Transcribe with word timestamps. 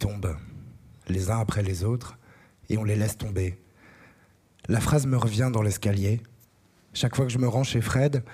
tombent, 0.00 0.36
les 1.08 1.30
uns 1.30 1.38
après 1.38 1.62
les 1.62 1.84
autres, 1.84 2.18
et 2.70 2.78
on 2.78 2.84
les 2.84 2.96
laisse 2.96 3.18
tomber. 3.18 3.58
La 4.66 4.80
phrase 4.80 5.06
me 5.06 5.16
revient 5.16 5.50
dans 5.52 5.62
l'escalier. 5.62 6.22
Chaque 6.94 7.14
fois 7.14 7.26
que 7.26 7.32
je 7.32 7.38
me 7.38 7.46
rends 7.46 7.64
chez 7.64 7.82
Fred, 7.82 8.24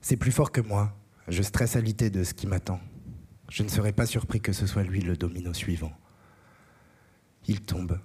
c'est 0.00 0.16
plus 0.16 0.32
fort 0.32 0.50
que 0.50 0.60
moi. 0.60 0.96
Je 1.28 1.42
stresse 1.42 1.76
à 1.76 1.80
l'idée 1.80 2.10
de 2.10 2.24
ce 2.24 2.34
qui 2.34 2.46
m'attend. 2.46 2.80
Je 3.50 3.62
ne 3.62 3.68
serais 3.68 3.92
pas 3.92 4.06
surpris 4.06 4.40
que 4.40 4.52
ce 4.52 4.66
soit 4.66 4.82
lui 4.82 5.00
le 5.00 5.16
domino 5.16 5.52
suivant. 5.52 5.92
Ils 7.46 7.60
tombent, 7.60 8.00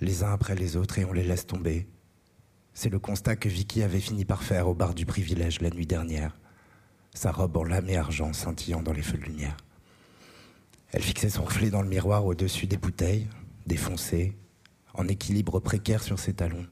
les 0.00 0.22
uns 0.22 0.32
après 0.32 0.54
les 0.54 0.76
autres, 0.76 0.98
et 0.98 1.04
on 1.04 1.12
les 1.12 1.24
laisse 1.24 1.46
tomber. 1.46 1.88
C'est 2.74 2.90
le 2.90 2.98
constat 2.98 3.36
que 3.36 3.48
Vicky 3.48 3.82
avait 3.82 4.00
fini 4.00 4.24
par 4.24 4.42
faire 4.42 4.68
au 4.68 4.74
bar 4.74 4.94
du 4.94 5.06
privilège 5.06 5.60
la 5.60 5.70
nuit 5.70 5.86
dernière, 5.86 6.38
sa 7.14 7.32
robe 7.32 7.56
en 7.56 7.64
lame 7.64 7.88
et 7.88 7.96
argent 7.96 8.32
scintillant 8.32 8.82
dans 8.82 8.92
les 8.92 9.02
feux 9.02 9.18
de 9.18 9.24
lumière. 9.24 9.56
Elle 10.92 11.02
fixait 11.02 11.30
son 11.30 11.44
reflet 11.44 11.70
dans 11.70 11.82
le 11.82 11.88
miroir 11.88 12.26
au-dessus 12.26 12.66
des 12.66 12.76
bouteilles, 12.76 13.28
défoncées, 13.66 14.36
en 14.94 15.06
équilibre 15.06 15.60
précaire 15.60 16.02
sur 16.02 16.18
ses 16.18 16.34
talons. 16.34 16.66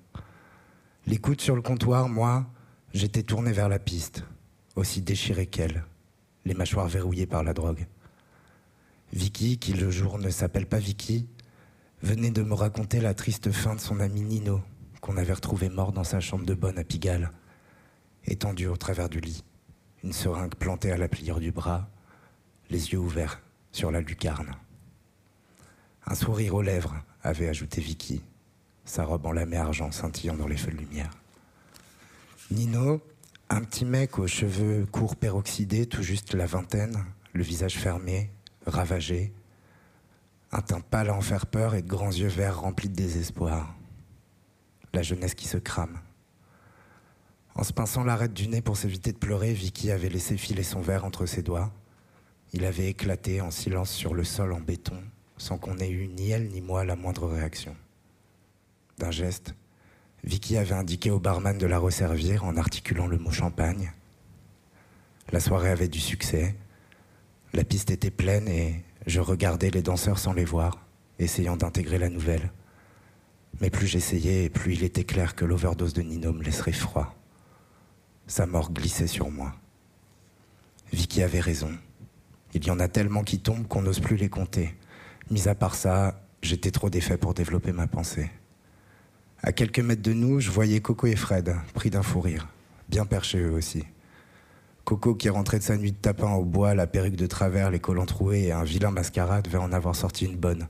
Les 1.06 1.19
coudes 1.19 1.41
sur 1.41 1.55
le 1.55 1.62
comptoir, 1.62 2.09
moi, 2.09 2.47
j'étais 2.92 3.23
tourné 3.23 3.52
vers 3.52 3.69
la 3.69 3.78
piste, 3.78 4.25
aussi 4.75 5.02
déchiré 5.02 5.47
qu'elle, 5.47 5.84
les 6.45 6.55
mâchoires 6.55 6.89
verrouillées 6.89 7.27
par 7.27 7.45
la 7.45 7.55
drogue. 7.55 7.87
Vicky, 9.12 9.59
qui 9.59 9.73
le 9.73 9.91
jour 9.91 10.19
ne 10.19 10.30
s'appelle 10.30 10.66
pas 10.66 10.78
Vicky, 10.78 11.28
venait 12.03 12.33
de 12.33 12.42
me 12.42 12.55
raconter 12.55 13.00
la 13.00 13.14
triste 13.14 13.53
fin 13.53 13.77
de 13.77 13.80
son 13.80 14.00
ami 14.00 14.23
Nino, 14.23 14.61
qu'on 15.00 15.16
avait 15.16 15.33
retrouvé 15.33 15.69
mort 15.69 15.92
dans 15.92 16.05
sa 16.05 16.19
chambre 16.19 16.45
de 16.45 16.55
bonne 16.55 16.78
à 16.78 16.84
Pigalle, 16.84 17.30
étendu 18.25 18.66
au 18.66 18.77
travers 18.77 19.09
du 19.09 19.20
lit, 19.20 19.45
une 20.03 20.12
seringue 20.12 20.56
plantée 20.56 20.91
à 20.91 20.97
la 20.97 21.09
pliure 21.09 21.39
du 21.39 21.53
bras, 21.53 21.89
les 22.69 22.92
yeux 22.92 22.98
ouverts 22.98 23.41
sur 23.72 23.90
la 23.90 24.00
lucarne. 24.00 24.54
Un 26.06 26.14
sourire 26.14 26.54
aux 26.54 26.62
lèvres, 26.62 26.96
avait 27.22 27.48
ajouté 27.48 27.80
Vicky, 27.80 28.22
sa 28.84 29.04
robe 29.04 29.27
en 29.27 29.32
lamé 29.32 29.56
argent 29.56 29.91
scintillant 29.91 30.36
dans 30.36 30.47
les 30.47 30.56
feux 30.56 30.72
de 30.72 30.78
lumière. 30.78 31.10
Nino, 32.50 33.02
un 33.50 33.62
petit 33.62 33.84
mec 33.84 34.19
aux 34.19 34.27
cheveux 34.27 34.86
courts 34.86 35.16
peroxydés, 35.16 35.86
tout 35.86 36.02
juste 36.02 36.34
la 36.34 36.47
vingtaine, 36.47 37.05
le 37.33 37.42
visage 37.42 37.77
fermé, 37.77 38.30
ravagé, 38.66 39.33
un 40.53 40.60
teint 40.62 40.80
pâle 40.80 41.10
à 41.10 41.14
en 41.14 41.20
faire 41.20 41.47
peur 41.47 41.75
et 41.75 41.82
de 41.82 41.88
grands 41.88 42.10
yeux 42.10 42.28
verts 42.28 42.60
remplis 42.60 42.88
de 42.88 42.94
désespoir. 42.94 43.75
La 44.94 45.03
jeunesse 45.03 45.34
qui 45.34 45.47
se 45.47 45.58
crame. 45.58 45.98
En 47.55 47.64
se 47.64 47.72
pinçant 47.72 48.05
l'arête 48.05 48.32
du 48.32 48.48
nez 48.48 48.62
pour 48.62 48.77
s'éviter 48.77 49.12
de 49.12 49.19
pleurer, 49.19 49.53
Vicky 49.53 49.91
avait 49.91 50.08
laissé 50.08 50.36
filer 50.38 50.62
son 50.62 50.80
verre 50.80 51.05
entre 51.05 51.27
ses 51.27 51.42
doigts. 51.42 51.72
Il 52.52 52.64
avait 52.64 52.88
éclaté 52.88 53.41
en 53.41 53.50
silence 53.50 53.91
sur 53.91 54.14
le 54.14 54.24
sol 54.24 54.52
en 54.52 54.60
béton, 54.60 55.02
sans 55.36 55.58
qu'on 55.58 55.78
ait 55.78 55.91
eu 55.91 56.08
ni 56.08 56.30
elle 56.30 56.48
ni 56.48 56.60
moi 56.60 56.84
la 56.84 56.96
moindre 56.96 57.27
réaction. 57.27 57.77
D'un 58.98 59.10
geste, 59.10 59.54
Vicky 60.24 60.56
avait 60.56 60.74
indiqué 60.74 61.10
au 61.10 61.20
barman 61.20 61.58
de 61.58 61.66
la 61.66 61.78
resservir 61.78 62.44
en 62.44 62.56
articulant 62.56 63.06
le 63.06 63.19
mot 63.19 63.30
champagne. 63.30 63.92
La 65.30 65.41
soirée 65.41 65.70
avait 65.70 65.88
du 65.88 66.00
succès. 66.00 66.56
La 67.52 67.64
piste 67.64 67.91
était 67.91 68.10
pleine 68.10 68.48
et 68.48 68.82
je 69.06 69.20
regardais 69.20 69.70
les 69.70 69.82
danseurs 69.82 70.19
sans 70.19 70.32
les 70.32 70.44
voir, 70.44 70.86
essayant 71.19 71.56
d'intégrer 71.56 71.98
la 71.98 72.08
nouvelle. 72.08 72.50
Mais 73.60 73.70
plus 73.70 73.86
j'essayais 73.86 74.48
plus 74.48 74.74
il 74.74 74.84
était 74.84 75.04
clair 75.04 75.34
que 75.34 75.44
l'overdose 75.44 75.92
de 75.92 76.02
Nino 76.02 76.32
me 76.32 76.42
laisserait 76.42 76.72
froid. 76.72 77.14
Sa 78.26 78.46
mort 78.46 78.72
glissait 78.72 79.06
sur 79.06 79.30
moi. 79.30 79.54
Vicky 80.92 81.22
avait 81.22 81.41
raison. 81.41 81.72
Il 82.54 82.66
y 82.66 82.70
en 82.70 82.80
a 82.80 82.88
tellement 82.88 83.22
qui 83.22 83.41
tombent 83.41 83.66
qu'on 83.66 83.82
n'ose 83.82 84.00
plus 84.00 84.16
les 84.16 84.28
compter. 84.28 84.74
Mis 85.30 85.48
à 85.48 85.54
part 85.54 85.74
ça, 85.74 86.22
j'étais 86.42 86.70
trop 86.70 86.88
défait 86.88 87.18
pour 87.18 87.34
développer 87.34 87.72
ma 87.72 87.86
pensée. 87.86 88.30
À 89.42 89.52
quelques 89.52 89.80
mètres 89.80 90.02
de 90.02 90.12
nous, 90.12 90.41
je 90.41 90.50
voyais 90.50 90.80
Coco 90.80 91.06
et 91.06 91.16
Fred, 91.16 91.54
pris 91.74 91.91
d'un 91.91 92.02
fou 92.02 92.20
rire, 92.20 92.48
bien 92.88 93.04
perchés 93.04 93.38
eux 93.38 93.53
aussi. 93.53 93.84
Coco, 94.84 95.14
qui 95.14 95.28
rentrait 95.28 95.58
de 95.58 95.64
sa 95.64 95.76
nuit 95.76 95.92
de 95.92 95.97
tapin 95.97 96.32
au 96.32 96.44
bois, 96.44 96.75
la 96.75 96.87
perruque 96.87 97.16
de 97.16 97.26
travers, 97.26 97.70
les 97.70 97.78
collants 97.78 98.06
troués 98.06 98.44
et 98.44 98.53
un 98.53 98.64
vilain 98.64 98.91
mascarade, 98.91 99.44
devait 99.44 99.58
en 99.58 99.72
avoir 99.72 99.94
sorti 99.94 100.25
une 100.25 100.37
bonne. 100.37 100.66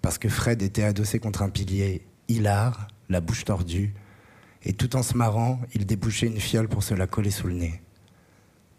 Parce 0.00 0.16
que 0.16 0.30
Fred 0.30 0.62
était 0.62 0.82
adossé 0.82 1.18
contre 1.18 1.42
un 1.42 1.50
pilier 1.50 2.06
hilar, 2.28 2.88
la 3.10 3.20
bouche 3.20 3.44
tordue, 3.44 3.92
et 4.62 4.72
tout 4.72 4.96
en 4.96 5.02
se 5.02 5.16
marrant, 5.16 5.60
il 5.74 5.84
débouchait 5.84 6.26
une 6.26 6.40
fiole 6.40 6.68
pour 6.68 6.82
se 6.82 6.94
la 6.94 7.06
coller 7.06 7.30
sous 7.30 7.48
le 7.48 7.54
nez. 7.54 7.82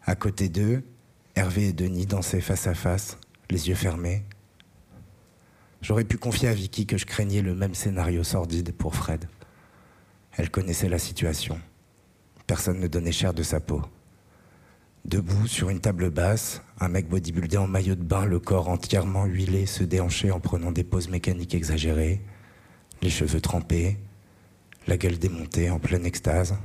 À 0.03 0.16
côté 0.16 0.50
d'eux, 0.50 0.84
Hervé 1.41 1.69
et 1.69 1.74
Denis 1.74 2.06
dansaient 2.06 2.40
face 2.40 2.68
à 2.68 2.75
face, 2.75 3.18
les 3.50 3.68
yeux 3.68 3.74
fermés. 3.74 4.22
J'aurais 5.81 6.03
pu 6.03 6.19
confier 6.19 6.47
à 6.47 6.53
Vicky 6.53 6.85
que 6.85 7.00
je 7.00 7.07
craignais 7.07 7.41
le 7.41 7.56
même 7.56 7.74
scénario 7.74 8.24
sordide 8.24 8.72
pour 8.72 8.94
Fred. 8.94 9.28
Elle 10.38 10.51
connaissait 10.51 10.88
la 10.88 11.00
situation. 11.00 11.59
Personne 12.46 12.80
ne 12.80 12.85
donnait 12.85 13.12
cher 13.12 13.34
de 13.34 13.41
sa 13.41 13.59
peau. 13.59 13.81
Debout 15.06 15.47
sur 15.47 15.72
une 15.72 15.80
table 15.80 16.12
basse, 16.12 16.62
un 16.80 16.90
mec 16.90 17.09
bodybuildé 17.09 17.57
en 17.57 17.66
maillot 17.66 17.96
de 17.96 18.03
bain, 18.03 18.25
le 18.25 18.40
corps 18.40 18.69
entièrement 18.69 19.25
huilé, 19.25 19.66
se 19.66 19.84
déhanchait 19.84 20.30
en 20.30 20.40
prenant 20.40 20.72
des 20.72 20.84
poses 20.84 21.09
mécaniques 21.09 21.56
exagérées, 21.56 22.22
les 23.01 23.09
cheveux 23.09 23.41
trempés, 23.41 23.97
la 24.85 24.96
gueule 24.96 25.18
démontée 25.18 25.72
en 25.72 25.80
pleine 25.80 26.06
extase. 26.06 26.56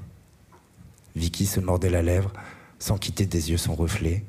Vicky 1.15 1.47
se 1.47 1.61
mordait 1.61 1.89
la 1.89 2.03
lèvre 2.03 2.35
sans 2.79 2.99
quitter 2.99 3.25
des 3.25 3.51
yeux 3.51 3.57
son 3.57 3.75
reflet. 3.75 4.23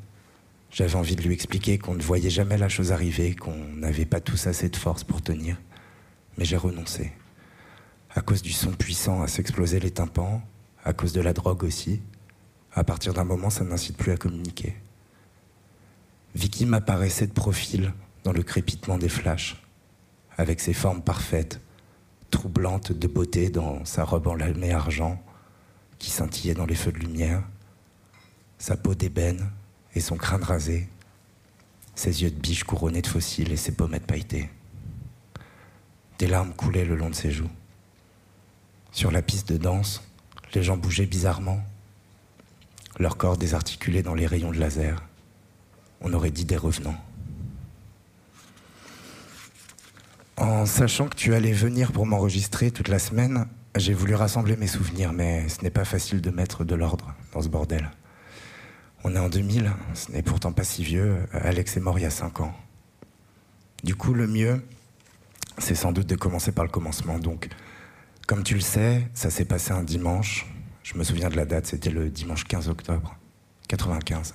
J'avais 0.78 0.96
envie 0.96 1.16
de 1.16 1.24
lui 1.24 1.34
expliquer 1.34 1.80
qu'on 1.80 1.96
ne 1.96 2.04
voyait 2.04 2.30
jamais 2.30 2.56
la 2.56 2.70
chose 2.70 2.92
arriver, 2.92 3.34
qu'on 3.34 3.58
n'avait 3.58 4.06
pas 4.06 4.20
tous 4.20 4.46
assez 4.46 4.70
de 4.70 4.76
force 4.76 5.04
pour 5.04 5.24
tenir. 5.24 5.58
Mais 6.38 6.46
j'ai 6.46 6.56
renoncé. 6.56 7.14
À 8.14 8.22
cause 8.22 8.44
du 8.44 8.52
son 8.52 8.70
puissant 8.74 9.24
à 9.24 9.28
s'exploser 9.28 9.80
les 9.80 9.90
tympans, 9.90 10.40
à 10.84 10.94
cause 10.94 11.14
de 11.14 11.22
la 11.22 11.34
drogue 11.34 11.64
aussi. 11.64 12.00
À 12.74 12.84
partir 12.84 13.16
d'un 13.16 13.24
moment, 13.24 13.50
ça 13.50 13.64
n'incite 13.64 13.98
plus 13.98 14.12
à 14.12 14.18
communiquer. 14.18 14.76
Vicky 16.36 16.68
m'apparaissait 16.68 17.26
de 17.26 17.34
profil 17.34 17.92
dans 18.24 18.32
le 18.32 18.44
crépitement 18.44 19.00
des 19.00 19.10
flashs, 19.10 19.60
avec 20.38 20.60
ses 20.60 20.74
formes 20.74 21.02
parfaites, 21.02 21.60
troublante 22.30 22.92
de 22.92 23.08
beauté 23.08 23.50
dans 23.50 23.84
sa 23.84 24.04
robe 24.04 24.28
en 24.28 24.36
lamé 24.36 24.74
argent 24.74 25.20
qui 25.98 26.12
scintillait 26.12 26.54
dans 26.54 26.68
les 26.68 26.76
feux 26.76 26.92
de 26.92 27.00
lumière, 27.00 27.42
sa 28.60 28.78
peau 28.78 28.94
d'ébène 28.94 29.50
son 30.00 30.18
crâne 30.18 30.44
rasé, 30.44 30.88
ses 31.96 32.24
yeux 32.24 32.32
de 32.32 32.40
biche 32.40 32.64
couronnés 32.64 33.02
de 33.02 33.08
fossiles 33.08 33.52
et 33.52 33.58
ses 33.58 33.72
pommettes 33.72 34.06
pailletées. 34.06 34.50
Des 36.20 36.28
larmes 36.28 36.54
coulaient 36.54 36.86
le 36.86 36.96
long 36.96 37.10
de 37.10 37.16
ses 37.16 37.32
joues. 37.32 37.50
Sur 38.92 39.12
la 39.12 39.22
piste 39.22 39.52
de 39.52 39.58
danse, 39.58 40.04
les 40.54 40.64
gens 40.64 40.78
bougeaient 40.78 41.06
bizarrement, 41.06 41.60
leur 43.00 43.18
corps 43.18 43.38
désarticulé 43.38 44.02
dans 44.02 44.16
les 44.16 44.26
rayons 44.26 44.52
de 44.52 44.60
laser. 44.60 45.04
On 46.02 46.14
aurait 46.14 46.32
dit 46.32 46.46
des 46.46 46.58
revenants. 46.58 47.00
En 50.38 50.66
sachant 50.66 51.08
que 51.08 51.16
tu 51.16 51.34
allais 51.34 51.52
venir 51.52 51.92
pour 51.92 52.06
m'enregistrer 52.06 52.72
toute 52.72 52.90
la 52.90 53.00
semaine, 53.00 53.48
j'ai 53.76 53.94
voulu 53.94 54.16
rassembler 54.16 54.56
mes 54.56 54.68
souvenirs, 54.68 55.14
mais 55.14 55.50
ce 55.50 55.62
n'est 55.62 55.72
pas 55.72 55.86
facile 55.86 56.22
de 56.22 56.30
mettre 56.30 56.64
de 56.64 56.76
l'ordre 56.76 57.14
dans 57.34 57.42
ce 57.42 57.48
bordel. 57.48 57.92
On 59.10 59.16
est 59.16 59.20
en 59.20 59.30
2000, 59.30 59.72
ce 59.94 60.12
n'est 60.12 60.22
pourtant 60.22 60.52
pas 60.52 60.66
si 60.66 60.84
vieux. 60.84 61.16
Alex 61.32 61.78
est 61.78 61.80
mort 61.80 61.98
il 61.98 62.02
y 62.02 62.06
a 62.06 62.10
5 62.10 62.42
ans. 62.42 62.54
Du 63.82 63.96
coup, 63.96 64.14
le 64.14 64.28
mieux, 64.28 64.62
c'est 65.60 65.76
sans 65.76 65.94
doute 65.94 66.08
de 66.08 66.18
commencer 66.18 66.52
par 66.52 66.66
le 66.66 66.70
commencement. 66.70 67.18
Donc, 67.18 67.48
comme 68.28 68.44
tu 68.44 68.56
le 68.56 68.60
sais, 68.60 69.08
ça 69.14 69.30
s'est 69.30 69.46
passé 69.46 69.72
un 69.72 69.84
dimanche. 69.84 70.46
Je 70.84 70.98
me 70.98 71.06
souviens 71.06 71.30
de 71.30 71.38
la 71.38 71.46
date, 71.46 71.68
c'était 71.68 71.90
le 71.90 72.10
dimanche 72.10 72.44
15 72.44 72.68
octobre 72.68 73.16
95. 73.70 74.34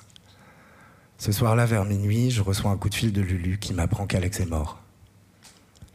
Ce 1.19 1.33
soir-là, 1.33 1.67
vers 1.67 1.85
minuit, 1.85 2.31
je 2.31 2.41
reçois 2.41 2.71
un 2.71 2.79
coup 2.79 2.89
de 2.89 2.95
fil 2.95 3.13
de 3.13 3.21
Lulu 3.21 3.59
qui 3.59 3.75
m'apprend 3.75 4.07
qu'Alex 4.07 4.41
est 4.41 4.47
mort. 4.47 4.81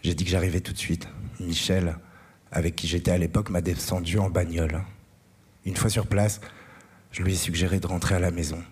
J'ai 0.03 0.13
dit 0.13 0.23
que 0.23 0.30
j'arrivais 0.30 0.62
tout 0.62 0.73
de 0.73 0.77
suite. 0.77 1.07
Michel, 1.39 1.97
avec 2.51 2.75
qui 2.75 2.88
j'étais 2.88 3.09
à 3.09 3.18
l'époque, 3.18 3.50
m'a 3.50 3.62
descendu 3.62 4.19
en 4.19 4.30
bagnole. 4.30 4.83
Une 5.65 5.75
fois 5.75 5.89
sur 5.89 6.06
place, 6.06 6.41
je 7.12 7.24
lui 7.24 7.33
ai 7.33 7.38
suggéré 7.38 7.80
de 7.80 7.88
rentrer 7.88 8.15
à 8.15 8.19
la 8.19 8.31
maison. 8.31 8.63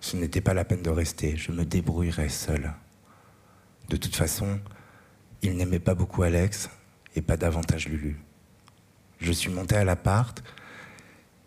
Ce 0.00 0.16
n'était 0.16 0.40
pas 0.40 0.54
la 0.54 0.64
peine 0.64 0.82
de 0.82 0.90
rester, 0.90 1.36
je 1.36 1.52
me 1.52 1.64
débrouillerais 1.64 2.28
seul. 2.28 2.72
De 3.88 3.96
toute 3.96 4.16
façon, 4.16 4.58
il 5.42 5.56
n'aimait 5.56 5.78
pas 5.78 5.94
beaucoup 5.94 6.22
Alex 6.22 6.70
et 7.16 7.22
pas 7.22 7.36
davantage 7.36 7.88
Lulu. 7.88 8.18
Je 9.20 9.32
suis 9.32 9.50
monté 9.50 9.76
à 9.76 9.84
l'appart 9.84 10.42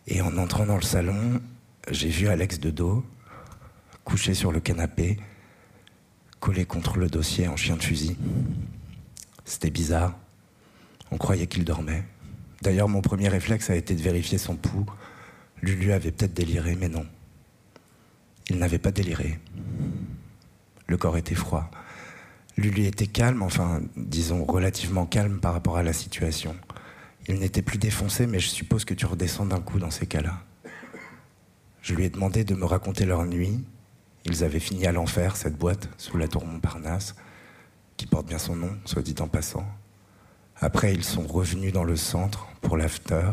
et 0.07 0.21
en 0.21 0.37
entrant 0.37 0.65
dans 0.65 0.75
le 0.75 0.81
salon, 0.81 1.41
j'ai 1.89 2.09
vu 2.09 2.27
Alex 2.27 2.59
de 2.59 2.69
dos, 2.69 3.05
couché 4.03 4.33
sur 4.33 4.51
le 4.51 4.59
canapé, 4.59 5.17
collé 6.39 6.65
contre 6.65 6.97
le 6.97 7.07
dossier 7.07 7.47
en 7.47 7.55
chien 7.55 7.77
de 7.77 7.83
fusil. 7.83 8.17
C'était 9.45 9.69
bizarre. 9.69 10.17
On 11.11 11.17
croyait 11.17 11.47
qu'il 11.47 11.63
dormait. 11.63 12.03
D'ailleurs, 12.61 12.89
mon 12.89 13.01
premier 13.01 13.27
réflexe 13.27 13.69
a 13.69 13.75
été 13.75 13.95
de 13.95 14.01
vérifier 14.01 14.37
son 14.37 14.55
pouls. 14.55 14.85
Lulu 15.63 15.93
avait 15.93 16.11
peut-être 16.11 16.33
déliré, 16.33 16.75
mais 16.75 16.89
non. 16.89 17.05
Il 18.49 18.57
n'avait 18.57 18.79
pas 18.79 18.91
déliré. 18.91 19.39
Le 20.87 20.97
corps 20.97 21.15
était 21.15 21.35
froid. 21.35 21.71
Lulu 22.57 22.83
était 22.83 23.07
calme, 23.07 23.41
enfin, 23.41 23.81
disons, 23.95 24.43
relativement 24.43 25.05
calme 25.05 25.39
par 25.39 25.53
rapport 25.53 25.77
à 25.77 25.83
la 25.83 25.93
situation. 25.93 26.53
Il 27.29 27.39
n'était 27.39 27.61
plus 27.61 27.77
défoncé, 27.77 28.27
mais 28.27 28.39
je 28.39 28.49
suppose 28.49 28.83
que 28.83 28.93
tu 28.93 29.05
redescends 29.05 29.45
d'un 29.45 29.61
coup 29.61 29.79
dans 29.79 29.89
ces 29.89 30.05
cas-là. 30.05 30.43
Je 31.81 31.95
lui 31.95 32.03
ai 32.03 32.09
demandé 32.09 32.43
de 32.43 32.55
me 32.55 32.65
raconter 32.65 33.05
leur 33.05 33.23
nuit. 33.23 33.63
Ils 34.25 34.43
avaient 34.43 34.59
fini 34.59 34.85
à 34.85 34.91
l'enfer, 34.91 35.37
cette 35.37 35.57
boîte, 35.57 35.87
sous 35.97 36.17
la 36.17 36.27
tour 36.27 36.45
Montparnasse, 36.45 37.15
qui 37.95 38.05
porte 38.05 38.27
bien 38.27 38.37
son 38.37 38.57
nom, 38.57 38.77
soit 38.83 39.01
dit 39.01 39.15
en 39.21 39.29
passant. 39.29 39.65
Après, 40.57 40.93
ils 40.93 41.05
sont 41.05 41.25
revenus 41.25 41.71
dans 41.71 41.85
le 41.85 41.95
centre 41.95 42.49
pour 42.59 42.75
l'after, 42.75 43.31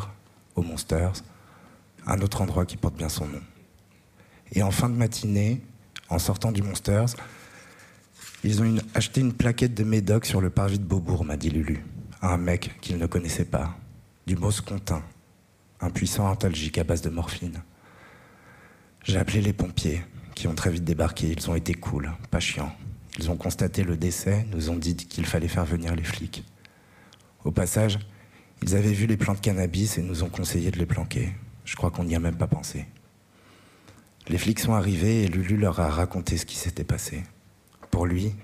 au 0.55 0.63
Monsters, 0.63 1.25
un 2.07 2.21
autre 2.21 2.43
endroit 2.43 2.67
qui 2.67 2.77
porte 2.77 2.97
bien 2.97 3.09
son 3.09 3.27
nom. 3.27 3.41
Et 4.53 4.63
en 4.63 4.71
fin 4.71 4.89
de 4.89 4.95
matinée, 4.95 5.61
en 6.09 6.19
sortant 6.19 6.53
du 6.53 6.63
Monsters, 6.63 7.15
ils 8.43 8.63
ont 8.63 8.77
acheté 8.95 9.21
une 9.21 9.33
plaquette 9.33 9.75
de 9.75 9.85
médoc 9.85 10.25
sur 10.25 10.41
le 10.41 10.51
parvis 10.51 10.79
de 10.79 10.85
Beaubourg, 10.85 11.25
m'a 11.25 11.37
dit 11.37 11.51
Lulu, 11.51 11.85
à 12.21 12.33
un 12.33 12.39
mec 12.39 12.79
qu'ils 12.81 12.99
ne 12.99 13.07
connaissaient 13.07 13.45
pas, 13.45 13.77
du 14.27 14.37
Moscontin, 14.37 15.03
un 15.81 15.91
puissant 15.91 16.29
antalgique 16.29 16.79
à 16.79 16.85
base 16.85 17.03
de 17.03 17.11
morphine. 17.11 17.63
J'ai 19.05 19.19
appelé 19.19 19.41
les 19.41 19.53
pompiers, 19.53 20.03
qui 20.41 20.49
ont 20.49 20.55
très 20.55 20.71
vite 20.71 20.85
débarqué. 20.85 21.35
Ils 21.37 21.51
ont 21.51 21.55
été 21.55 21.75
cool, 21.75 22.11
pas 22.31 22.41
chiants. 22.41 22.75
Ils 23.19 23.31
ont 23.31 23.37
constaté 23.37 23.85
le 23.85 23.99
décès, 23.99 24.47
nous 24.53 24.71
ont 24.71 24.77
dit 24.77 24.97
qu'il 24.97 25.27
fallait 25.27 25.49
faire 25.49 25.67
venir 25.67 25.95
les 25.95 26.03
flics. 26.03 26.45
Au 27.45 27.51
passage, 27.51 27.99
ils 28.63 28.75
avaient 28.75 28.93
vu 28.93 29.07
les 29.07 29.19
plants 29.19 29.35
de 29.35 29.41
cannabis 29.41 29.99
et 29.99 30.03
nous 30.03 30.23
ont 30.23 30.31
conseillé 30.31 30.71
de 30.71 30.79
les 30.79 30.87
planquer. 30.87 31.35
Je 31.65 31.77
crois 31.77 31.91
qu'on 31.91 32.05
n'y 32.05 32.17
a 32.17 32.21
même 32.21 32.37
pas 32.37 32.47
pensé. 32.47 32.87
Les 34.29 34.39
flics 34.39 34.61
sont 34.61 34.75
arrivés 34.75 35.25
et 35.25 35.29
Lulu 35.29 35.57
leur 35.57 35.81
a 35.81 35.89
raconté 35.89 36.37
ce 36.37 36.47
qui 36.47 36.57
s'était 36.57 36.85
passé. 36.85 37.23
Pour 37.91 38.07
lui, 38.07 38.35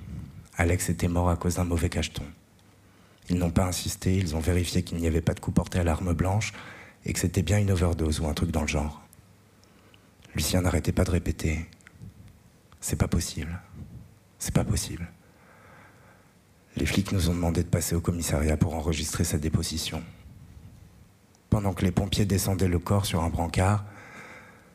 Alex 0.57 0.89
était 0.89 1.09
mort 1.09 1.31
à 1.31 1.37
cause 1.37 1.57
d'un 1.57 1.65
mauvais 1.65 1.89
cacheton. 1.89 2.25
Ils 3.29 3.39
n'ont 3.39 3.51
pas 3.51 3.67
insisté, 3.67 4.17
ils 4.17 4.37
ont 4.37 4.41
vérifié 4.41 4.83
qu'il 4.83 4.99
n'y 4.99 5.07
avait 5.07 5.21
pas 5.21 5.35
de 5.35 5.41
coup 5.41 5.53
porté 5.53 5.79
à 5.79 5.85
l'arme 5.85 6.13
blanche 6.13 6.53
et 7.05 7.13
que 7.13 7.19
c'était 7.19 7.43
bien 7.43 7.59
une 7.59 7.71
overdose 7.71 8.21
ou 8.21 8.27
un 8.27 8.35
truc 8.35 8.51
dans 8.51 8.63
le 8.63 8.67
genre. 8.69 9.03
Lucien 10.35 10.63
n'arrêtait 10.63 10.93
pas 10.93 11.05
de 11.05 11.11
répéter 11.11 11.67
C'est 12.81 12.97
pas 12.97 13.09
possible. 13.09 13.61
C'est 14.39 14.55
pas 14.55 14.65
possible. 14.65 15.11
Les 16.77 16.87
flics 16.87 17.13
nous 17.13 17.31
ont 17.31 17.35
demandé 17.35 17.63
de 17.63 17.69
passer 17.69 17.95
au 17.95 18.01
commissariat 18.01 18.57
pour 18.57 18.75
enregistrer 18.75 19.25
sa 19.25 19.39
déposition. 19.39 20.03
Pendant 21.57 21.73
que 21.73 21.87
les 21.87 21.91
pompiers 21.91 22.27
descendaient 22.27 22.69
le 22.69 22.79
corps 22.79 23.07
sur 23.07 23.25
un 23.25 23.31
brancard, 23.31 23.87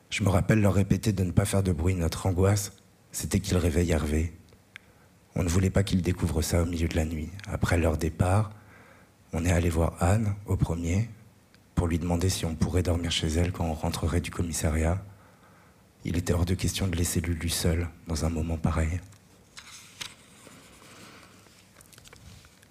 je 0.10 0.24
me 0.24 0.30
rappelle 0.30 0.62
leur 0.62 0.74
répéter 0.74 1.13
de 1.13 1.24
ne 1.24 1.30
pas 1.30 1.45
faire 1.45 1.62
de 1.62 1.72
bruit. 1.72 1.94
Notre 1.94 2.25
angoisse, 2.25 2.72
c'était 3.12 3.39
qu'ils 3.39 3.57
réveillent 3.57 3.92
Hervé. 3.92 4.33
On 5.36 5.44
ne 5.44 5.48
voulait 5.48 5.69
pas 5.69 5.83
qu'ils 5.83 6.01
découvrent 6.01 6.42
ça 6.42 6.63
au 6.63 6.66
milieu 6.66 6.88
de 6.88 6.95
la 6.95 7.06
nuit. 7.06 7.30
Après 7.48 7.78
leur 7.78 7.98
départ, 7.98 8.50
on 9.31 9.45
est 9.45 9.51
allé 9.51 9.69
voir 9.69 9.94
Anne 10.00 10.33
au 10.48 10.57
premier 10.57 11.07
pour 11.75 11.86
lui 11.86 12.00
demander 12.00 12.30
si 12.30 12.48
on 12.48 12.56
pourrait 12.56 12.81
dormir 12.81 13.12
chez 13.12 13.28
elle 13.28 13.51
quand 13.51 13.66
on 13.66 13.74
rentrerait 13.74 14.19
du 14.19 14.31
commissariat. 14.31 15.06
Il 16.04 16.18
était 16.18 16.33
hors 16.33 16.45
de 16.45 16.56
question 16.56 16.88
de 16.88 16.95
laisser 16.95 17.22
Lulu 17.22 17.50
seule 17.50 17.89
dans 18.07 18.25
un 18.25 18.30
moment 18.30 18.57
pareil. 18.57 19.00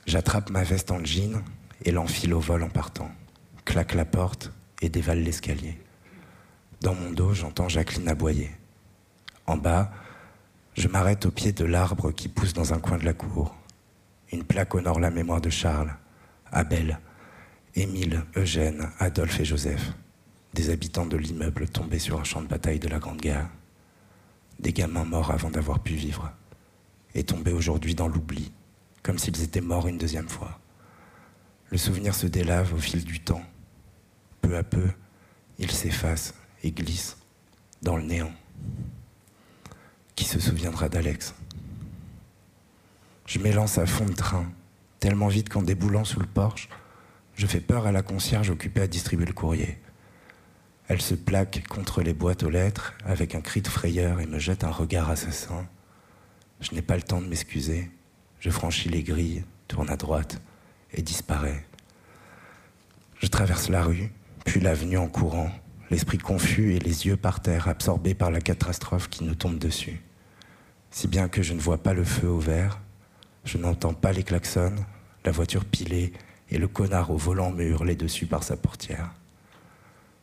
J'attrape 0.04 0.50
ma 0.50 0.64
veste 0.64 0.90
en 0.90 0.98
jean 1.04 1.44
et 1.84 1.92
l'enfile 1.92 2.34
au 2.34 2.40
vol 2.40 2.64
en 2.64 2.70
partant. 2.70 3.12
Claque 3.70 3.94
la 3.94 4.04
porte 4.04 4.50
et 4.82 4.88
dévale 4.88 5.22
l'escalier. 5.22 5.78
Dans 6.80 6.92
mon 6.92 7.12
dos, 7.12 7.34
j'entends 7.34 7.68
Jacqueline 7.68 8.08
aboyer. 8.08 8.50
En 9.46 9.56
bas, 9.56 9.92
je 10.74 10.88
m'arrête 10.88 11.24
au 11.24 11.30
pied 11.30 11.52
de 11.52 11.64
l'arbre 11.64 12.10
qui 12.10 12.26
pousse 12.26 12.52
dans 12.52 12.74
un 12.74 12.80
coin 12.80 12.98
de 12.98 13.04
la 13.04 13.12
cour. 13.12 13.54
Une 14.32 14.42
plaque 14.42 14.74
honore 14.74 14.98
la 14.98 15.12
mémoire 15.12 15.40
de 15.40 15.50
Charles, 15.50 15.94
Abel, 16.50 16.98
Émile, 17.76 18.24
Eugène, 18.34 18.90
Adolphe 18.98 19.38
et 19.38 19.44
Joseph 19.44 19.92
des 20.52 20.70
habitants 20.70 21.06
de 21.06 21.16
l'immeuble 21.16 21.68
tombés 21.68 22.00
sur 22.00 22.18
un 22.18 22.24
champ 22.24 22.42
de 22.42 22.48
bataille 22.48 22.80
de 22.80 22.88
la 22.88 22.98
Grande 22.98 23.20
Guerre, 23.20 23.48
des 24.58 24.72
gamins 24.72 25.04
morts 25.04 25.30
avant 25.30 25.48
d'avoir 25.48 25.78
pu 25.78 25.94
vivre, 25.94 26.32
et 27.14 27.22
tombés 27.22 27.52
aujourd'hui 27.52 27.94
dans 27.94 28.08
l'oubli, 28.08 28.50
comme 29.04 29.16
s'ils 29.16 29.44
étaient 29.44 29.60
morts 29.60 29.86
une 29.86 29.96
deuxième 29.96 30.28
fois. 30.28 30.58
Le 31.68 31.78
souvenir 31.78 32.16
se 32.16 32.26
délave 32.26 32.74
au 32.74 32.78
fil 32.78 33.04
du 33.04 33.20
temps. 33.20 33.44
Peu 34.40 34.56
à 34.56 34.62
peu, 34.62 34.88
il 35.58 35.70
s'efface 35.70 36.34
et 36.62 36.72
glisse 36.72 37.16
dans 37.82 37.96
le 37.96 38.02
néant. 38.02 38.32
Qui 40.14 40.24
se 40.24 40.40
souviendra 40.40 40.88
d'Alex 40.88 41.34
Je 43.26 43.38
m'élance 43.38 43.78
à 43.78 43.86
fond 43.86 44.06
de 44.06 44.12
train, 44.12 44.50
tellement 44.98 45.28
vite 45.28 45.48
qu'en 45.48 45.62
déboulant 45.62 46.04
sous 46.04 46.20
le 46.20 46.26
porche, 46.26 46.68
je 47.34 47.46
fais 47.46 47.60
peur 47.60 47.86
à 47.86 47.92
la 47.92 48.02
concierge 48.02 48.50
occupée 48.50 48.82
à 48.82 48.86
distribuer 48.86 49.26
le 49.26 49.32
courrier. 49.32 49.78
Elle 50.88 51.00
se 51.00 51.14
plaque 51.14 51.66
contre 51.68 52.02
les 52.02 52.12
boîtes 52.12 52.42
aux 52.42 52.50
lettres 52.50 52.94
avec 53.04 53.34
un 53.34 53.40
cri 53.40 53.62
de 53.62 53.68
frayeur 53.68 54.20
et 54.20 54.26
me 54.26 54.38
jette 54.38 54.64
un 54.64 54.70
regard 54.70 55.08
assassin. 55.08 55.66
Je 56.60 56.74
n'ai 56.74 56.82
pas 56.82 56.96
le 56.96 57.02
temps 57.02 57.20
de 57.20 57.28
m'excuser. 57.28 57.90
Je 58.40 58.50
franchis 58.50 58.88
les 58.88 59.02
grilles, 59.02 59.44
tourne 59.68 59.88
à 59.88 59.96
droite 59.96 60.42
et 60.92 61.00
disparais. 61.00 61.64
Je 63.20 63.28
traverse 63.28 63.68
la 63.68 63.84
rue, 63.84 64.10
puis 64.44 64.60
l'avenue 64.60 64.98
en 64.98 65.08
courant, 65.08 65.50
l'esprit 65.90 66.18
confus 66.18 66.74
et 66.74 66.78
les 66.78 67.06
yeux 67.06 67.16
par 67.16 67.40
terre, 67.40 67.68
absorbés 67.68 68.14
par 68.14 68.30
la 68.30 68.40
catastrophe 68.40 69.08
qui 69.08 69.24
nous 69.24 69.34
tombe 69.34 69.58
dessus. 69.58 70.00
Si 70.90 71.08
bien 71.08 71.28
que 71.28 71.42
je 71.42 71.54
ne 71.54 71.60
vois 71.60 71.78
pas 71.78 71.94
le 71.94 72.04
feu 72.04 72.28
au 72.28 72.38
vert, 72.38 72.80
je 73.44 73.58
n'entends 73.58 73.94
pas 73.94 74.12
les 74.12 74.22
klaxons, 74.22 74.74
la 75.24 75.32
voiture 75.32 75.64
pilée 75.64 76.12
et 76.50 76.58
le 76.58 76.68
connard 76.68 77.10
au 77.10 77.16
volant 77.16 77.50
me 77.50 77.64
hurler 77.64 77.94
dessus 77.94 78.26
par 78.26 78.42
sa 78.42 78.56
portière. 78.56 79.12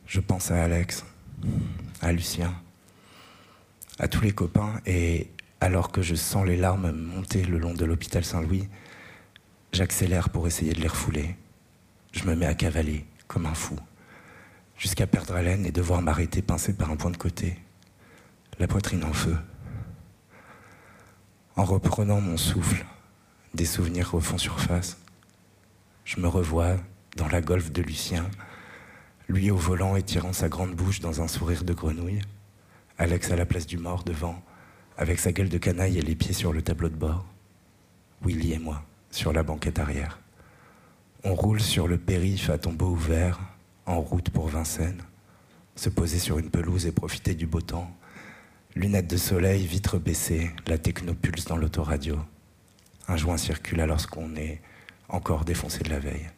Je 0.06 0.20
pense 0.20 0.50
à 0.50 0.62
Alex, 0.62 1.04
à 2.00 2.12
Lucien, 2.12 2.54
à 3.98 4.08
tous 4.08 4.22
les 4.22 4.32
copains, 4.32 4.80
et 4.86 5.28
alors 5.60 5.90
que 5.90 6.02
je 6.02 6.14
sens 6.14 6.46
les 6.46 6.56
larmes 6.56 6.92
monter 6.92 7.42
le 7.42 7.58
long 7.58 7.74
de 7.74 7.84
l'hôpital 7.84 8.24
Saint-Louis, 8.24 8.68
j'accélère 9.72 10.30
pour 10.30 10.46
essayer 10.46 10.72
de 10.72 10.80
les 10.80 10.88
refouler. 10.88 11.36
Je 12.12 12.24
me 12.24 12.34
mets 12.34 12.46
à 12.46 12.54
cavaler, 12.54 13.04
comme 13.26 13.46
un 13.46 13.54
fou, 13.54 13.76
jusqu'à 14.78 15.06
perdre 15.06 15.34
haleine 15.34 15.66
et 15.66 15.72
devoir 15.72 16.00
m'arrêter 16.00 16.40
pincé 16.40 16.72
par 16.72 16.90
un 16.90 16.96
point 16.96 17.10
de 17.10 17.16
côté, 17.16 17.58
la 18.58 18.68
poitrine 18.68 19.04
en 19.04 19.12
feu. 19.12 19.36
En 21.56 21.64
reprenant 21.64 22.20
mon 22.20 22.36
souffle, 22.36 22.86
des 23.52 23.64
souvenirs 23.64 24.12
refont 24.12 24.38
surface. 24.38 24.96
Je 26.04 26.20
me 26.20 26.28
revois 26.28 26.76
dans 27.16 27.28
la 27.28 27.40
golfe 27.40 27.72
de 27.72 27.82
Lucien, 27.82 28.24
lui 29.28 29.50
au 29.50 29.56
volant 29.56 29.96
et 29.96 30.02
tirant 30.02 30.32
sa 30.32 30.48
grande 30.48 30.74
bouche 30.74 31.00
dans 31.00 31.20
un 31.20 31.28
sourire 31.28 31.64
de 31.64 31.74
grenouille. 31.74 32.22
Alex 32.96 33.30
à 33.30 33.36
la 33.36 33.46
place 33.46 33.66
du 33.66 33.76
mort 33.78 34.04
devant, 34.04 34.40
avec 34.96 35.18
sa 35.18 35.32
gueule 35.32 35.48
de 35.48 35.58
canaille 35.58 35.98
et 35.98 36.02
les 36.02 36.14
pieds 36.14 36.32
sur 36.32 36.52
le 36.52 36.62
tableau 36.62 36.88
de 36.88 36.96
bord. 36.96 37.26
Willy 38.22 38.52
et 38.52 38.58
moi, 38.58 38.84
sur 39.10 39.32
la 39.32 39.42
banquette 39.42 39.78
arrière. 39.78 40.20
On 41.24 41.34
roule 41.34 41.60
sur 41.60 41.88
le 41.88 41.98
périph' 41.98 42.50
à 42.50 42.58
tombeau 42.58 42.90
ouvert, 42.90 43.40
en 43.88 44.02
route 44.02 44.28
pour 44.28 44.48
Vincennes. 44.48 45.02
Se 45.74 45.88
poser 45.88 46.18
sur 46.18 46.38
une 46.38 46.50
pelouse 46.50 46.86
et 46.86 46.92
profiter 46.92 47.34
du 47.34 47.46
beau 47.46 47.62
temps. 47.62 47.90
Lunettes 48.76 49.08
de 49.08 49.16
soleil, 49.16 49.66
vitres 49.66 49.98
baissées, 49.98 50.50
la 50.66 50.76
technopulse 50.76 51.46
dans 51.46 51.56
l'autoradio. 51.56 52.18
Un 53.08 53.16
joint 53.16 53.38
circule 53.38 53.80
alors 53.80 54.06
qu'on 54.08 54.36
est 54.36 54.60
encore 55.08 55.46
défoncé 55.46 55.82
de 55.82 55.88
la 55.88 55.98
veille. 55.98 56.28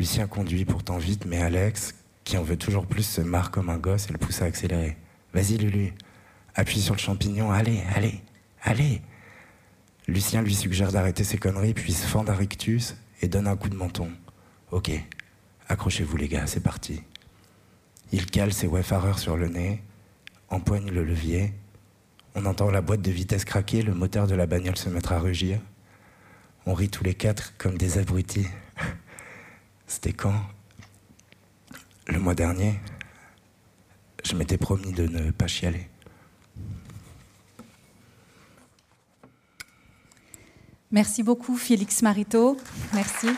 Lucien 0.00 0.26
conduit 0.26 0.64
pourtant 0.64 0.98
vite, 0.98 1.24
mais 1.24 1.40
Alex, 1.40 1.94
qui 2.24 2.36
en 2.36 2.42
veut 2.42 2.56
toujours 2.56 2.86
plus, 2.86 3.04
se 3.04 3.20
marre 3.20 3.52
comme 3.52 3.70
un 3.70 3.78
gosse 3.78 4.08
et 4.08 4.12
le 4.12 4.18
pousse 4.18 4.42
à 4.42 4.46
accélérer. 4.46 4.96
Vas-y, 5.32 5.56
Lulu, 5.56 5.94
appuie 6.56 6.80
sur 6.80 6.94
le 6.94 7.00
champignon, 7.00 7.52
allez, 7.52 7.82
allez, 7.94 8.20
allez. 8.62 9.02
Lucien 10.08 10.42
lui 10.42 10.54
suggère 10.54 10.90
d'arrêter 10.90 11.22
ses 11.22 11.38
conneries, 11.38 11.74
puis 11.74 11.92
se 11.92 12.06
fend 12.06 12.24
d'un 12.24 12.34
rictus 12.34 12.96
et 13.22 13.28
donne 13.28 13.46
un 13.46 13.56
coup 13.56 13.68
de 13.68 13.76
menton. 13.76 14.10
Ok, 14.72 14.90
accrochez-vous 15.68 16.16
les 16.16 16.28
gars, 16.28 16.46
c'est 16.46 16.62
parti. 16.62 17.02
Il 18.12 18.26
cale 18.26 18.52
ses 18.52 18.66
wayfarers 18.66 19.18
sur 19.18 19.36
le 19.36 19.48
nez, 19.48 19.82
empoigne 20.48 20.90
le 20.90 21.04
levier. 21.04 21.52
On 22.34 22.46
entend 22.46 22.70
la 22.70 22.80
boîte 22.80 23.02
de 23.02 23.10
vitesse 23.10 23.44
craquer, 23.44 23.82
le 23.82 23.94
moteur 23.94 24.26
de 24.26 24.34
la 24.34 24.46
bagnole 24.46 24.76
se 24.76 24.88
mettre 24.88 25.12
à 25.12 25.18
rugir. 25.18 25.60
On 26.66 26.74
rit 26.74 26.88
tous 26.88 27.04
les 27.04 27.14
quatre 27.14 27.56
comme 27.58 27.76
des 27.76 27.98
abrutis. 27.98 28.46
C'était 29.86 30.12
quand? 30.12 30.40
Le 32.06 32.18
mois 32.18 32.34
dernier. 32.34 32.80
Je 34.24 34.34
m'étais 34.34 34.58
promis 34.58 34.92
de 34.92 35.06
ne 35.06 35.30
pas 35.30 35.46
chialer. 35.46 35.88
Merci 40.90 41.22
beaucoup, 41.22 41.56
Félix 41.56 42.00
Marito. 42.00 42.56
Merci. 42.94 43.28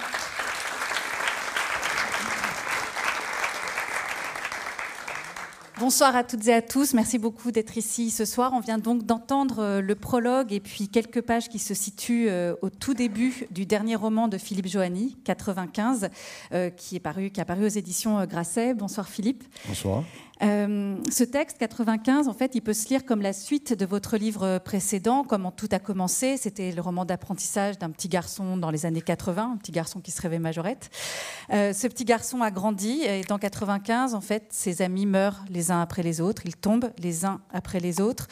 Bonsoir 5.80 6.14
à 6.14 6.24
toutes 6.24 6.46
et 6.46 6.52
à 6.52 6.60
tous. 6.60 6.92
Merci 6.92 7.16
beaucoup 7.16 7.52
d'être 7.52 7.78
ici 7.78 8.10
ce 8.10 8.26
soir. 8.26 8.52
On 8.52 8.60
vient 8.60 8.76
donc 8.76 9.06
d'entendre 9.06 9.60
euh, 9.60 9.80
le 9.80 9.94
prologue 9.94 10.52
et 10.52 10.60
puis 10.60 10.88
quelques 10.88 11.22
pages 11.22 11.48
qui 11.48 11.58
se 11.58 11.72
situent 11.72 12.28
euh, 12.28 12.54
au 12.60 12.68
tout 12.68 12.92
début 12.92 13.46
du 13.50 13.64
dernier 13.64 13.96
roman 13.96 14.28
de 14.28 14.36
Philippe 14.36 14.66
Joanny, 14.66 15.16
95, 15.24 16.10
euh, 16.52 16.68
qui, 16.68 16.96
est 16.96 17.00
paru, 17.00 17.32
a 17.34 17.44
paru 17.46 17.64
aux 17.64 17.68
éditions 17.68 18.22
Grasset. 18.26 18.74
Bonsoir 18.74 19.08
Philippe. 19.08 19.42
Bonsoir. 19.66 20.04
Euh, 20.42 20.96
ce 21.10 21.24
texte 21.24 21.58
95, 21.58 22.28
en 22.28 22.32
fait, 22.32 22.54
il 22.54 22.62
peut 22.62 22.72
se 22.72 22.88
lire 22.88 23.04
comme 23.04 23.20
la 23.20 23.32
suite 23.32 23.74
de 23.74 23.84
votre 23.84 24.16
livre 24.16 24.58
précédent, 24.58 25.22
comment 25.24 25.50
tout 25.50 25.68
a 25.70 25.78
commencé. 25.78 26.36
C'était 26.36 26.72
le 26.72 26.80
roman 26.80 27.04
d'apprentissage 27.04 27.78
d'un 27.78 27.90
petit 27.90 28.08
garçon 28.08 28.56
dans 28.56 28.70
les 28.70 28.86
années 28.86 29.02
80, 29.02 29.52
un 29.54 29.56
petit 29.56 29.72
garçon 29.72 30.00
qui 30.00 30.10
se 30.10 30.22
rêvait 30.22 30.38
majorette. 30.38 30.90
Euh, 31.52 31.72
ce 31.72 31.86
petit 31.86 32.04
garçon 32.04 32.40
a 32.42 32.50
grandi 32.50 33.02
et 33.02 33.22
dans 33.22 33.38
95, 33.38 34.14
en 34.14 34.20
fait, 34.20 34.46
ses 34.50 34.82
amis 34.82 35.06
meurent 35.06 35.44
les 35.50 35.70
uns 35.70 35.82
après 35.82 36.02
les 36.02 36.20
autres. 36.20 36.42
Ils 36.46 36.56
tombent 36.56 36.90
les 36.98 37.24
uns 37.24 37.40
après 37.52 37.80
les 37.80 38.00
autres. 38.00 38.26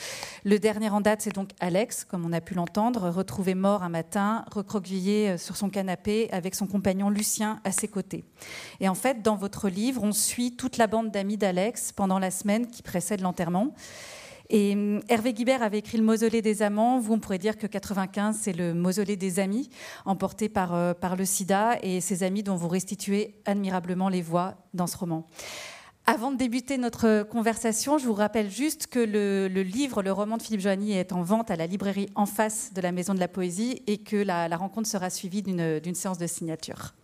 Le 0.45 0.59
dernier 0.59 0.89
en 0.89 1.01
date, 1.01 1.21
c'est 1.23 1.35
donc 1.35 1.51
Alex, 1.61 2.05
comme 2.05 2.25
on 2.25 2.33
a 2.33 2.41
pu 2.41 2.55
l'entendre, 2.55 3.11
retrouvé 3.11 3.55
mort 3.55 3.83
un 3.83 3.89
matin, 3.91 4.45
recroquevillé 4.53 5.31
euh, 5.31 5.39
sur 5.39 5.57
son 5.57 5.69
canapé 5.69 6.29
avec 6.33 6.55
son 6.55 6.67
compagnon 6.67 7.11
Lucien 7.11 7.61
à 7.65 7.73
ses 7.73 7.89
côtés. 7.89 8.25
Et 8.81 8.89
en 8.89 8.95
fait, 8.95 9.23
dans 9.23 9.37
votre 9.37 9.69
livre, 9.69 10.03
on 10.03 10.13
suit 10.13 10.57
toute 10.57 10.79
la 10.79 10.87
bande 10.87 11.11
d'amis 11.11 11.37
d'Alex 11.37 11.93
pendant 11.99 12.21
la 12.21 12.31
semaine 12.31 12.69
qui 12.69 12.85
précède 12.85 13.21
l'enterrement. 13.23 13.75
Et 14.51 14.75
hum, 14.75 15.01
Hervé 15.09 15.33
Guibert 15.35 15.65
avait 15.65 15.81
écrit 15.81 15.99
Le 15.99 16.05
mausolée 16.05 16.43
des 16.43 16.63
amants. 16.63 17.01
Vous, 17.01 17.13
on 17.13 17.19
pourrait 17.19 17.39
dire 17.39 17.59
que 17.59 17.67
95, 17.67 18.39
c'est 18.41 18.53
le 18.53 18.73
mausolée 18.73 19.17
des 19.17 19.41
amis, 19.41 19.69
emporté 20.05 20.49
par, 20.49 20.77
euh, 20.77 20.95
par 20.95 21.17
le 21.17 21.25
sida 21.25 21.77
et 21.83 22.01
ces 22.01 22.23
amis 22.23 22.45
dont 22.45 22.55
vous 22.55 22.69
restituez 22.69 23.35
admirablement 23.47 24.09
les 24.09 24.23
voix 24.23 24.55
dans 24.75 24.87
ce 24.87 24.97
roman. 24.97 25.27
Avant 26.07 26.31
de 26.31 26.37
débuter 26.37 26.79
notre 26.79 27.25
conversation, 27.25 27.99
je 27.99 28.07
vous 28.07 28.15
rappelle 28.15 28.49
juste 28.49 28.87
que 28.87 29.01
le, 29.01 29.49
le 29.49 29.63
livre, 29.63 30.01
le 30.01 30.13
roman 30.13 30.37
de 30.37 30.43
Philippe 30.43 30.61
Joanny 30.61 30.93
est 30.93 31.13
en 31.13 31.23
vente 31.23 31.51
à 31.51 31.57
la 31.57 31.67
librairie 31.67 32.09
en 32.15 32.27
face 32.27 32.73
de 32.73 32.81
la 32.81 32.93
Maison 32.93 33.13
de 33.13 33.21
la 33.21 33.29
Poésie 33.29 33.83
et 33.89 33.99
que 33.99 34.17
la, 34.17 34.47
la 34.47 34.57
rencontre 34.57 34.89
sera 34.89 35.11
suivie 35.11 35.43
d'une 35.43 35.95
séance 35.95 36.17
de 36.17 36.29
signature. 36.29 36.95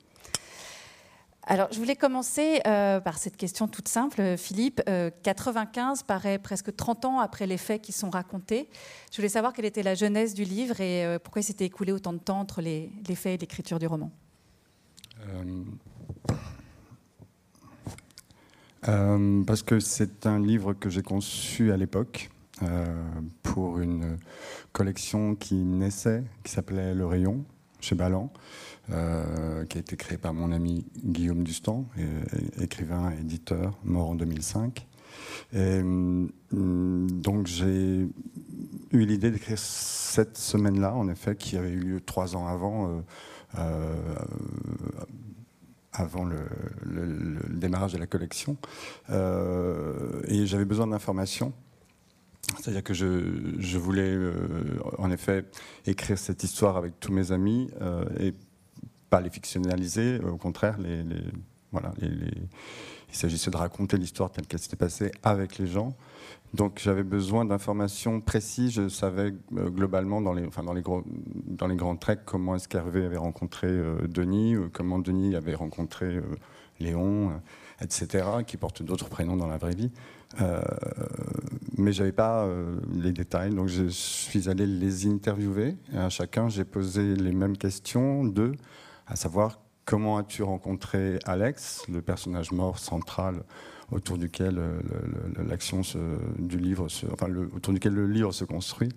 Alors, 1.47 1.69
je 1.71 1.79
voulais 1.79 1.97
commencer 1.97 2.61
euh, 2.67 3.01
par 3.01 3.19
cette 3.19 3.37
question 3.37 3.69
toute 3.69 3.89
simple, 3.89 4.37
Philippe. 4.39 4.81
Euh, 4.89 5.11
95 5.23 6.03
paraît 6.03 6.39
presque 6.39 6.75
30 6.75 7.05
ans 7.05 7.21
après 7.21 7.47
les 7.47 7.59
faits 7.59 7.83
qui 7.83 7.93
sont 7.93 8.09
racontés. 8.09 8.71
Je 9.13 9.17
voulais 9.17 9.29
savoir 9.29 9.53
quelle 9.53 9.67
était 9.67 9.83
la 9.83 9.95
jeunesse 9.95 10.33
du 10.33 10.45
livre 10.45 10.81
et 10.81 11.05
euh, 11.05 11.19
pourquoi 11.19 11.41
il 11.41 11.45
s'était 11.45 11.67
écoulé 11.67 11.93
autant 11.93 12.15
de 12.15 12.19
temps 12.19 12.41
entre 12.41 12.63
les, 12.63 12.91
les 13.07 13.15
faits 13.15 13.35
et 13.35 13.39
l'écriture 13.39 13.79
du 13.79 13.87
roman. 13.87 14.11
Euh, 18.89 19.45
parce 19.45 19.63
que 19.63 19.81
c'est 19.81 20.27
un 20.27 20.39
livre 20.39 20.73
que 20.73 20.89
j'ai 20.89 21.03
conçu 21.03 21.73
à 21.73 21.77
l'époque 21.77 22.31
pour 23.43 23.81
une 23.81 24.17
collection 24.73 25.35
qui 25.35 25.57
naissait, 25.57 26.23
qui 26.45 26.53
s'appelait 26.53 26.95
Le 26.95 27.05
Rayon, 27.05 27.45
chez 27.81 27.95
Ballant. 27.95 28.33
Euh, 28.93 29.65
qui 29.65 29.79
a 29.79 29.81
été 29.81 29.97
créé 29.97 30.19
par 30.19 30.35
mon 30.35 30.53
ami 30.53 30.85
Guillaume 31.03 31.43
Dustan, 31.43 31.87
écrivain 32.61 33.13
et 33.13 33.21
éditeur, 33.21 33.79
mort 33.83 34.11
en 34.11 34.15
2005. 34.15 34.87
Et, 35.55 35.81
hum, 35.81 36.31
donc 36.53 37.47
j'ai 37.47 38.09
eu 38.93 39.07
l'idée 39.07 39.31
d'écrire 39.31 39.59
cette 39.59 40.37
semaine-là, 40.37 40.95
en 40.95 41.09
effet, 41.09 41.37
qui 41.37 41.57
avait 41.57 41.71
eu 41.71 41.81
lieu 41.81 42.01
trois 42.01 42.37
ans 42.37 42.47
avant, 42.47 42.89
euh, 42.89 43.01
euh, 43.59 44.15
avant 45.93 46.25
le, 46.25 46.39
démarrage 47.51 47.93
de 47.93 47.99
la 47.99 48.07
collection. 48.07 48.57
Euh, 49.11 50.23
et 50.27 50.47
j'avais 50.47 50.65
besoin 50.65 50.87
d'informations. 50.87 51.53
C'est-à-dire 52.61 52.83
que 52.83 52.93
je, 52.93 53.79
voulais, 53.79 54.13
euh, 54.15 54.33
en 54.99 55.11
effet, 55.11 55.47
écrire 55.87 56.19
cette 56.19 56.45
histoire 56.45 56.77
avec 56.77 57.01
tous 57.01 57.13
mes 57.13 57.33
amis 57.33 57.71
pas 59.15 59.21
les 59.21 59.31
fictionnaliser, 59.31 60.19
au 60.19 60.37
contraire, 60.37 60.77
les, 60.81 61.05
voilà, 61.71 61.93
il 62.03 62.49
s'agissait 63.13 63.53
de 63.53 63.57
raconter 63.57 63.97
l'histoire 63.97 64.33
telle 64.33 64.45
qu'elle 64.45 64.59
s'était 64.59 64.75
passée 64.75 65.13
avec 65.23 65.57
les 65.59 65.69
gens. 65.69 65.95
Donc 66.53 66.81
j'avais 66.83 67.05
besoin 67.05 67.45
d'informations 67.45 68.21
précises. 68.21 68.73
Je 68.73 68.89
savais 68.89 69.33
euh, 69.57 69.71
globalement 69.71 70.21
dans 70.21 70.33
les, 70.33 70.45
enfin 70.45 70.65
dans 70.65 70.73
les, 70.73 70.83
gros, 70.83 71.05
dans 71.47 71.69
les 71.69 71.77
grands 71.77 71.95
traits 71.95 72.23
comment 72.25 72.57
est-ce 72.57 72.77
avait 72.77 73.17
rencontré 73.17 73.69
euh, 73.69 74.09
Denis, 74.09 74.57
euh, 74.57 74.69
comment 74.73 74.99
Denis 74.99 75.37
avait 75.37 75.55
rencontré 75.55 76.07
euh, 76.07 76.23
Léon, 76.81 77.31
euh, 77.31 77.85
etc., 77.85 78.27
qui 78.45 78.57
portent 78.57 78.83
d'autres 78.83 79.09
prénoms 79.09 79.37
dans 79.37 79.47
la 79.47 79.59
vraie 79.59 79.77
vie. 79.77 79.93
Euh, 80.41 80.61
mais 81.79 81.93
j'avais 81.93 82.11
pas 82.11 82.49
les 82.93 83.13
détails, 83.13 83.55
donc 83.55 83.69
je 83.69 83.87
suis 83.87 84.49
allé 84.49 84.67
les 84.67 85.07
interviewer. 85.07 85.77
À 85.93 86.09
chacun, 86.09 86.49
j'ai 86.49 86.65
posé 86.65 87.15
les 87.15 87.31
mêmes 87.33 87.57
questions 87.57 88.25
de 88.25 88.57
à 89.07 89.17
savoir 89.17 89.61
comment 89.85 90.17
as-tu 90.17 90.43
rencontré 90.43 91.19
Alex, 91.25 91.83
le 91.89 92.01
personnage 92.01 92.53
mort 92.53 92.79
central 92.79 93.45
autour 93.93 94.17
duquel 94.17 94.59
euh, 94.59 94.81
l'action 95.47 95.83
du 96.39 96.59
livre, 96.59 96.87
le, 97.29 97.51
autour 97.55 97.75
duquel 97.75 97.93
le 97.93 98.07
livre 98.07 98.33
se 98.33 98.45
construit, 98.45 98.89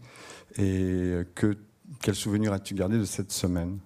et 0.57 1.19
que 1.35 1.57
quel 2.01 2.15
souvenir 2.15 2.53
as-tu 2.53 2.73
gardé 2.73 2.97
de 2.97 3.05
cette 3.05 3.31
semaine? 3.31 3.79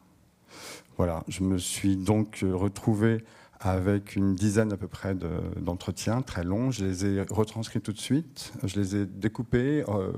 Voilà, 0.98 1.24
je 1.28 1.44
me 1.44 1.58
suis 1.58 1.98
donc 1.98 2.44
retrouvé 2.44 3.24
avec 3.62 4.16
une 4.16 4.34
dizaine 4.34 4.74
à 4.74 4.78
peu 4.78 4.88
près 4.88 5.16
d'entretiens 5.58 6.20
de, 6.20 6.25
très 6.25 6.44
longs. 6.44 6.72
Je 6.72 6.84
les 6.84 7.06
ai 7.06 7.22
retranscrits 7.22 7.82
tout 7.82 7.94
de 7.94 8.00
suite, 8.00 8.54
je 8.63 8.80
les 8.80 8.96
ai 8.96 9.06
découpés, 9.06 9.84
euh, 9.88 10.12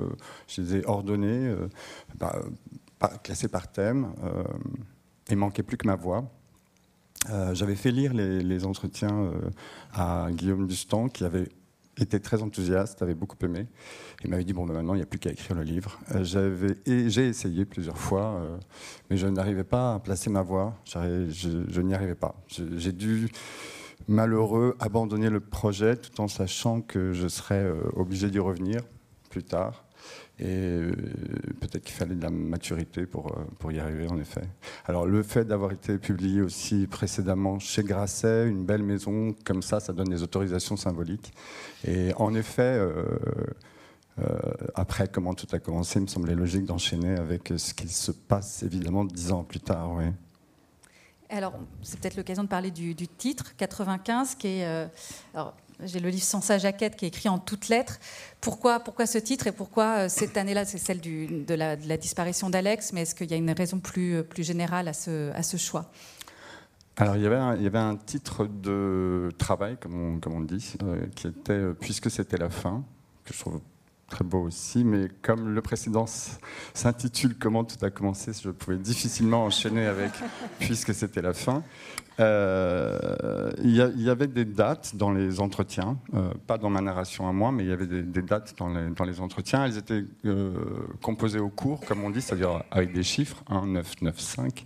je 0.47 0.61
les 0.61 0.75
ai 0.77 0.85
ordonnés, 0.85 1.47
euh, 1.47 1.67
bah, 2.17 2.39
classés 3.21 3.49
par 3.49 3.71
thème. 3.71 4.13
Euh, 4.23 4.43
il 5.29 5.37
manquait 5.37 5.63
plus 5.63 5.77
que 5.77 5.87
ma 5.87 5.95
voix. 5.95 6.25
Euh, 7.29 7.53
J'avais 7.53 7.75
fait 7.75 7.91
lire 7.91 8.13
les, 8.13 8.65
entretiens 8.65 9.13
euh, 9.13 9.49
à 9.93 10.27
Guillaume 10.31 10.67
Dustan, 10.67 11.07
qui 11.07 11.23
avait 11.23 11.47
été 11.97 12.19
très 12.19 12.41
enthousiaste, 12.41 13.01
avait 13.01 13.13
beaucoup 13.13 13.37
aimé. 13.43 13.67
Il 14.23 14.29
m'avait 14.29 14.43
dit 14.43 14.53
bon, 14.53 14.65
ben 14.65 14.73
maintenant 14.73 14.93
il 14.93 14.97
n'y 14.97 15.03
a 15.03 15.05
plus 15.05 15.19
qu'à 15.19 15.31
écrire 15.31 15.55
le 15.55 15.63
livre. 15.63 15.99
Euh, 16.15 16.73
et 16.85 17.09
j'ai 17.09 17.27
essayé 17.27 17.65
plusieurs 17.65 17.97
fois, 17.97 18.35
euh, 18.41 18.57
mais 19.09 19.17
je 19.17 19.27
n'arrivais 19.27 19.63
pas 19.63 19.95
à 19.95 19.99
placer 19.99 20.29
ma 20.29 20.41
voix. 20.41 20.75
Je, 20.85 21.63
je 21.67 21.81
n'y 21.81 21.93
arrivais 21.93 22.15
pas. 22.15 22.35
J'ai 22.47 22.91
dû 22.91 23.29
malheureux 24.07 24.75
abandonner 24.79 25.29
le 25.29 25.39
projet 25.39 25.95
tout 25.95 26.19
en 26.19 26.27
sachant 26.27 26.81
que 26.81 27.13
je 27.13 27.27
serais 27.27 27.71
obligé 27.95 28.29
d'y 28.29 28.39
revenir 28.39 28.81
plus 29.29 29.43
tard. 29.43 29.82
Et 30.39 30.45
euh, 30.47 30.95
peut-être 31.59 31.83
qu'il 31.83 31.95
fallait 31.95 32.15
de 32.15 32.21
la 32.21 32.31
maturité 32.31 33.05
pour, 33.05 33.27
euh, 33.27 33.43
pour 33.59 33.71
y 33.71 33.79
arriver, 33.79 34.07
en 34.07 34.17
effet. 34.19 34.41
Alors, 34.85 35.05
le 35.05 35.21
fait 35.21 35.45
d'avoir 35.45 35.71
été 35.71 35.99
publié 35.99 36.41
aussi 36.41 36.87
précédemment 36.87 37.59
chez 37.59 37.83
Grasset, 37.83 38.47
une 38.47 38.65
belle 38.65 38.81
maison, 38.81 39.35
comme 39.45 39.61
ça, 39.61 39.79
ça 39.79 39.93
donne 39.93 40.09
des 40.09 40.23
autorisations 40.23 40.75
symboliques. 40.75 41.31
Et 41.87 42.13
en 42.17 42.33
effet, 42.33 42.79
euh, 42.79 43.03
après 44.73 45.07
comment 45.07 45.35
tout 45.35 45.47
a 45.51 45.59
commencé, 45.59 45.99
il 45.99 46.03
me 46.03 46.07
semblait 46.07 46.35
logique 46.35 46.65
d'enchaîner 46.65 47.15
avec 47.15 47.53
ce 47.55 47.73
qui 47.75 47.87
se 47.87 48.11
passe, 48.11 48.63
évidemment, 48.63 49.05
dix 49.05 49.31
ans 49.31 49.43
plus 49.43 49.59
tard. 49.59 49.91
Oui. 49.93 50.05
Alors, 51.29 51.53
c'est 51.83 51.99
peut-être 51.99 52.17
l'occasion 52.17 52.43
de 52.43 52.49
parler 52.49 52.71
du, 52.71 52.95
titre, 52.95 53.55
95, 53.55 54.35
qui 54.35 54.47
est. 54.47 54.87
j'ai 55.85 55.99
le 55.99 56.09
livre 56.09 56.23
Sans 56.23 56.41
sa 56.41 56.57
jaquette 56.57 56.95
qui 56.95 57.05
est 57.05 57.09
écrit 57.09 57.29
en 57.29 57.39
toutes 57.39 57.69
lettres. 57.69 57.99
Pourquoi, 58.41 58.79
pourquoi 58.79 59.05
ce 59.05 59.17
titre 59.17 59.47
et 59.47 59.51
pourquoi 59.51 60.09
cette 60.09 60.37
année-là, 60.37 60.65
c'est 60.65 60.77
celle 60.77 61.01
de, 61.01 61.53
la, 61.53 61.75
disparition 61.97 62.49
d'Alex, 62.49 62.93
mais 62.93 63.01
est-ce 63.01 63.15
qu'il 63.15 63.29
y 63.29 63.33
a 63.33 63.37
une 63.37 63.51
raison 63.51 63.79
plus, 63.79 64.23
plus 64.23 64.43
générale 64.43 64.87
à 64.87 64.93
ce, 64.93 65.31
à 65.31 65.43
ce 65.43 65.57
choix? 65.57 65.91
Alors, 66.97 67.15
il 67.15 67.23
y, 67.23 67.25
avait 67.25 67.35
un, 67.35 67.55
il 67.55 67.63
y 67.63 67.67
avait 67.67 67.79
un 67.79 67.95
titre 67.95 68.45
de 68.45 69.31
travail, 69.37 69.77
comme 69.79 70.15
on, 70.15 70.19
comme 70.19 70.33
on 70.33 70.41
dit, 70.41 70.73
euh, 70.83 71.07
qui 71.15 71.27
était 71.27 71.73
Puisque 71.79 72.11
c'était 72.11 72.37
la 72.37 72.49
fin, 72.49 72.83
que 73.25 73.33
je 73.33 73.39
trouve 73.39 73.61
très 74.13 74.23
beau 74.23 74.41
aussi, 74.41 74.83
mais 74.83 75.07
comme 75.23 75.55
le 75.55 75.61
précédent 75.61 76.05
s'intitule 76.73 77.35
Comment 77.39 77.63
tout 77.63 77.83
a 77.83 77.89
commencé, 77.89 78.31
je 78.31 78.51
pouvais 78.51 78.77
difficilement 78.77 79.45
enchaîner 79.45 79.87
avec 79.87 80.11
Puisque 80.59 80.93
c'était 80.93 81.23
la 81.23 81.33
fin. 81.33 81.63
Euh, 82.19 83.51
il, 83.63 83.75
y 83.75 84.09
avait 84.09 84.27
des 84.27 84.45
dates 84.45 84.95
dans 84.95 85.11
les 85.11 85.39
entretiens, 85.39 85.97
euh, 86.13 86.31
pas 86.45 86.59
dans 86.59 86.69
ma 86.69 86.81
narration 86.81 87.27
à 87.27 87.31
moi, 87.31 87.51
mais 87.51 87.63
il 87.63 87.69
y 87.69 87.71
avait 87.71 87.87
des, 87.87 88.03
des 88.03 88.21
dates 88.21 88.53
dans 88.59 88.69
les, 88.69 88.91
dans 88.91 89.03
les, 89.03 89.19
entretiens. 89.19 89.65
Elles 89.65 89.79
étaient 89.79 90.03
euh, 90.25 90.53
composées 91.01 91.39
au 91.39 91.49
cours, 91.49 91.81
comme 91.81 92.03
on 92.03 92.11
dit, 92.11 92.21
c'est-à-dire 92.21 92.61
avec 92.69 92.93
des 92.93 93.01
chiffres, 93.01 93.43
1, 93.49 93.65
9, 93.65 94.01
9, 94.03 94.19
5. 94.19 94.65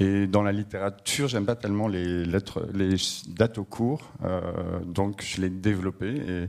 Et 0.00 0.26
dans 0.26 0.42
la 0.42 0.50
littérature, 0.50 1.28
j'aime 1.28 1.44
pas 1.44 1.56
tellement 1.56 1.86
les 1.86 2.24
dates 3.28 3.58
au 3.58 3.64
cours, 3.64 4.00
euh, 4.24 4.80
donc 4.86 5.22
je 5.22 5.42
l'ai 5.42 5.50
développé 5.50 6.48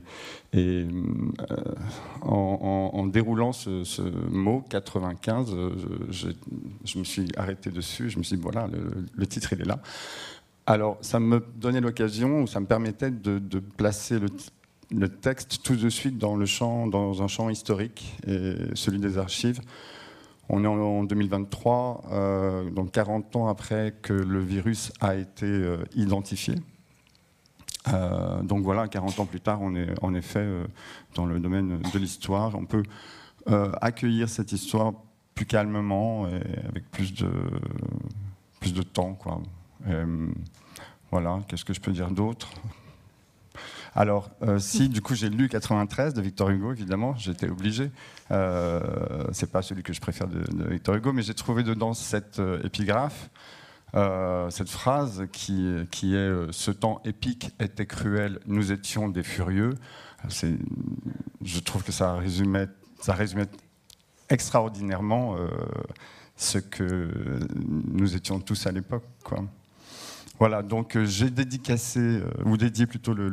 et, 0.53 0.57
euh, 0.57 0.85
en, 2.21 3.05
déroulant 3.07 3.51
ce, 3.51 4.01
mot 4.29 4.63
95, 4.69 5.53
je, 6.09 6.29
je, 6.85 6.97
me 6.97 7.03
suis 7.03 7.27
arrêté 7.35 7.71
dessus. 7.71 8.09
Je 8.09 8.19
me 8.19 8.23
suis 8.23 8.37
dit 8.37 8.41
voilà, 8.41 8.69
le, 9.13 9.27
titre 9.27 9.51
il 9.51 9.61
est 9.61 9.67
là. 9.67 9.79
Alors 10.65 10.97
ça 11.01 11.19
me 11.19 11.43
donnait 11.57 11.81
l'occasion, 11.81 12.43
ou 12.43 12.47
ça 12.47 12.61
me 12.61 12.67
permettait 12.67 13.11
de, 13.11 13.59
placer 13.59 14.17
le 14.91 15.09
texte 15.09 15.59
tout 15.61 15.75
de 15.75 15.89
suite 15.89 16.17
dans, 16.17 16.37
le 16.37 16.45
champ, 16.45 16.87
dans 16.87 17.21
un 17.21 17.27
champ 17.27 17.49
historique, 17.49 18.15
celui 18.75 18.99
des 18.99 19.17
archives. 19.17 19.59
On 20.49 20.63
est 20.63 20.67
en 20.67 21.03
2023, 21.03 22.03
euh, 22.11 22.69
donc 22.71 22.91
40 22.91 23.35
ans 23.37 23.47
après 23.47 23.95
que 24.01 24.13
le 24.13 24.39
virus 24.39 24.91
a 24.99 25.15
été 25.15 25.45
euh, 25.45 25.77
identifié. 25.95 26.55
Euh, 27.93 28.41
donc 28.43 28.63
voilà, 28.63 28.87
40 28.87 29.19
ans 29.19 29.25
plus 29.25 29.39
tard, 29.39 29.59
on 29.61 29.75
est 29.75 29.89
en 30.03 30.13
effet 30.13 30.45
dans 31.15 31.25
le 31.25 31.39
domaine 31.39 31.81
de 31.93 31.99
l'histoire. 31.99 32.55
On 32.55 32.65
peut 32.65 32.83
accueillir 33.81 34.29
cette 34.29 34.51
histoire 34.51 34.93
plus 35.33 35.45
calmement 35.45 36.27
et 36.27 36.67
avec 36.67 36.89
plus 36.91 37.13
de, 37.13 37.31
plus 38.59 38.73
de 38.73 38.83
temps. 38.83 39.17
Voilà, 41.11 41.39
qu'est-ce 41.47 41.65
que 41.65 41.73
je 41.73 41.81
peux 41.81 41.91
dire 41.91 42.11
d'autre? 42.11 42.49
Alors, 43.93 44.29
euh, 44.41 44.57
si 44.57 44.87
du 44.87 45.01
coup 45.01 45.15
j'ai 45.15 45.29
lu 45.29 45.49
93 45.49 46.13
de 46.13 46.21
Victor 46.21 46.49
Hugo, 46.49 46.71
évidemment, 46.71 47.13
j'étais 47.17 47.49
obligé. 47.49 47.91
Euh, 48.31 48.81
c'est 49.33 49.51
pas 49.51 49.61
celui 49.61 49.83
que 49.83 49.91
je 49.91 49.99
préfère 49.99 50.27
de, 50.27 50.41
Victor 50.69 50.95
Hugo, 50.95 51.11
mais 51.11 51.23
j'ai 51.23 51.33
trouvé 51.33 51.63
dedans 51.63 51.93
cette 51.93 52.39
euh, 52.39 52.61
épigraphe, 52.63 53.29
cette 54.49 54.69
phrase 54.69 55.25
qui, 55.33 55.75
qui 55.91 56.15
est 56.15 56.51
Ce 56.53 56.71
temps 56.71 57.01
épique 57.03 57.53
était 57.59 57.85
cruel, 57.85 58.39
nous 58.45 58.71
étions 58.71 59.09
des 59.09 59.23
furieux. 59.23 59.73
Je 60.29 61.59
trouve 61.59 61.83
que 61.83 61.91
ça 61.91 62.15
résumait, 62.15 62.67
ça 63.01 63.13
résumait 63.13 63.47
extraordinairement 64.29 65.35
ce 66.37 66.57
que 66.59 67.11
nous 67.59 68.15
étions 68.15 68.39
tous 68.39 68.65
à 68.65 68.71
l'époque. 68.71 69.03
Voilà, 70.41 70.63
donc 70.63 70.97
euh, 70.97 71.05
j'ai 71.05 71.29
dédicacé, 71.29 71.99
euh, 71.99 72.25
ou 72.45 72.57
dédié 72.57 72.87
plutôt 72.87 73.13
le, 73.13 73.27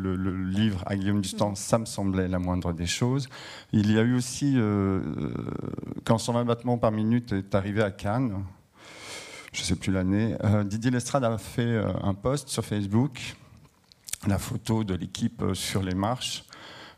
livre 0.45 0.83
à 0.85 0.95
Guillaume 0.95 1.23
Dustan, 1.23 1.55
ça 1.55 1.79
me 1.79 1.87
semblait 1.87 2.29
la 2.29 2.39
moindre 2.39 2.75
des 2.75 2.85
choses. 2.85 3.31
Il 3.73 3.91
y 3.91 3.99
a 3.99 4.03
eu 4.03 4.15
aussi, 4.15 4.57
euh, 4.59 5.01
quand 6.05 6.19
120 6.19 6.45
battements 6.45 6.77
par 6.77 6.93
minute 6.93 7.33
est 7.33 7.55
arrivé 7.55 7.83
à 7.83 7.91
Cannes, 7.91 8.45
je 9.55 9.63
ne 9.63 9.65
sais 9.65 9.77
plus 9.77 9.91
l'année, 9.91 10.37
Didier 10.67 10.91
Lestrade 10.91 11.25
a 11.25 11.39
fait 11.39 11.83
un 12.03 12.13
post 12.13 12.51
sur 12.51 12.63
Facebook, 12.63 13.37
la 14.27 14.37
photo 14.37 14.85
de 14.85 14.93
l'équipe 14.93 15.43
sur 15.55 15.83
les 15.83 15.95
marches 15.95 16.45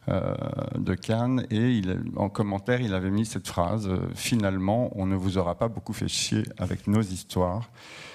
de 0.08 0.94
Cannes, 0.96 1.46
et 1.52 1.82
en 2.16 2.28
commentaire, 2.28 2.80
il 2.80 2.94
avait 2.94 3.12
mis 3.12 3.26
cette 3.26 3.46
phrase 3.46 3.88
Finalement, 4.16 4.90
on 4.96 5.06
ne 5.06 5.14
vous 5.14 5.38
aura 5.38 5.54
pas 5.54 5.68
beaucoup 5.68 5.92
fait 5.92 6.08
chier 6.08 6.42
avec 6.58 6.88
nos 6.88 7.02
histoires. 7.02 7.70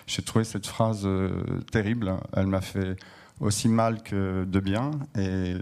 J'ai 0.08 0.22
trouvé 0.22 0.46
cette 0.46 0.68
phrase 0.68 1.02
euh, 1.06 1.62
terrible. 1.72 2.14
Elle 2.34 2.48
m'a 2.48 2.62
fait 2.62 2.96
aussi 3.40 3.68
mal 3.68 4.02
que 4.02 4.46
de 4.46 4.60
bien 4.60 4.92
et 5.18 5.56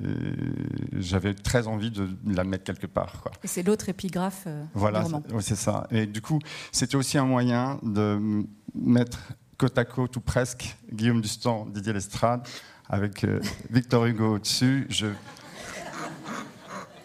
j'avais 0.93 1.33
très 1.33 1.67
envie 1.67 1.89
de 1.89 2.07
la 2.27 2.43
mettre 2.43 2.65
quelque 2.65 2.85
part. 2.85 3.23
C'est 3.43 3.63
l'autre 3.63 3.89
épigraphe 3.89 4.43
euh, 4.45 4.63
voilà, 4.75 5.05
c'est 5.39 5.55
ça. 5.55 5.87
Et 5.89 6.05
du 6.05 6.21
coup, 6.21 6.39
c'était 6.71 6.95
aussi 6.95 7.17
un 7.17 7.25
moyen 7.25 7.79
de 7.81 8.45
mettre 8.75 9.19
côte 9.57 9.77
à 9.77 9.85
côte 9.85 10.15
ou 10.17 10.21
presque 10.21 10.75
Guillaume 10.91 11.21
Dustan, 11.21 11.65
Didier 11.65 11.93
Lestrade 11.93 12.47
avec 12.89 13.23
euh, 13.23 13.39
Victor 13.71 14.05
Hugo 14.05 14.35
au-dessus. 14.35 14.85
Je, 14.89 15.07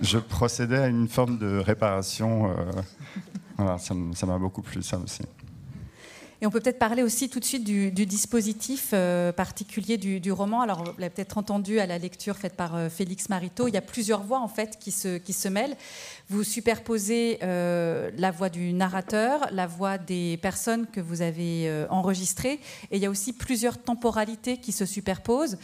je 0.01 0.19
procédais 0.19 0.79
à 0.79 0.89
une 0.89 1.09
forme 1.09 1.39
de 1.39 1.59
réparation. 1.59 2.55
voilà, 3.57 3.79
ça 3.79 3.95
m'a 4.27 4.39
beaucoup 4.39 4.63
plu, 4.63 4.83
ça 4.83 4.99
aussi. 4.99 5.23
Et 6.41 6.47
on 6.47 6.51
peut 6.51 6.61
peut-être 6.61 6.79
parler 6.79 7.03
aussi 7.03 7.29
tout 7.29 7.41
de 7.41 7.45
suite 7.45 7.65
du, 7.65 7.91
dispositif 7.91 8.91
euh, 8.93 9.33
particulier 9.33 9.97
du, 9.97 10.31
roman. 10.31 10.61
Alors, 10.61 10.85
vous 10.85 10.93
l'avez 10.99 11.11
peut-être 11.11 11.37
entendu 11.37 11.81
à 11.81 11.87
la 11.87 11.99
lecture 11.99 12.37
faite 12.37 12.55
par 12.55 12.77
euh, 12.77 12.89
Félix 12.89 13.29
Marito. 13.29 13.67
Il 13.67 13.75
y 13.75 13.77
a 13.77 13.83
plusieurs 13.83 14.23
voix 14.23 14.39
en 14.39 14.47
fait 14.47 14.79
qui 14.79 14.93
se, 14.93 15.19
qui 15.19 15.33
se 15.33 15.49
mêlent. 15.49 15.77
Vous 16.29 16.45
superposez 16.45 17.41
euh, 17.43 18.13
la 18.17 18.31
voix 18.31 18.51
du 18.51 18.73
narrateur, 18.73 19.49
la 19.51 19.67
voix 19.67 19.99
des 19.99 20.39
personnes 20.41 20.87
que 20.87 21.01
vous 21.01 21.23
avez 21.23 21.87
enregistrées, 21.91 22.61
et 22.91 22.97
il 22.97 23.03
y 23.03 23.07
a 23.07 23.11
aussi 23.11 23.33
plusieurs 23.33 23.79
temporalités 23.79 24.59
qui 24.59 24.71
se 24.71 24.87
superposent. 24.87 25.59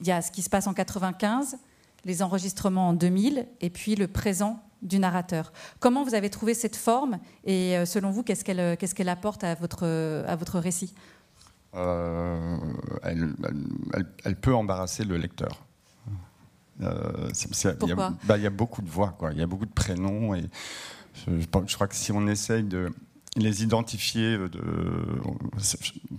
Il 0.00 0.06
y 0.06 0.12
a 0.12 0.20
ce 0.20 0.30
qui 0.30 0.42
se 0.42 0.50
passe 0.50 0.66
en 0.66 0.74
95, 0.74 1.56
les 2.04 2.22
enregistrements 2.22 2.88
en 2.88 2.92
2000, 2.92 3.46
et 3.60 3.70
puis 3.70 3.94
le 3.94 4.08
présent 4.08 4.60
du 4.82 4.98
narrateur. 4.98 5.52
Comment 5.80 6.04
vous 6.04 6.14
avez 6.14 6.30
trouvé 6.30 6.54
cette 6.54 6.76
forme 6.76 7.18
et 7.44 7.76
euh, 7.76 7.84
selon 7.84 8.10
vous, 8.10 8.22
qu'est-ce 8.22 8.44
qu'elle 8.44 8.76
qu'est-ce 8.76 8.94
qu'elle 8.94 9.08
apporte 9.08 9.44
à 9.44 9.54
votre, 9.54 9.84
à 10.26 10.36
votre 10.36 10.58
récit? 10.58 10.94
Euh, 11.74 12.56
elle, 13.02 14.36
peut 14.36 14.54
embarrasser 14.54 15.04
le 15.04 15.16
lecteur. 15.16 15.64
Euh, 16.80 17.30
Pourquoi? 17.78 18.14
bah, 18.24 18.38
il 18.38 18.44
y, 18.44 18.46
a 18.46 18.50
beaucoup 18.50 18.82
de 18.82 18.88
voix, 18.88 19.14
quoi. 19.18 19.32
il 19.32 19.38
y 19.38 19.42
a 19.42 19.46
beaucoup 19.46 19.66
de 19.66 19.72
prénoms 19.72 20.34
et 20.34 20.44
je, 21.26 21.74
crois 21.74 21.88
que 21.88 21.96
si 21.96 22.12
on 22.12 22.26
essaye 22.28 22.62
de 22.62 22.90
les 23.36 23.64
identifier, 23.64 24.38
de, 24.38 24.62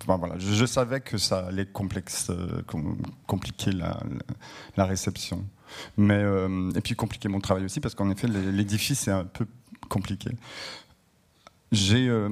voilà, 0.05 0.37
je, 0.37 0.65
savais 0.65 0.99
que 0.99 1.17
ça 1.17 1.47
allait 1.47 1.65
complexe, 1.65 2.29
compliquer 3.25 3.71
la, 3.71 3.99
la 4.75 4.85
réception. 4.85 5.45
Mais, 5.97 6.21
euh, 6.21 6.71
et 6.75 6.81
puis 6.81 6.95
compliquer 6.95 7.29
mon 7.29 7.39
travail 7.39 7.65
aussi, 7.65 7.79
parce 7.79 7.95
qu'en 7.95 8.09
effet, 8.09 8.27
l'édifice 8.27 9.07
est 9.07 9.11
un 9.11 9.25
peu 9.25 9.45
compliqué. 9.89 10.31
J'ai 11.71 12.09
euh, 12.09 12.29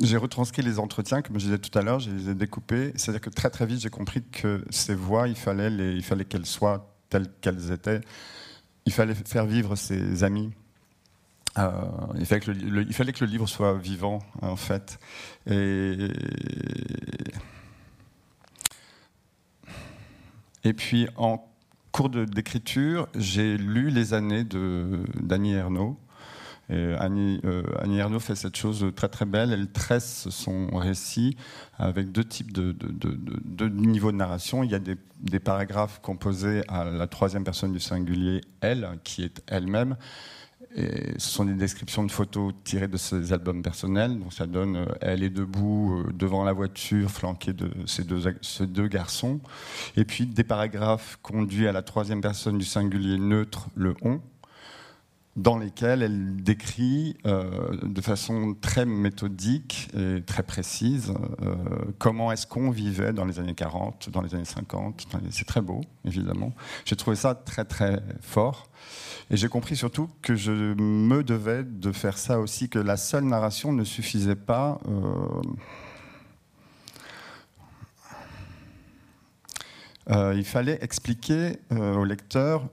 j'ai 0.00 0.16
retranscrit 0.16 0.62
les 0.62 0.78
entretiens, 0.78 1.22
comme 1.22 1.38
je 1.38 1.46
disais 1.46 1.58
tout 1.58 1.76
à 1.78 1.82
l'heure, 1.82 2.00
je 2.00 2.10
les 2.10 2.30
ai 2.30 2.34
découpés. 2.34 2.92
C'est-à-dire 2.96 3.20
que 3.20 3.30
très 3.30 3.50
très 3.50 3.66
vite, 3.66 3.80
j'ai 3.80 3.90
compris 3.90 4.22
que 4.22 4.64
ces 4.70 4.94
voix, 4.94 5.28
il 5.28 5.36
fallait, 5.36 6.00
fallait 6.02 6.24
qu'elles 6.24 6.46
soient 6.46 6.92
telles 7.08 7.28
qu'elles 7.40 7.70
étaient. 7.72 8.00
Il 8.86 8.92
fallait 8.92 9.14
faire 9.14 9.46
vivre 9.46 9.76
ses 9.76 10.24
amis. 10.24 10.50
Euh, 11.58 11.70
il, 12.18 12.26
fallait 12.26 12.40
que 12.40 12.50
le, 12.50 12.82
il, 12.82 12.94
fallait 12.94 13.12
que 13.12 13.24
le, 13.24 13.30
livre 13.30 13.46
soit 13.46 13.74
vivant, 13.74 14.20
en 14.40 14.56
fait. 14.56 14.98
Et, 15.46 16.08
Et 20.64 20.72
puis 20.72 21.08
en 21.16 21.44
cours 21.90 22.08
d'écriture, 22.08 23.08
j'ai 23.14 23.56
lu 23.56 23.90
les 23.90 24.14
années 24.14 24.44
d'Annie 24.44 25.54
Ernaux. 25.54 25.98
Annie, 26.70 27.38
euh, 27.44 27.62
Annie, 27.80 27.98
Ernaux 27.98 28.20
fait 28.20 28.34
cette 28.34 28.56
chose 28.56 28.86
très 28.96 29.08
très 29.08 29.26
belle. 29.26 29.52
Elle 29.52 29.70
tresse 29.70 30.30
son 30.30 30.68
récit 30.68 31.36
avec 31.76 32.12
deux 32.12 32.24
types 32.24 32.52
de, 32.52 32.72
de, 32.72 33.68
niveaux 33.68 34.10
de 34.10 34.16
narration. 34.16 34.62
Il 34.62 34.70
y 34.70 34.74
a 34.74 34.78
des, 34.78 34.96
des, 35.20 35.38
paragraphes 35.38 36.00
composés 36.00 36.62
à 36.68 36.84
la 36.84 37.06
troisième 37.08 37.44
personne 37.44 37.72
du 37.72 37.80
singulier, 37.80 38.40
elle, 38.62 38.88
qui 39.04 39.22
est 39.22 39.42
elle-même, 39.48 39.96
ce 40.74 41.28
sont 41.28 41.44
des 41.44 41.54
descriptions 41.54 42.04
de 42.04 42.10
photos 42.10 42.52
tirées 42.64 42.88
de 42.88 42.96
ses 42.96 43.32
albums 43.32 43.62
personnels. 43.62 44.18
Donc 44.18 44.32
ça 44.32 44.46
donne, 44.46 44.76
euh, 44.76 44.86
elle 45.00 45.22
est 45.22 45.30
debout 45.30 46.04
euh, 46.06 46.12
devant 46.12 46.44
la 46.44 46.52
voiture, 46.52 47.10
flanquée 47.10 47.52
de 47.52 47.70
ces 47.86 48.04
deux, 48.04 48.22
ces 48.40 48.66
deux 48.66 48.88
garçons. 48.88 49.40
Et 49.96 50.04
puis 50.04 50.26
des 50.26 50.44
paragraphes 50.44 51.18
conduits 51.22 51.68
à 51.68 51.72
la 51.72 51.82
troisième 51.82 52.20
personne 52.20 52.58
du 52.58 52.64
singulier 52.64 53.18
neutre, 53.18 53.68
le 53.74 53.94
on, 54.02 54.20
dans 55.36 55.58
lesquels 55.58 56.02
elle 56.02 56.36
décrit 56.36 57.16
euh, 57.26 57.76
de 57.82 58.00
façon 58.00 58.54
très 58.60 58.84
méthodique 58.84 59.88
et 59.96 60.22
très 60.22 60.42
précise 60.42 61.14
comment 61.98 62.30
est-ce 62.32 62.46
qu'on 62.46 62.70
vivait 62.70 63.14
dans 63.14 63.24
les 63.24 63.38
années 63.38 63.54
40, 63.54 64.10
dans 64.10 64.20
les 64.20 64.34
années 64.34 64.44
50. 64.44 65.06
C'est 65.30 65.46
très 65.46 65.62
beau, 65.62 65.80
évidemment. 66.04 66.52
J'ai 66.84 66.96
trouvé 66.96 67.16
ça 67.16 67.34
très 67.34 67.64
très 67.64 68.02
fort. 68.20 68.68
Et 69.32 69.36
j'ai 69.38 69.48
compris 69.48 69.76
surtout 69.76 70.10
que 70.20 70.34
je 70.36 70.52
me 70.52 71.22
devais 71.24 71.64
de 71.64 71.90
faire 71.90 72.18
ça 72.18 72.38
aussi, 72.38 72.68
que 72.68 72.78
la 72.78 72.98
seule 72.98 73.24
narration 73.24 73.72
ne 73.72 73.82
suffisait 73.82 74.36
pas. 74.36 74.78
Euh, 74.86 75.42
euh, 80.10 80.34
il 80.36 80.44
fallait 80.44 80.78
expliquer 80.82 81.56
euh, 81.72 81.94
au 81.94 82.04
lecteur 82.04 82.68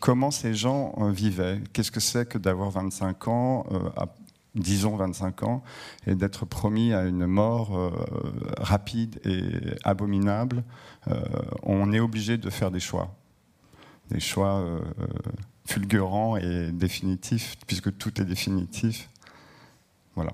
comment 0.00 0.30
ces 0.30 0.52
gens 0.52 0.92
vivaient. 1.12 1.62
Qu'est-ce 1.72 1.90
que 1.90 2.00
c'est 2.00 2.28
que 2.28 2.36
d'avoir 2.36 2.68
25 2.68 3.28
ans, 3.28 3.66
disons 4.54 4.96
25 4.96 5.44
ans, 5.44 5.62
et 6.06 6.14
d'être 6.14 6.44
promis 6.44 6.92
à 6.92 7.04
une 7.04 7.24
mort 7.24 7.90
rapide 8.58 9.18
et 9.24 9.78
abominable 9.84 10.62
On 11.62 11.90
est 11.94 12.00
obligé 12.00 12.36
de 12.36 12.50
faire 12.50 12.70
des 12.70 12.80
choix. 12.80 13.16
Des 14.10 14.20
choix 14.20 14.62
fulgurant 15.70 16.36
et 16.36 16.70
définitif, 16.72 17.56
puisque 17.66 17.96
tout 17.96 18.20
est 18.20 18.24
définitif. 18.24 19.08
Voilà. 20.14 20.32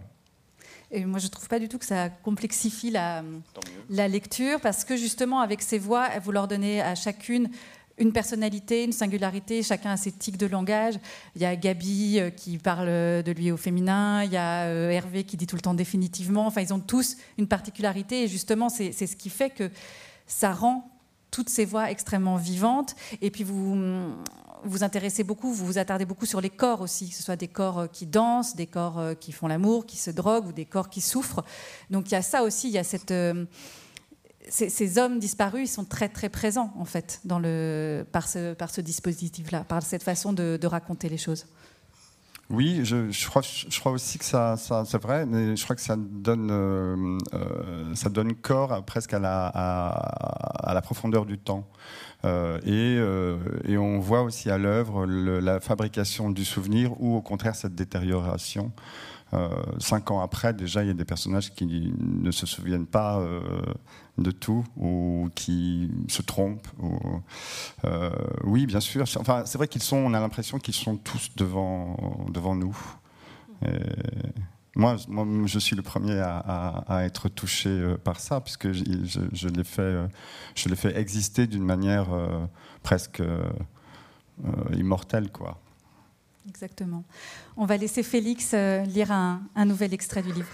Et 0.91 1.05
moi, 1.05 1.19
je 1.19 1.27
ne 1.27 1.31
trouve 1.31 1.49
pas 1.49 1.59
du 1.59 1.69
tout 1.69 1.79
que 1.79 1.85
ça 1.85 2.09
complexifie 2.09 2.91
la, 2.91 3.23
la 3.91 4.09
lecture, 4.09 4.61
parce 4.61 4.85
que 4.85 4.97
justement, 4.97 5.41
avec 5.41 5.61
ces 5.61 5.79
voix, 5.79 6.09
vous 6.23 6.33
leur 6.33 6.49
donnez 6.49 6.81
à 6.81 6.95
chacune 6.95 7.51
une 7.99 8.13
personnalité, 8.13 8.85
une 8.85 8.93
singularité, 8.93 9.63
chacun 9.63 9.93
a 9.93 9.97
ses 9.97 10.13
tics 10.13 10.37
de 10.37 10.47
langage. 10.47 10.95
Il 11.35 11.43
y 11.43 11.47
a 11.47 11.57
Gabi 11.57 12.21
euh, 12.21 12.31
qui 12.31 12.59
parle 12.59 12.87
de 12.87 13.33
lui 13.33 13.51
au 13.51 13.57
féminin, 13.57 14.23
il 14.23 14.33
y 14.33 14.37
a 14.37 14.65
euh, 14.65 14.91
Hervé 14.91 15.25
qui 15.25 15.37
dit 15.37 15.47
tout 15.47 15.57
le 15.57 15.63
temps 15.63 15.75
définitivement. 15.75 16.47
Enfin, 16.47 16.61
ils 16.61 16.75
ont 16.75 16.81
tous 16.81 17.17
une 17.39 17.49
particularité, 17.49 18.25
et 18.25 18.29
justement, 18.29 18.69
c'est 18.69 18.93
ce 18.93 19.17
qui 19.17 19.31
fait 19.31 19.51
que 19.51 19.71
ça 20.27 20.53
rend 20.53 20.91
toutes 21.31 21.49
ces 21.49 21.65
voix 21.65 21.91
extrêmement 21.91 22.37
vivantes. 22.37 22.95
Et 23.21 23.31
puis 23.31 23.45
vous 23.45 23.77
vous 24.67 24.85
intéressez 24.85 25.25
beaucoup, 25.25 25.53
vous 25.53 25.67
vous 25.67 25.79
attardez 25.79 26.05
beaucoup 26.05 26.27
sur 26.27 26.41
les 26.41 26.51
corps 26.51 26.81
aussi, 26.81 27.11
que 27.11 27.15
ce 27.15 27.23
soit 27.23 27.37
des 27.37 27.49
corps 27.49 27.79
euh, 27.81 27.87
qui 27.87 28.07
dansent, 28.07 28.57
des 28.57 28.67
corps 28.67 28.99
euh, 28.99 29.15
qui 29.15 29.33
font 29.33 29.47
l'amour, 29.47 29.87
qui 29.87 29.97
se 29.97 30.11
droguent 30.11 30.49
ou 30.49 30.53
des 30.53 30.65
corps 30.65 30.89
qui 30.89 31.01
souffrent. 31.01 31.45
Donc 31.91 32.11
il 32.11 32.13
y 32.13 32.17
a 32.17 32.23
ça 32.23 32.43
aussi, 32.43 32.69
il 32.69 32.75
y 32.75 32.79
a 32.79 32.85
euh, 33.11 33.45
ces, 34.49 34.99
hommes 34.99 35.19
disparus, 35.19 35.71
ils 35.71 35.73
sont 35.73 35.85
très 35.85 36.09
très 36.09 36.29
présents 36.29 36.73
en 36.79 36.85
fait 36.85 37.21
dans 37.25 37.39
le, 37.39 38.05
par 38.13 38.29
ce, 38.29 38.81
dispositif-là, 38.81 39.65
par 39.65 39.83
cette 39.83 40.03
façon 40.03 40.33
de, 40.33 40.67
raconter 40.67 41.09
les 41.09 41.19
choses. 41.19 41.47
Oui, 42.49 42.85
je, 42.85 43.29
crois, 43.81 43.93
aussi 43.93 44.19
que 44.19 44.25
ça, 44.25 44.57
c'est 44.57 45.03
vrai, 45.03 45.27
mais 45.27 45.57
je 45.57 45.65
crois 45.65 45.75
que 45.75 45.83
ça 45.83 45.97
donne, 45.97 47.19
ça 47.97 48.09
donne 48.09 48.35
corps 48.37 48.85
presque 48.85 49.15
à 49.15 49.21
la 49.21 50.81
profondeur 50.81 51.27
du 51.27 51.39
temps. 51.39 51.67
Euh, 52.25 52.59
euh, 52.67 53.39
et, 53.65 53.79
on 53.79 53.99
voit 53.99 54.23
aussi 54.23 54.51
à 54.51 54.59
l'œuvre 54.59 55.07
la 55.07 55.61
fabrication 55.61 56.31
du 56.31 56.45
souvenir 56.45 57.01
ou 57.01 57.17
au 57.17 57.23
contraire 57.23 57.55
cette 57.55 57.75
détérioration. 57.75 58.73
Euh, 59.35 59.49
cinq 59.79 60.11
ans 60.11 60.21
après, 60.21 60.55
déjà, 60.55 60.83
il 60.83 60.89
y 60.89 60.91
a 60.91 60.95
des 60.95 61.05
personnages 61.05 61.53
qui 61.53 61.93
ne 61.99 62.31
se 62.31 62.47
souviennent 62.47 62.87
pas 62.87 63.23
de 64.19 64.31
tout 64.31 64.65
ou 64.77 65.29
qui 65.35 65.91
se 66.09 66.23
trompent. 66.23 66.69
oui, 68.45 68.67
bien 68.67 68.81
sûr. 68.81 69.05
Enfin, 69.19 69.43
c'est 69.45 69.59
vrai 69.59 69.69
qu'ils 69.69 69.83
sont. 69.83 69.97
On 69.97 70.15
a 70.15 70.21
l'impression 70.21 70.59
qu'ils 70.59 70.75
sont 70.75 70.97
tous 70.97 71.31
devant 71.37 72.27
devant 72.33 72.55
nous. 72.55 72.77
Moi, 74.77 74.97
je 75.47 75.59
suis 75.59 75.75
le 75.75 75.81
premier 75.81 76.21
à, 76.21 77.01
être 77.05 77.31
touché 77.31 77.71
euh, 77.71 77.97
par 77.97 78.21
ça, 78.21 78.43
puisque 78.43 78.73
je, 78.73 78.85
je, 79.33 79.49
l'ai 79.49 79.65
fait, 79.65 79.81
euh, 79.81 80.07
je 80.55 80.69
l'ai 80.69 80.77
fait 80.77 80.95
exister 80.99 81.47
d'une 81.47 81.65
manière 81.65 82.13
euh, 82.13 82.45
presque 82.83 83.23
immortelle, 84.75 85.33
quoi. 85.33 85.59
Exactement. 86.47 87.05
On 87.57 87.65
va 87.65 87.79
laisser 87.79 88.03
Félix 88.03 88.53
lire 88.53 89.11
un, 89.11 89.41
un 89.57 89.65
nouvel 89.65 89.95
extrait 89.95 90.23
du 90.23 90.33
livre. 90.33 90.49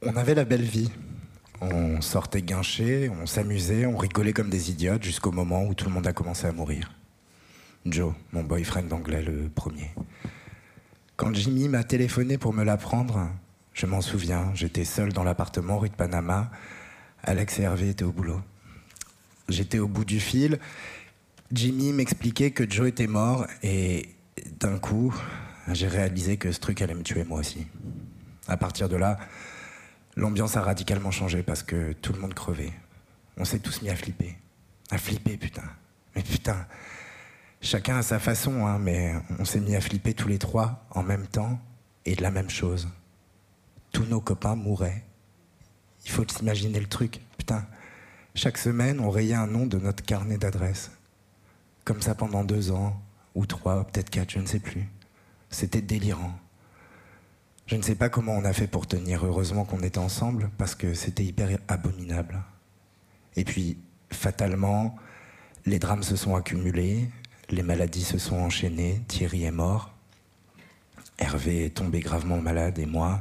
On 0.00 0.16
avait 0.16 0.34
la 0.34 0.44
belle 0.44 0.62
vie. 0.62 0.90
On 1.60 2.00
sortait 2.00 2.42
guincher, 2.42 3.08
on 3.10 3.26
s'amusait, 3.26 3.84
on 3.86 3.98
rigolait 3.98 4.32
comme 4.32 4.50
des 4.50 4.70
idiotes 4.70 5.04
jusqu'au 5.04 5.30
moment 5.30 5.62
où 5.64 5.74
tout 5.74 5.84
le 5.84 5.92
monde 5.92 6.06
a 6.06 6.12
commencé 6.12 6.46
à 6.46 6.52
mourir. 6.52 6.90
Joe, 7.84 8.14
mon 8.32 8.44
boyfriend 8.44 8.84
d'anglais, 8.84 9.22
le 9.22 9.48
premier. 9.48 9.90
Quand 11.16 11.34
Jimmy 11.34 11.68
m'a 11.68 11.82
téléphoné 11.82 12.38
pour 12.38 12.52
me 12.52 12.62
l'apprendre, 12.62 13.28
je 13.72 13.86
m'en 13.86 14.00
souviens, 14.00 14.52
j'étais 14.54 14.84
seul 14.84 15.12
dans 15.12 15.24
l'appartement 15.24 15.78
rue 15.78 15.88
de 15.88 15.94
Panama. 15.94 16.50
Alex 17.24 17.58
et 17.58 17.62
Hervé 17.62 17.90
étaient 17.90 18.04
au 18.04 18.12
boulot. 18.12 18.40
J'étais 19.48 19.80
au 19.80 19.88
bout 19.88 20.04
du 20.04 20.20
fil. 20.20 20.60
Jimmy 21.50 21.92
m'expliquait 21.92 22.52
que 22.52 22.68
Joe 22.70 22.88
était 22.88 23.08
mort 23.08 23.46
et 23.62 24.08
d'un 24.60 24.78
coup, 24.78 25.14
j'ai 25.72 25.88
réalisé 25.88 26.36
que 26.36 26.52
ce 26.52 26.60
truc 26.60 26.82
allait 26.82 26.94
me 26.94 27.02
tuer 27.02 27.24
moi 27.24 27.40
aussi. 27.40 27.66
À 28.46 28.56
partir 28.56 28.88
de 28.88 28.96
là, 28.96 29.18
l'ambiance 30.16 30.56
a 30.56 30.62
radicalement 30.62 31.10
changé 31.10 31.42
parce 31.42 31.62
que 31.62 31.92
tout 31.94 32.12
le 32.12 32.20
monde 32.20 32.34
crevait. 32.34 32.72
On 33.36 33.44
s'est 33.44 33.58
tous 33.58 33.82
mis 33.82 33.90
à 33.90 33.96
flipper. 33.96 34.36
À 34.90 34.98
flipper, 34.98 35.36
putain. 35.36 35.64
Mais 36.14 36.22
putain, 36.22 36.66
Chacun 37.64 37.96
à 37.96 38.02
sa 38.02 38.18
façon, 38.18 38.66
hein, 38.66 38.80
mais 38.80 39.14
on 39.38 39.44
s'est 39.44 39.60
mis 39.60 39.76
à 39.76 39.80
flipper 39.80 40.14
tous 40.14 40.26
les 40.26 40.38
trois 40.38 40.84
en 40.90 41.04
même 41.04 41.28
temps 41.28 41.60
et 42.04 42.16
de 42.16 42.22
la 42.22 42.32
même 42.32 42.50
chose. 42.50 42.88
Tous 43.92 44.04
nos 44.04 44.20
copains 44.20 44.56
mouraient. 44.56 45.04
Il 46.04 46.10
faut 46.10 46.24
s'imaginer 46.26 46.80
le 46.80 46.88
truc. 46.88 47.20
Putain, 47.38 47.64
chaque 48.34 48.58
semaine, 48.58 48.98
on 48.98 49.10
rayait 49.10 49.36
un 49.36 49.46
nom 49.46 49.64
de 49.66 49.78
notre 49.78 50.04
carnet 50.04 50.38
d'adresse. 50.38 50.90
Comme 51.84 52.02
ça 52.02 52.16
pendant 52.16 52.42
deux 52.42 52.72
ans, 52.72 53.00
ou 53.36 53.46
trois, 53.46 53.84
peut-être 53.84 54.10
quatre, 54.10 54.32
je 54.32 54.40
ne 54.40 54.46
sais 54.46 54.58
plus. 54.58 54.88
C'était 55.48 55.82
délirant. 55.82 56.36
Je 57.66 57.76
ne 57.76 57.82
sais 57.82 57.94
pas 57.94 58.08
comment 58.08 58.32
on 58.32 58.44
a 58.44 58.52
fait 58.52 58.66
pour 58.66 58.88
tenir. 58.88 59.24
Heureusement 59.24 59.64
qu'on 59.64 59.84
était 59.84 59.98
ensemble, 59.98 60.50
parce 60.58 60.74
que 60.74 60.94
c'était 60.94 61.24
hyper 61.24 61.56
abominable. 61.68 62.42
Et 63.36 63.44
puis, 63.44 63.78
fatalement, 64.10 64.96
les 65.64 65.78
drames 65.78 66.02
se 66.02 66.16
sont 66.16 66.34
accumulés, 66.34 67.08
les 67.52 67.62
maladies 67.62 68.04
se 68.04 68.16
sont 68.16 68.36
enchaînées, 68.36 69.02
Thierry 69.08 69.44
est 69.44 69.50
mort, 69.50 69.92
Hervé 71.18 71.66
est 71.66 71.76
tombé 71.76 72.00
gravement 72.00 72.40
malade 72.40 72.78
et 72.78 72.86
moi, 72.86 73.20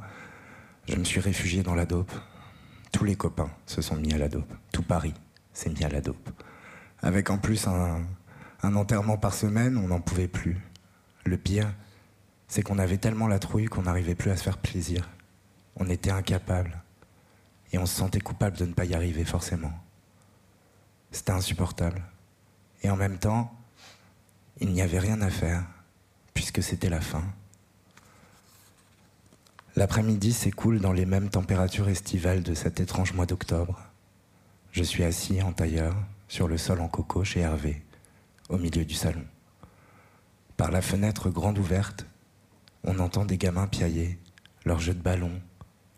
je 0.87 0.95
me 0.95 1.03
suis 1.03 1.19
réfugié 1.19 1.63
dans 1.63 1.75
la 1.75 1.85
dope. 1.85 2.11
Tous 2.93 3.03
les 3.03 3.15
copains 3.15 3.51
se 3.65 3.81
sont 3.81 3.97
mis 3.97 4.13
à 4.13 4.17
la 4.17 4.29
dope. 4.29 4.51
Tout 4.71 4.83
Paris 4.83 5.13
s'est 5.53 5.69
mis 5.69 5.83
à 5.83 5.89
la 5.89 5.99
dope. 5.99 6.29
Avec 7.01 7.29
en 7.29 7.37
plus 7.37 7.67
un, 7.67 8.05
enterrement 8.63 9.17
par 9.17 9.33
semaine, 9.33 9.77
on 9.77 9.89
n'en 9.89 9.99
pouvait 9.99 10.29
plus. 10.29 10.57
Le 11.25 11.37
pire, 11.37 11.71
c'est 12.47 12.63
qu'on 12.63 12.79
avait 12.79 12.97
tellement 12.97 13.27
la 13.27 13.37
trouille 13.37 13.65
qu'on 13.65 13.83
n'arrivait 13.83 14.15
plus 14.15 14.31
à 14.31 14.37
se 14.37 14.43
faire 14.43 14.57
plaisir. 14.57 15.09
On 15.75 15.89
était 15.89 16.11
incapable. 16.11 16.81
Et 17.73 17.77
on 17.77 17.85
se 17.85 17.95
sentait 17.95 18.19
coupable 18.19 18.57
de 18.57 18.65
ne 18.65 18.73
pas 18.73 18.85
y 18.85 18.93
arriver 18.93 19.25
forcément. 19.25 19.73
C'était 21.11 21.31
insupportable. 21.31 22.01
Et 22.83 22.89
en 22.89 22.95
même 22.95 23.17
temps, 23.17 23.53
il 24.61 24.69
n'y 24.71 24.83
avait 24.83 24.99
rien 24.99 25.19
à 25.21 25.31
faire, 25.31 25.65
puisque 26.35 26.61
c'était 26.61 26.89
la 26.89 27.01
fin. 27.01 27.23
L'après-midi 29.75 30.33
s'écoule 30.33 30.79
dans 30.79 30.93
les 30.93 31.07
mêmes 31.07 31.29
températures 31.29 31.89
estivales 31.89 32.43
de 32.43 32.53
cet 32.53 32.79
étrange 32.79 33.13
mois 33.13 33.25
d'octobre. 33.25 33.79
Je 34.71 34.83
suis 34.83 35.03
assis 35.03 35.41
en 35.41 35.51
tailleur, 35.51 35.95
sur 36.27 36.47
le 36.47 36.59
sol 36.59 36.79
en 36.79 36.87
coco 36.87 37.23
chez 37.23 37.39
Hervé, 37.39 37.81
au 38.49 38.57
milieu 38.57 38.85
du 38.85 38.93
salon. 38.93 39.25
Par 40.57 40.69
la 40.69 40.83
fenêtre 40.83 41.31
grande 41.31 41.57
ouverte, 41.57 42.05
on 42.83 42.99
entend 42.99 43.25
des 43.25 43.39
gamins 43.39 43.67
piailler, 43.67 44.19
leur 44.63 44.79
jeu 44.79 44.93
de 44.93 45.01
ballon, 45.01 45.41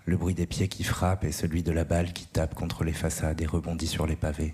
le 0.06 0.16
bruit 0.16 0.36
des 0.36 0.48
pieds 0.48 0.70
qui 0.70 0.86
frappent 0.86 1.26
et 1.26 1.34
celui 1.34 1.64
de 1.64 1.72
la 1.72 1.84
balle 1.84 2.14
qui 2.14 2.28
tape 2.28 2.56
contre 2.56 2.86
les 2.86 2.94
façades 2.94 3.42
et 3.42 3.46
rebondit 3.46 3.88
sur 3.88 4.08
les 4.08 4.16
pavés. 4.16 4.54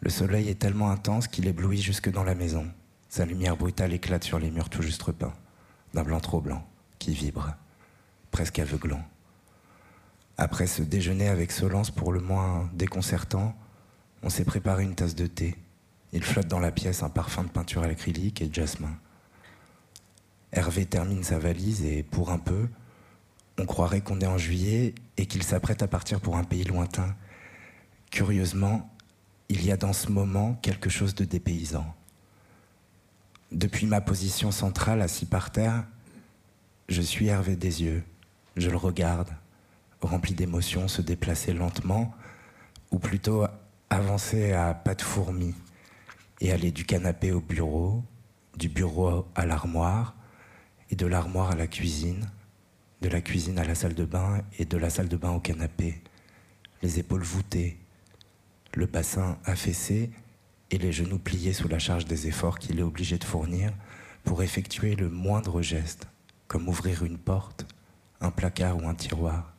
Le 0.00 0.10
soleil 0.10 0.48
est 0.48 0.58
tellement 0.58 0.90
intense 0.90 1.28
qu'il 1.28 1.46
éblouit 1.46 1.80
jusque 1.80 2.10
dans 2.10 2.24
la 2.24 2.34
maison. 2.34 2.66
Sa 3.08 3.24
lumière 3.24 3.56
brutale 3.56 3.92
éclate 3.92 4.24
sur 4.24 4.38
les 4.38 4.50
murs 4.50 4.68
tout 4.68 4.82
juste 4.82 5.02
repeints, 5.02 5.32
d'un 5.94 6.02
blanc 6.02 6.20
trop 6.20 6.40
blanc, 6.40 6.66
qui 6.98 7.14
vibre, 7.14 7.54
presque 8.30 8.58
aveuglant. 8.58 9.04
Après 10.38 10.66
ce 10.66 10.82
déjeuner 10.82 11.28
avec 11.28 11.50
Solence 11.50 11.90
pour 11.90 12.12
le 12.12 12.20
moins 12.20 12.68
déconcertant, 12.74 13.56
on 14.22 14.28
s'est 14.28 14.44
préparé 14.44 14.82
une 14.82 14.94
tasse 14.94 15.14
de 15.14 15.26
thé. 15.26 15.56
Il 16.12 16.22
flotte 16.22 16.48
dans 16.48 16.60
la 16.60 16.72
pièce 16.72 17.02
un 17.02 17.08
parfum 17.08 17.44
de 17.44 17.48
peinture 17.48 17.82
à 17.82 17.88
l'acrylique 17.88 18.42
et 18.42 18.46
de 18.48 18.54
jasmin. 18.54 18.96
Hervé 20.52 20.84
termine 20.86 21.22
sa 21.22 21.38
valise 21.38 21.84
et, 21.84 22.02
pour 22.02 22.30
un 22.30 22.38
peu, 22.38 22.68
on 23.58 23.64
croirait 23.66 24.02
qu'on 24.02 24.20
est 24.20 24.26
en 24.26 24.38
juillet 24.38 24.94
et 25.16 25.26
qu'il 25.26 25.42
s'apprête 25.42 25.82
à 25.82 25.88
partir 25.88 26.20
pour 26.20 26.36
un 26.36 26.44
pays 26.44 26.64
lointain. 26.64 27.14
Curieusement, 28.10 28.90
il 29.48 29.64
y 29.64 29.70
a 29.70 29.76
dans 29.76 29.92
ce 29.92 30.10
moment 30.10 30.54
quelque 30.62 30.90
chose 30.90 31.14
de 31.14 31.24
dépaysant. 31.24 31.94
Depuis 33.52 33.86
ma 33.86 34.00
position 34.00 34.50
centrale, 34.50 35.00
assis 35.02 35.26
par 35.26 35.52
terre, 35.52 35.84
je 36.88 37.00
suis 37.00 37.28
Hervé 37.28 37.56
des 37.56 37.82
yeux. 37.82 38.02
Je 38.56 38.70
le 38.70 38.76
regarde, 38.76 39.30
rempli 40.00 40.34
d'émotions, 40.34 40.88
se 40.88 41.02
déplacer 41.02 41.52
lentement, 41.52 42.14
ou 42.90 42.98
plutôt 42.98 43.46
avancer 43.90 44.52
à 44.52 44.74
pas 44.74 44.94
de 44.94 45.02
fourmi, 45.02 45.54
et 46.40 46.52
aller 46.52 46.72
du 46.72 46.84
canapé 46.84 47.32
au 47.32 47.40
bureau, 47.40 48.02
du 48.56 48.68
bureau 48.68 49.26
à 49.34 49.46
l'armoire, 49.46 50.16
et 50.90 50.96
de 50.96 51.06
l'armoire 51.06 51.52
à 51.52 51.56
la 51.56 51.66
cuisine, 51.66 52.28
de 53.02 53.08
la 53.08 53.20
cuisine 53.20 53.58
à 53.58 53.64
la 53.64 53.74
salle 53.74 53.94
de 53.94 54.04
bain, 54.04 54.42
et 54.58 54.64
de 54.64 54.76
la 54.76 54.90
salle 54.90 55.08
de 55.08 55.16
bain 55.16 55.30
au 55.30 55.40
canapé, 55.40 56.02
les 56.82 56.98
épaules 56.98 57.22
voûtées, 57.22 57.78
le 58.76 58.86
bassin 58.86 59.38
affaissé 59.44 60.10
et 60.70 60.78
les 60.78 60.92
genoux 60.92 61.18
pliés 61.18 61.54
sous 61.54 61.66
la 61.66 61.78
charge 61.78 62.04
des 62.04 62.28
efforts 62.28 62.58
qu'il 62.58 62.78
est 62.78 62.82
obligé 62.82 63.16
de 63.16 63.24
fournir 63.24 63.72
pour 64.22 64.42
effectuer 64.42 64.94
le 64.96 65.08
moindre 65.08 65.62
geste, 65.62 66.06
comme 66.46 66.68
ouvrir 66.68 67.02
une 67.02 67.16
porte, 67.16 67.66
un 68.20 68.30
placard 68.30 68.76
ou 68.76 68.86
un 68.86 68.94
tiroir. 68.94 69.54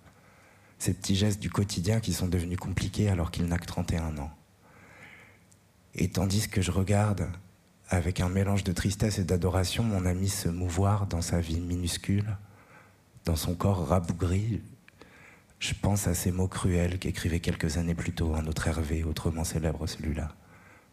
Ces 0.78 0.94
petits 0.94 1.16
gestes 1.16 1.40
du 1.40 1.50
quotidien 1.50 2.00
qui 2.00 2.14
sont 2.14 2.28
devenus 2.28 2.60
compliqués 2.60 3.10
alors 3.10 3.32
qu'il 3.32 3.46
n'a 3.48 3.58
que 3.58 3.66
31 3.66 4.20
ans. 4.20 4.32
Et 5.96 6.10
tandis 6.10 6.48
que 6.48 6.62
je 6.62 6.72
regarde, 6.72 7.28
avec 7.90 8.20
un 8.20 8.30
mélange 8.30 8.64
de 8.64 8.72
tristesse 8.72 9.18
et 9.18 9.24
d'adoration, 9.24 9.84
mon 9.84 10.06
ami 10.06 10.30
se 10.30 10.50
mouvoir 10.50 11.08
dans 11.08 11.22
sa 11.22 11.40
vie 11.40 11.60
minuscule, 11.60 12.38
dans 13.26 13.36
son 13.36 13.56
corps 13.56 13.88
rabougri, 13.88 14.62
je 15.60 15.74
pense 15.74 16.08
à 16.08 16.14
ces 16.14 16.32
mots 16.32 16.48
cruels 16.48 17.00
qu'écrivait 17.00 17.40
quelques 17.40 17.78
années 17.78 17.96
plus 17.96 18.14
tôt 18.14 18.36
un 18.36 18.46
autre 18.48 18.68
Hervé, 18.68 19.04
autrement 19.04 19.44
célèbre 19.44 19.88
celui-là, 19.88 20.30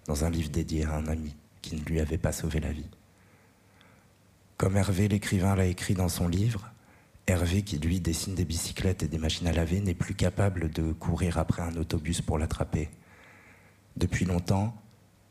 dans 0.07 0.24
un 0.24 0.31
livre 0.31 0.50
dédié 0.50 0.85
à 0.85 0.94
un 0.94 1.07
ami 1.07 1.37
qui 1.61 1.77
ne 1.77 1.85
lui 1.85 2.00
avait 2.00 2.18
pas 2.18 2.33
sauvé 2.33 2.61
la 2.61 2.72
vie. 2.72 2.88
Comme 4.57 4.77
Hervé 4.77 5.09
l'écrivain 5.09 5.55
l'a 5.55 5.66
écrit 5.66 5.94
dans 5.94 6.09
son 6.09 6.29
livre, 6.29 6.70
Hervé, 7.27 7.62
qui 7.62 7.79
lui 7.79 8.00
dessine 8.00 8.35
des 8.35 8.44
bicyclettes 8.44 9.03
et 9.03 9.09
des 9.09 9.18
machines 9.18 9.46
à 9.46 9.53
laver, 9.53 9.81
n'est 9.81 9.94
plus 9.94 10.14
capable 10.14 10.70
de 10.70 10.92
courir 10.92 11.38
après 11.38 11.62
un 11.62 11.77
autobus 11.77 12.20
pour 12.20 12.38
l'attraper. 12.38 12.90
Depuis 13.96 14.27
longtemps, 14.27 14.77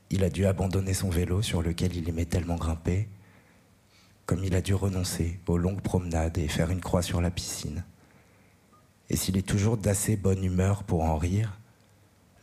il 0.10 0.24
a 0.24 0.30
dû 0.30 0.46
abandonner 0.46 0.93
son 0.93 1.10
vélo 1.10 1.41
sur 1.41 1.62
lequel 1.62 1.96
il 1.96 2.10
aimait 2.10 2.26
tellement 2.26 2.56
grimper, 2.56 3.08
comme 4.26 4.43
il 4.43 4.56
a 4.56 4.62
dû 4.62 4.74
renoncer 4.74 5.39
aux 5.48 5.58
longues 5.58 5.82
promenades 5.82 6.38
et 6.38 6.48
faire 6.48 6.72
une 6.72 6.82
croix 6.82 7.02
sur 7.02 7.22
la 7.22 7.30
piscine. 7.30 7.84
Et 9.13 9.15
s'il 9.15 9.38
est 9.38 9.47
toujours 9.47 9.78
d'assez 9.78 10.15
bonne 10.15 10.43
humeur 10.43 10.84
pour 10.84 11.04
en 11.04 11.19
rire, 11.19 11.60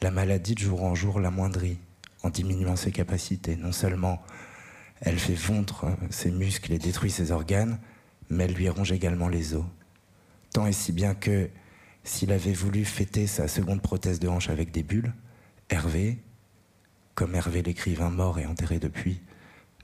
la 0.03 0.13
maladie 0.13 0.55
de 0.55 0.61
jour 0.61 0.85
en 0.85 0.95
jour 0.95 1.19
l'amoindrit 1.19 1.79
en 2.23 2.31
diminuant 2.31 2.77
ses 2.77 2.93
capacités. 2.93 3.57
Non 3.57 3.73
seulement 3.73 4.23
elle 5.01 5.19
fait 5.19 5.35
fondre 5.35 5.97
ses 6.11 6.31
muscles 6.31 6.73
et 6.73 6.79
détruit 6.79 7.11
ses 7.11 7.33
organes, 7.33 7.81
mais 8.29 8.45
elle 8.45 8.55
lui 8.55 8.69
ronge 8.69 8.93
également 8.93 9.27
les 9.27 9.55
os. 9.55 9.65
Tant 10.53 10.65
et 10.65 10.73
si 10.73 10.93
bien 10.93 11.17
que, 11.17 11.51
s'il 12.05 12.31
avait 12.31 12.53
voulu 12.53 12.85
fêter 12.85 13.27
sa 13.27 13.49
seconde 13.49 13.83
prothèse 13.83 14.21
de 14.21 14.29
hanche 14.29 14.49
avec 14.49 14.71
des 14.71 14.85
bulles, 14.85 15.13
Hervé, 15.71 16.19
comme 17.17 17.35
Hervé 17.35 17.63
l'écrivain 17.63 18.11
mort 18.11 18.39
et 18.39 18.47
enterré 18.47 18.79
depuis, 18.79 19.21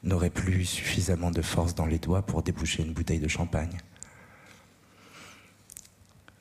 n'aurait 0.05 0.31
plus 0.31 0.65
suffisamment 0.65 1.33
de 1.33 1.43
force 1.43 1.75
dans 1.75 1.87
les 1.87 1.99
doigts 1.99 2.25
pour 2.25 2.45
déboucher 2.45 2.85
une 2.85 2.93
bouteille 2.93 3.19
de 3.19 3.27
champagne. 3.27 3.77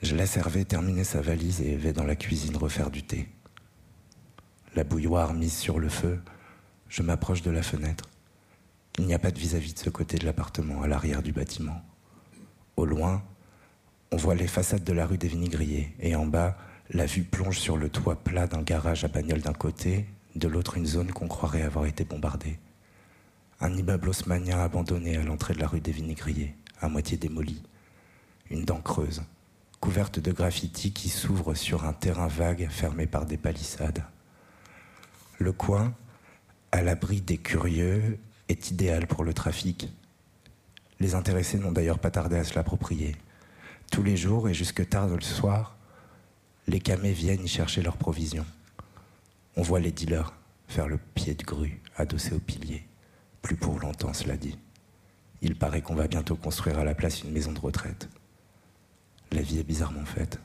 Je 0.06 0.16
laisse 0.16 0.38
Hervé 0.38 0.66
terminer 0.66 1.04
sa 1.04 1.20
valise 1.20 1.62
et 1.62 1.76
vais 1.76 1.92
dans 1.92 2.04
la 2.04 2.16
cuisine 2.16 2.56
refaire 2.58 2.92
du 2.92 3.02
thé. 3.02 3.28
La 4.76 4.84
bouilloire 4.84 5.34
mise 5.34 5.58
sur 5.58 5.80
le 5.80 5.90
feu, 5.90 6.22
je 6.90 7.02
m'approche 7.02 7.42
de 7.42 7.50
la 7.50 7.64
fenêtre. 7.64 8.08
Il 9.00 9.08
n'y 9.08 9.16
a 9.16 9.20
pas 9.20 9.32
de 9.32 9.40
vis-à-vis 9.40 9.74
de 9.74 9.80
ce 9.80 9.90
côté 9.90 10.20
de 10.20 10.26
l'appartement, 10.28 10.84
à 10.84 10.88
l'arrière 10.88 11.24
du 11.24 11.32
bâtiment. 11.32 11.82
Au 12.78 12.86
loin, 12.86 13.24
on 14.12 14.18
voit 14.18 14.36
les 14.36 14.46
façades 14.46 14.84
de 14.84 14.94
la 14.94 15.08
rue 15.08 15.18
des 15.18 15.28
Vinigriers, 15.28 15.96
et 16.00 16.16
en 16.16 16.28
bas, 16.28 16.56
la 16.92 17.08
vue 17.08 17.24
plonge 17.24 17.58
sur 17.58 17.76
le 17.76 17.90
toit 17.90 18.24
plat 18.24 18.46
d'un 18.46 18.62
garage 18.62 19.06
à 19.06 19.08
bagnole 19.08 19.42
d'un 19.42 19.54
côté, 19.54 20.06
de 20.36 20.48
l'autre 20.48 20.78
une 20.78 20.86
zone 20.86 21.14
qu'on 21.14 21.28
croirait 21.28 21.64
avoir 21.64 21.88
été 21.88 22.04
bombardée. 22.04 22.60
Un 23.60 23.76
immeuble 23.76 24.10
haussmanien 24.10 24.60
abandonné 24.60 25.18
à 25.18 25.24
l'entrée 25.24 25.56
de 25.56 25.62
la 25.62 25.68
rue 25.68 25.82
des 25.82 25.92
Vinigriers, 25.92 26.56
à 26.80 26.90
moitié 26.90 27.18
démoli. 27.18 27.64
Une 28.52 28.66
dent 28.66 28.82
creuse, 28.82 29.24
couverte 29.80 30.20
de 30.20 30.32
graffitis 30.32 30.92
qui 30.92 31.10
s'ouvre 31.10 31.54
sur 31.54 31.86
un 31.86 31.94
terrain 31.94 32.28
vague 32.28 32.68
fermé 32.70 33.08
par 33.08 33.26
des 33.26 33.38
palissades. 33.38 34.04
Le 35.38 35.52
coin, 35.52 35.94
à 36.72 36.82
l'abri 36.82 37.22
des 37.22 37.38
curieux, 37.38 38.18
est 38.50 38.72
idéal 38.72 39.08
pour 39.08 39.24
le 39.24 39.34
trafic. 39.34 39.90
Les 41.00 41.16
intéressés 41.16 41.60
n'ont 41.60 41.72
d'ailleurs 41.72 42.00
pas 42.00 42.12
tardé 42.12 42.38
à 42.38 42.44
se 42.44 42.56
l'approprier. 42.56 43.16
Tous 43.92 44.04
les 44.04 44.18
jours 44.18 44.50
et 44.50 44.54
jusque 44.54 44.88
tard 44.88 45.08
le 45.08 45.22
soir, 45.22 45.76
les 46.68 46.80
camés 46.80 47.12
viennent 47.12 47.44
y 47.44 47.48
chercher 47.48 47.82
leurs 47.82 47.98
provisions. 47.98 48.46
On 49.56 49.62
voit 49.62 49.80
les 49.80 49.92
dealers 49.92 50.34
faire 50.68 50.88
le 50.88 50.98
pied 50.98 51.36
de 51.36 51.44
grue 51.44 51.82
adossé 51.96 52.34
au 52.34 52.40
pilier. 52.40 52.88
Plus 53.42 53.56
pour 53.56 53.80
longtemps, 53.80 54.14
cela 54.14 54.38
dit. 54.38 54.58
Il 55.42 55.56
paraît 55.56 55.82
qu'on 55.82 55.96
va 55.96 56.08
bientôt 56.08 56.36
construire 56.36 56.80
à 56.80 56.84
la 56.84 56.96
place 56.96 57.24
une 57.24 57.32
maison 57.32 57.52
de 57.52 57.60
retraite. 57.60 58.10
La 59.36 59.42
vie 59.42 59.60
est 59.60 59.64
bizarrement 59.64 60.06
faite. 60.06 60.40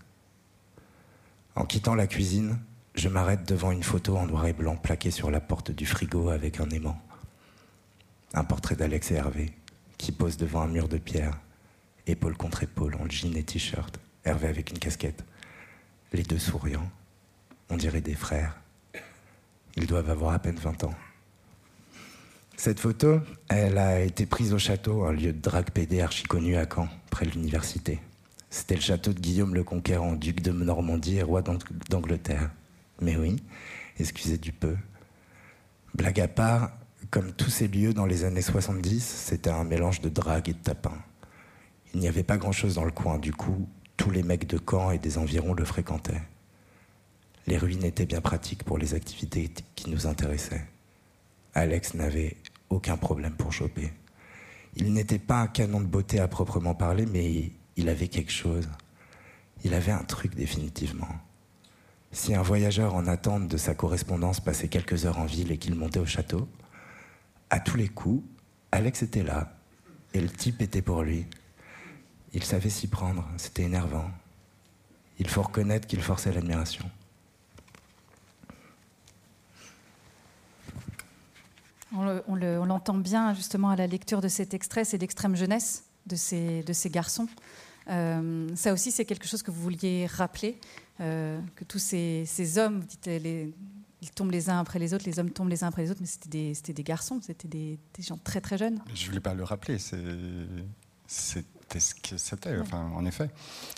En 1.54 1.64
quittant 1.64 1.94
la 1.94 2.08
cuisine, 2.08 2.58
je 2.96 3.08
m'arrête 3.08 3.46
devant 3.46 3.70
une 3.70 3.84
photo 3.84 4.16
en 4.16 4.26
noir 4.26 4.46
et 4.46 4.52
blanc 4.52 4.74
plaquée 4.74 5.12
sur 5.12 5.30
la 5.30 5.40
porte 5.40 5.70
du 5.70 5.86
frigo 5.86 6.28
avec 6.28 6.58
un 6.58 6.68
aimant. 6.70 7.00
Un 8.34 8.42
portrait 8.42 8.74
d'Alex 8.74 9.12
et 9.12 9.14
Hervé 9.14 9.52
qui 9.96 10.10
posent 10.10 10.38
devant 10.38 10.62
un 10.62 10.66
mur 10.66 10.88
de 10.88 10.98
pierre, 10.98 11.38
épaule 12.08 12.36
contre 12.36 12.64
épaule, 12.64 12.96
en 12.96 13.08
jean 13.08 13.36
et 13.36 13.44
t-shirt, 13.44 14.00
Hervé 14.24 14.48
avec 14.48 14.70
une 14.70 14.80
casquette. 14.80 15.24
Les 16.12 16.24
deux 16.24 16.40
souriants, 16.40 16.90
on 17.68 17.76
dirait 17.76 18.00
des 18.00 18.16
frères. 18.16 18.60
Ils 19.76 19.86
doivent 19.86 20.10
avoir 20.10 20.34
à 20.34 20.40
peine 20.40 20.56
20 20.56 20.82
ans. 20.82 20.94
Cette 22.56 22.80
photo, 22.80 23.20
elle 23.48 23.78
a 23.78 24.00
été 24.00 24.26
prise 24.26 24.52
au 24.52 24.58
château, 24.58 25.04
un 25.04 25.12
lieu 25.12 25.32
de 25.32 25.40
drague 25.40 25.70
pédé 25.70 26.00
archi 26.00 26.24
connu 26.24 26.56
à 26.56 26.66
Caen, 26.66 26.88
près 27.08 27.24
de 27.24 27.30
l'université. 27.30 28.00
C'était 28.50 28.74
le 28.74 28.80
château 28.80 29.12
de 29.12 29.20
Guillaume 29.20 29.54
le 29.54 29.62
Conquérant, 29.62 30.14
duc 30.14 30.42
de 30.42 30.50
Normandie 30.50 31.18
et 31.18 31.22
roi 31.22 31.42
d'Angleterre. 31.88 32.50
Mais 33.00 33.16
oui, 33.16 33.36
excusez 34.00 34.38
du 34.38 34.52
peu. 34.52 34.76
Blague 35.94 36.20
à 36.20 36.28
part, 36.28 36.72
comme 37.10 37.32
tous 37.32 37.48
ces 37.48 37.68
lieux 37.68 37.94
dans 37.94 38.06
les 38.06 38.24
années 38.24 38.42
70, 38.42 39.04
c'était 39.04 39.50
un 39.50 39.62
mélange 39.62 40.00
de 40.00 40.08
drague 40.08 40.48
et 40.48 40.52
de 40.52 40.58
tapin. 40.58 40.98
Il 41.94 42.00
n'y 42.00 42.08
avait 42.08 42.24
pas 42.24 42.38
grand-chose 42.38 42.74
dans 42.74 42.84
le 42.84 42.90
coin, 42.90 43.18
du 43.18 43.32
coup, 43.32 43.68
tous 43.96 44.10
les 44.10 44.24
mecs 44.24 44.48
de 44.48 44.58
Caen 44.58 44.90
et 44.90 44.98
des 44.98 45.16
environs 45.16 45.54
le 45.54 45.64
fréquentaient. 45.64 46.22
Les 47.46 47.56
ruines 47.56 47.84
étaient 47.84 48.06
bien 48.06 48.20
pratiques 48.20 48.64
pour 48.64 48.78
les 48.78 48.94
activités 48.94 49.50
qui 49.76 49.90
nous 49.90 50.08
intéressaient. 50.08 50.66
Alex 51.54 51.94
n'avait 51.94 52.36
aucun 52.68 52.96
problème 52.96 53.34
pour 53.34 53.52
choper. 53.52 53.92
Il 54.76 54.92
n'était 54.92 55.18
pas 55.18 55.40
un 55.40 55.46
canon 55.46 55.80
de 55.80 55.86
beauté 55.86 56.20
à 56.20 56.28
proprement 56.28 56.74
parler, 56.74 57.06
mais 57.06 57.52
il 57.80 57.88
avait 57.88 58.08
quelque 58.08 58.30
chose. 58.30 58.68
Il 59.64 59.72
avait 59.74 59.92
un 59.92 60.04
truc 60.04 60.34
définitivement. 60.34 61.08
Si 62.12 62.34
un 62.34 62.42
voyageur 62.42 62.94
en 62.94 63.06
attente 63.06 63.48
de 63.48 63.56
sa 63.56 63.74
correspondance 63.74 64.40
passait 64.40 64.68
quelques 64.68 65.06
heures 65.06 65.18
en 65.18 65.24
ville 65.24 65.50
et 65.50 65.58
qu'il 65.58 65.74
montait 65.74 65.98
au 65.98 66.06
château, 66.06 66.48
à 67.48 67.58
tous 67.58 67.76
les 67.76 67.88
coups, 67.88 68.22
Alex 68.70 69.02
était 69.02 69.22
là, 69.22 69.56
et 70.12 70.20
le 70.20 70.28
type 70.28 70.60
était 70.60 70.82
pour 70.82 71.02
lui. 71.02 71.26
Il 72.32 72.44
savait 72.44 72.70
s'y 72.70 72.86
prendre, 72.86 73.26
c'était 73.38 73.62
énervant. 73.62 74.10
Il 75.18 75.28
faut 75.28 75.42
reconnaître 75.42 75.86
qu'il 75.86 76.02
forçait 76.02 76.32
l'admiration. 76.32 76.84
On 81.92 82.34
l'entend 82.64 82.98
bien 82.98 83.34
justement 83.34 83.70
à 83.70 83.76
la 83.76 83.86
lecture 83.86 84.20
de 84.20 84.28
cet 84.28 84.54
extrait, 84.54 84.84
c'est 84.84 84.98
l'extrême 84.98 85.34
jeunesse 85.34 85.84
de 86.06 86.16
ces, 86.16 86.90
garçons. 86.90 87.28
Euh, 87.88 88.48
ça 88.54 88.72
aussi, 88.72 88.90
c'est 88.90 89.04
quelque 89.04 89.26
chose 89.26 89.42
que 89.42 89.50
vous 89.50 89.62
vouliez 89.62 90.06
rappeler, 90.06 90.58
euh, 91.00 91.40
que 91.56 91.64
tous 91.64 91.78
ces, 91.78 92.24
ces 92.26 92.58
hommes, 92.58 92.80
vous 92.80 92.86
dites, 92.86 93.06
les, 93.06 93.52
ils 94.02 94.10
tombent 94.10 94.30
les 94.30 94.50
uns 94.50 94.58
après 94.58 94.78
les 94.78 94.94
autres, 94.94 95.04
les 95.06 95.18
hommes 95.18 95.30
tombent 95.30 95.48
les 95.48 95.64
uns 95.64 95.68
après 95.68 95.82
les 95.82 95.90
autres, 95.90 96.00
mais 96.00 96.06
c'était 96.06 96.28
des, 96.28 96.72
des, 96.72 96.82
garçons, 96.82 97.20
c'était 97.22 97.48
des, 97.48 97.78
des, 97.94 98.02
gens 98.02 98.18
très 98.18 98.40
très 98.40 98.58
jeunes. 98.58 98.80
Je 98.94 99.02
ne 99.02 99.08
voulais 99.08 99.20
pas 99.20 99.34
le 99.34 99.44
rappeler, 99.44 99.78
c'était 99.78 100.00
ce 101.06 101.94
que 101.94 102.16
c'était, 102.16 102.58
enfin, 102.58 102.90
en 102.94 103.04
effet. 103.04 103.30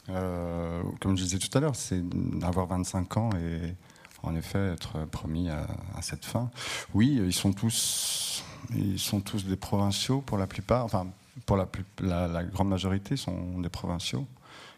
Euh, 0.09 0.83
comme 1.01 1.17
je 1.17 1.25
disais 1.25 1.39
tout 1.39 1.57
à 1.57 1.61
l'heure, 1.61 1.77
c'est 1.77 2.03
avoir 2.43 2.67
25 2.67 3.17
ans 3.17 3.31
et 3.37 3.75
en 4.23 4.37
effet 4.37 4.73
être 4.73 5.05
promis 5.07 5.49
à, 5.49 5.67
à, 5.97 6.03
cette 6.03 6.25
fin. 6.25 6.51
Oui, 6.95 7.21
ils 7.25 7.33
sont 7.33 7.53
tous, 7.53 8.45
ils 8.75 8.99
sont 8.99 9.21
tous 9.21 9.45
des 9.45 9.57
provinciaux 9.57 10.21
pour 10.21 10.39
la 10.39 10.47
plupart, 10.47 10.85
enfin 10.85 11.09
pour 11.47 11.57
la, 11.57 12.45
grande 12.45 12.69
majorité 12.69 13.17
sont 13.17 13.61
des 13.61 13.69
provinciaux 13.69 14.27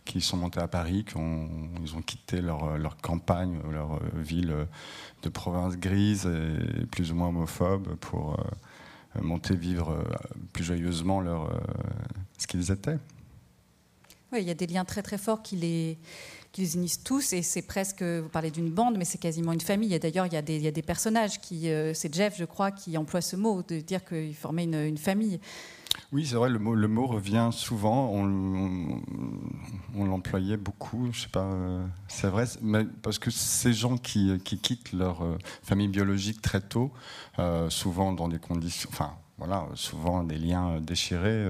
qui 0.04 0.20
sont 0.20 0.36
montés 0.36 0.60
à 0.60 0.68
Paris, 0.68 1.04
qui 1.04 1.16
ont, 1.16 1.48
quitté 2.06 2.40
leur, 2.40 2.96
campagne, 3.02 3.58
leur 3.70 4.00
ville 4.14 4.66
de 5.22 5.28
province 5.30 5.76
grise 5.76 6.26
et 6.26 6.86
plus 6.86 7.10
ou 7.10 7.14
moins 7.14 7.28
homophobe 7.28 7.94
pour 7.96 8.38
euh, 9.16 9.22
monter 9.22 9.56
vivre 9.56 9.90
euh, 9.90 10.02
plus 10.52 10.64
joyeusement 10.64 11.20
leur, 11.20 11.50
euh, 11.50 11.58
ce 12.38 12.46
qu'ils 12.46 12.70
étaient. 12.70 12.98
Oui, 14.32 14.40
il 14.40 14.48
y 14.48 14.50
a 14.50 14.54
des 14.54 14.66
liens 14.66 14.84
très 14.84 15.02
très 15.02 15.18
forts 15.18 15.42
qui 15.42 15.56
les, 15.56 15.98
unissent 16.74 17.02
tous 17.02 17.32
et 17.32 17.42
c'est 17.42 17.62
presque, 17.62 18.02
vous 18.02 18.28
parlez 18.28 18.50
d'une 18.50 18.70
bande, 18.70 18.96
mais 18.96 19.04
c'est 19.04 19.18
quasiment 19.18 19.52
une 19.52 19.60
famille. 19.60 19.92
Et 19.94 19.98
d'ailleurs, 19.98 20.26
il, 20.26 20.32
y 20.32 20.36
a 20.68 20.70
des 20.70 20.82
personnages 20.82 21.40
qui, 21.40 21.68
c'est 21.94 22.14
Jeff, 22.14 22.36
je 22.38 22.44
crois, 22.44 22.70
qui 22.70 22.96
emploie 22.96 23.20
ce 23.20 23.34
mot, 23.34 23.62
de 23.66 23.80
dire 23.80 24.04
qu'ils 24.04 24.36
formaient 24.36 24.64
une 24.64 24.98
famille. 24.98 25.40
Oui, 26.12 26.26
c'est 26.26 26.36
vrai, 26.36 26.48
le 26.48 26.58
mot, 26.58 26.74
le 26.74 26.88
mot 26.88 27.06
revient 27.06 27.48
souvent. 27.52 28.10
On, 28.12 29.02
l'employait 30.04 30.56
beaucoup, 30.56 31.08
je 31.12 31.22
sais 31.22 31.28
pas, 31.28 31.44
euh, 31.44 31.84
c'est 32.08 32.28
vrai, 32.28 32.44
mais 32.62 32.84
parce 33.02 33.18
que 33.18 33.30
ces 33.30 33.72
gens 33.72 33.96
qui, 33.96 34.38
qui 34.44 34.58
quittent 34.58 34.92
leur 34.92 35.22
euh, 35.22 35.38
famille 35.62 35.88
biologique 35.88 36.40
très 36.42 36.60
tôt, 36.60 36.92
euh, 37.38 37.70
souvent 37.70 38.12
dans 38.12 38.28
des 38.28 38.38
conditions, 38.38 38.88
enfin, 38.92 39.14
voilà, 39.38 39.66
souvent 39.74 40.22
des 40.22 40.38
liens 40.38 40.80
déchirés, 40.80 41.44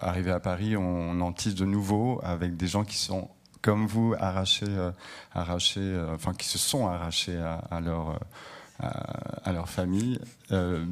arrivés 0.00 0.32
à 0.32 0.40
Paris, 0.40 0.76
on, 0.76 1.20
en 1.20 1.32
tisse 1.32 1.54
de 1.54 1.64
nouveau 1.64 2.20
avec 2.22 2.56
des 2.56 2.66
gens 2.66 2.84
qui 2.84 2.96
sont 2.96 3.30
comme 3.62 3.86
vous 3.86 4.14
arrachés, 4.18 4.90
arrachés 5.32 6.04
enfin, 6.12 6.34
qui 6.34 6.46
se 6.46 6.58
sont 6.58 6.86
arrachés 6.88 7.38
à, 7.38 7.54
à 7.70 7.80
leur 7.80 8.18
à, 8.78 9.52
leur 9.52 9.68
famille. 9.68 10.18
Euh, 10.50 10.84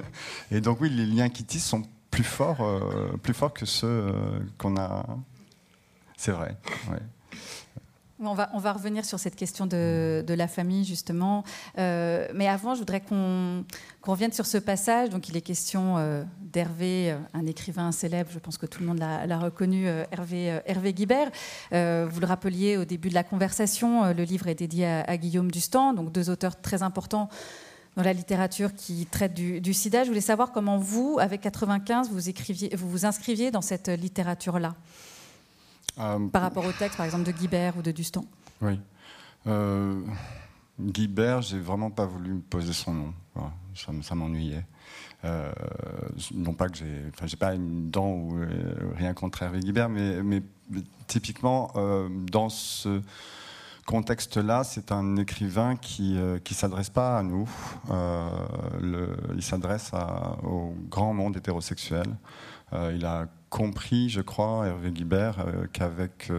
et 0.50 0.60
donc 0.60 0.80
oui, 0.80 0.90
les 0.90 1.06
liens 1.06 1.28
qui 1.28 1.44
tissent 1.44 1.66
sont 1.66 1.82
plus 2.10 2.24
forts, 2.24 2.60
euh, 2.62 3.16
plus 3.22 3.34
forts 3.34 3.52
que 3.52 3.66
ceux 3.66 3.86
euh, 3.86 4.40
qu'on 4.58 4.76
a. 4.76 5.04
C'est 6.16 6.32
vrai. 6.32 6.56
On 8.18 8.32
va, 8.32 8.48
on 8.54 8.58
va 8.58 8.72
revenir 8.72 9.04
sur 9.04 9.18
cette 9.18 9.36
question 9.36 9.66
de, 9.66 10.24
de 10.26 10.34
la 10.34 10.48
famille, 10.48 10.84
justement. 10.84 11.44
mais 11.76 12.48
avant, 12.48 12.74
je 12.74 12.78
voudrais 12.78 13.02
qu'on 13.02 13.64
revienne 14.02 14.32
sur 14.32 14.46
ce 14.46 14.56
passage. 14.56 15.10
Donc, 15.10 15.28
il 15.28 15.36
est 15.36 15.42
question 15.42 16.26
d'Hervé, 16.52 17.16
un 17.34 17.46
écrivain 17.46 17.92
célèbre, 17.92 18.30
je 18.32 18.38
pense 18.38 18.58
que 18.58 18.66
tout 18.66 18.80
le 18.80 18.86
monde 18.86 18.98
l'a 18.98 19.38
reconnu, 19.38 19.86
Hervé, 19.86 20.60
Hervé 20.66 20.92
Guibert. 20.92 21.30
vous 21.70 22.20
le 22.20 22.26
rappeliez 22.26 22.76
au 22.76 22.84
début 22.84 23.08
de 23.08 23.14
la 23.14 23.24
conversation, 23.24 24.12
le 24.12 24.22
livre 24.24 24.48
est 24.48 24.54
dédié 24.54 24.86
à, 24.86 25.16
Guillaume 25.16 25.50
Dustan, 25.50 25.92
donc 25.92 26.12
deux 26.12 26.30
auteurs 26.30 26.60
très 26.60 26.82
importants 26.82 27.28
dans 27.96 28.02
la 28.02 28.12
littérature 28.12 28.74
qui 28.74 29.06
traite 29.06 29.34
du, 29.34 29.74
sida. 29.74 30.04
Je 30.04 30.08
voulais 30.08 30.20
savoir 30.20 30.52
comment 30.52 30.78
vous, 30.78 31.18
avec 31.20 31.40
95, 31.40 32.10
vous, 32.10 32.28
écriviez, 32.28 32.74
vous 32.76 32.88
vous 32.88 33.06
inscriviez 33.06 33.50
dans 33.50 33.62
cette 33.62 33.88
littérature-là, 33.88 34.74
par 35.96 36.42
rapport 36.42 36.64
au 36.64 36.72
texte, 36.72 36.96
par 36.96 37.06
exemple, 37.06 37.24
de 37.24 37.32
Guibert 37.32 37.76
ou 37.76 37.82
de 37.82 37.90
Dustan. 37.90 38.24
Oui. 38.60 38.78
Guibert, 40.78 41.40
j'ai 41.40 41.58
vraiment 41.58 41.90
pas 41.90 42.04
voulu 42.04 42.34
me 42.34 42.40
poser 42.40 42.72
son 42.72 42.92
nom. 42.92 43.14
ça, 44.02 44.14
m'ennuyait. 44.14 44.64
Euh, 45.26 45.52
non 46.34 46.54
pas 46.54 46.68
que 46.68 46.76
j'ai, 46.76 47.02
enfin, 47.14 47.26
j'ai 47.26 47.36
pas 47.36 47.54
une 47.54 47.90
dent 47.90 48.10
ou 48.10 48.38
euh, 48.38 48.46
rien 48.96 49.14
contre 49.14 49.42
Hervé 49.42 49.60
Guibert, 49.60 49.88
mais, 49.88 50.22
mais 50.22 50.42
typiquement 51.06 51.70
euh, 51.76 52.08
dans 52.30 52.48
ce 52.48 53.02
contexte-là, 53.86 54.64
c'est 54.64 54.92
un 54.92 55.16
écrivain 55.16 55.76
qui 55.76 56.14
ne 56.14 56.38
s'adresse 56.50 56.90
pas 56.90 57.18
à 57.18 57.22
nous. 57.22 57.48
Il 58.82 59.42
s'adresse 59.42 59.92
au 60.42 60.74
grand 60.90 61.14
monde 61.14 61.36
hétérosexuel. 61.36 62.06
il 62.72 63.04
a 63.06 63.26
compris, 63.48 64.08
je 64.08 64.22
crois, 64.22 64.66
Hervé 64.66 64.90
Guibert, 64.90 65.36
qu'avec 65.72 66.32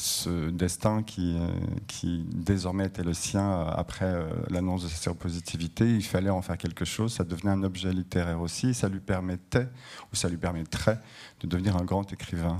ce 0.00 0.50
destin 0.50 1.02
qui, 1.02 1.36
euh, 1.36 1.46
qui 1.86 2.24
désormais 2.32 2.86
était 2.86 3.02
le 3.02 3.12
sien 3.12 3.42
euh, 3.42 3.70
après 3.76 4.06
euh, 4.06 4.28
l'annonce 4.48 4.82
de 4.82 4.88
sa 4.88 4.96
séropositivité. 4.96 5.94
Il 5.94 6.04
fallait 6.04 6.30
en 6.30 6.40
faire 6.40 6.56
quelque 6.56 6.84
chose. 6.84 7.12
Ça 7.12 7.24
devenait 7.24 7.52
un 7.52 7.62
objet 7.62 7.92
littéraire 7.92 8.40
aussi. 8.40 8.72
Ça 8.72 8.88
lui 8.88 9.00
permettait, 9.00 9.68
ou 10.12 10.16
ça 10.16 10.28
lui 10.28 10.38
permettrait, 10.38 10.98
de 11.40 11.46
devenir 11.46 11.76
un 11.76 11.84
grand 11.84 12.10
écrivain. 12.12 12.58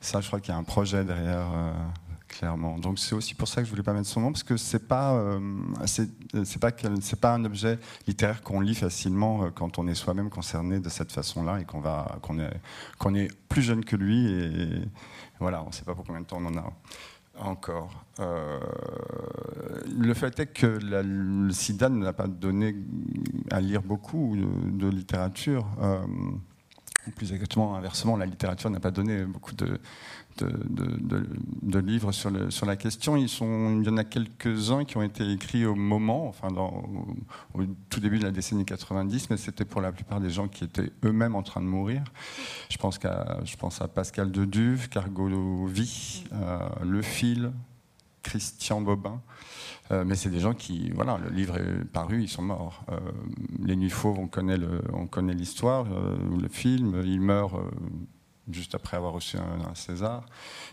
Ça, 0.00 0.20
je 0.20 0.26
crois 0.26 0.40
qu'il 0.40 0.52
y 0.52 0.56
a 0.56 0.58
un 0.58 0.64
projet 0.64 1.04
derrière. 1.04 1.46
clairement. 2.26 2.78
Donc 2.78 2.98
c'est 2.98 3.14
aussi 3.14 3.34
pour 3.34 3.46
ça 3.46 3.60
que 3.60 3.66
je 3.66 3.70
voulais 3.70 3.82
pas 3.82 3.92
mettre 3.92 4.08
son 4.08 4.20
nom 4.20 4.32
parce 4.32 4.42
que 4.42 4.56
c'est 4.56 4.88
pas 4.88 5.38
pas 6.60 6.72
pas 7.20 7.34
un 7.34 7.44
objet 7.44 7.78
littéraire 8.06 8.42
qu'on 8.42 8.60
lit 8.60 8.74
facilement 8.74 9.50
quand 9.50 9.78
on 9.78 9.86
est 9.86 9.94
soi-même 9.94 10.30
concerné 10.30 10.80
de 10.80 10.88
cette 10.88 11.12
façon-là 11.12 11.60
et 11.60 11.64
qu'on 11.64 11.80
va 11.80 12.18
est 12.40 12.60
qu'on 12.98 13.14
est 13.14 13.28
plus 13.48 13.62
jeune 13.62 13.84
que 13.84 13.96
lui 13.96 14.32
et, 14.32 14.82
voilà, 15.42 15.62
on 15.62 15.66
ne 15.66 15.72
sait 15.72 15.84
pas 15.84 15.94
pour 15.94 16.04
combien 16.04 16.22
de 16.22 16.26
temps 16.26 16.38
on 16.40 16.46
en 16.46 16.56
a 16.56 16.72
encore. 17.38 18.04
Euh, 18.20 18.60
le 19.86 20.14
fait 20.14 20.38
est 20.40 20.46
que 20.46 20.78
le 20.82 21.50
sida 21.52 21.88
ne 21.88 22.04
l'a 22.04 22.12
pas 22.12 22.26
donné 22.26 22.76
à 23.50 23.60
lire 23.60 23.82
beaucoup 23.82 24.36
de, 24.36 24.88
littérature. 24.88 25.66
Euh, 25.80 26.04
plus 27.16 27.32
exactement, 27.32 27.74
inversement, 27.74 28.16
la 28.16 28.26
littérature 28.26 28.70
n'a 28.70 28.80
pas 28.80 28.92
donné 28.92 29.24
beaucoup 29.24 29.54
de, 29.54 29.80
de, 30.38 31.78
livres 31.78 32.12
sur, 32.12 32.30
la 32.66 32.76
question. 32.76 33.16
Il 33.16 33.26
y 33.26 33.88
en 33.88 33.96
a 33.96 34.04
quelques-uns 34.04 34.84
qui 34.84 34.96
ont 34.96 35.02
été 35.02 35.30
écrits 35.30 35.66
au 35.66 35.74
moment, 35.74 36.28
enfin 36.28 36.48
au, 36.48 37.62
tout 37.90 38.00
début 38.00 38.18
de 38.18 38.24
la 38.24 38.30
décennie 38.30 38.64
90, 38.64 39.30
mais 39.30 39.36
c'était 39.36 39.64
pour 39.64 39.80
la 39.80 39.92
plupart 39.92 40.20
des 40.20 40.30
gens 40.30 40.48
qui 40.48 40.64
étaient 40.64 40.92
eux-mêmes 41.04 41.34
en 41.34 41.42
train 41.42 41.60
de 41.60 41.66
mourir. 41.66 42.02
Je 42.70 42.76
pense, 42.78 42.98
à 43.80 43.88
Pascal 43.88 44.30
Deduve, 44.30 44.88
Cargo 44.88 45.66
Vie, 45.66 46.24
euh, 46.32 46.58
Le 46.84 47.02
Fil, 47.02 47.52
Christian 48.22 48.80
Bobin. 48.80 49.20
Euh, 49.90 50.04
mais 50.06 50.14
c'est 50.14 50.30
des 50.30 50.40
gens 50.40 50.54
qui, 50.54 50.90
voilà, 50.90 51.18
le 51.18 51.30
livre 51.30 51.58
est 51.58 51.84
paru, 51.84 52.22
ils 52.22 52.28
sont 52.28 52.42
morts. 52.42 52.84
Euh, 52.90 52.98
les 53.64 53.76
Nuits 53.76 53.90
Fauves, 53.90 54.18
on 54.18 54.28
connaît, 54.28 54.56
le, 54.56 54.80
on 54.92 55.06
connaît 55.06 55.34
l'histoire, 55.34 55.86
le 55.86 56.48
film, 56.48 57.02
ils 57.04 57.20
meurent 57.20 57.60
juste 58.50 58.74
après 58.74 58.96
avoir 58.96 59.12
reçu 59.12 59.36
un, 59.36 59.74
César. 59.74 60.24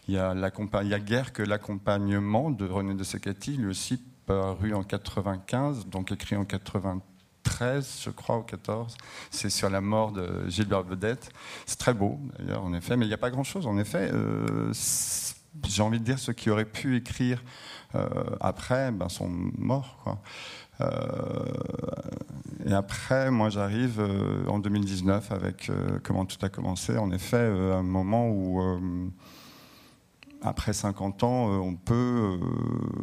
Il 0.07 0.15
y, 0.15 0.17
a 0.17 0.33
il 0.33 1.03
guère 1.03 1.33
que 1.33 1.43
l'accompagnement 1.43 2.49
de 2.49 2.65
René 2.65 2.95
de 2.95 3.03
Secati, 3.03 3.57
lui 3.57 3.67
aussi 3.67 4.01
paru 4.25 4.73
en 4.73 4.83
95, 4.83 5.87
donc 5.87 6.11
écrit 6.11 6.35
en 6.35 6.45
93, 6.45 8.01
je 8.03 8.09
crois, 8.09 8.37
ou 8.37 8.43
14. 8.43 8.95
C'est 9.31 9.49
sur 9.49 9.69
la 9.69 9.81
mort 9.81 10.11
de 10.11 10.47
Gilbert 10.49 10.83
Vedette. 10.83 11.31
C'est 11.65 11.79
très 11.79 11.93
beau, 11.93 12.19
d'ailleurs, 12.37 12.63
en 12.63 12.73
effet, 12.73 12.95
mais 12.97 13.05
il 13.05 13.09
n'y 13.09 13.13
a 13.13 13.17
pas 13.17 13.31
grand-chose. 13.31 13.67
En 13.67 13.77
effet, 13.77 14.09
euh, 14.13 14.73
j'ai 15.67 15.81
envie 15.81 15.99
de 15.99 16.05
dire, 16.05 16.19
ceux 16.19 16.33
qui 16.33 16.49
auraient 16.49 16.65
pu 16.65 16.95
écrire 16.95 17.43
euh, 17.95 18.07
après 18.39 18.91
ben, 18.91 19.09
sont 19.09 19.29
morts. 19.29 19.97
Quoi. 20.03 20.19
Euh, 20.81 20.85
et 22.65 22.73
après, 22.73 23.31
moi, 23.31 23.49
j'arrive 23.49 23.99
euh, 23.99 24.45
en 24.47 24.59
2019 24.59 25.31
avec 25.31 25.69
euh, 25.69 25.99
comment 26.03 26.25
tout 26.25 26.43
a 26.45 26.49
commencé. 26.49 26.97
En 26.97 27.11
effet, 27.11 27.37
un 27.37 27.83
moment 27.83 28.29
où 28.29 28.61
après 30.41 30.71
50 30.71 31.23
ans, 31.23 31.49
on 31.61 31.75
peut, 31.75 32.39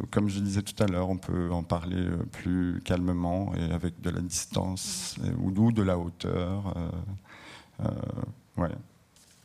comme 0.09 0.27
je 0.27 0.39
disais 0.39 0.63
tout 0.63 0.83
à 0.83 0.87
l'heure, 0.87 1.09
on 1.09 1.17
peut 1.17 1.51
en 1.51 1.63
parler 1.63 2.03
plus 2.31 2.81
calmement 2.83 3.53
et 3.55 3.71
avec 3.71 4.01
de 4.01 4.09
la 4.09 4.21
distance 4.21 5.17
ou, 5.39 5.71
de 5.71 5.83
la 5.83 5.99
hauteur. 5.99 6.73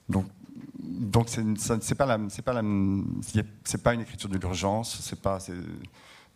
Donc, 0.08 0.24
donc 0.78 1.28
c'est 1.28 1.94
pas 3.82 3.94
une 3.94 4.00
écriture 4.00 4.30
de 4.30 4.38
l'urgence. 4.38 5.14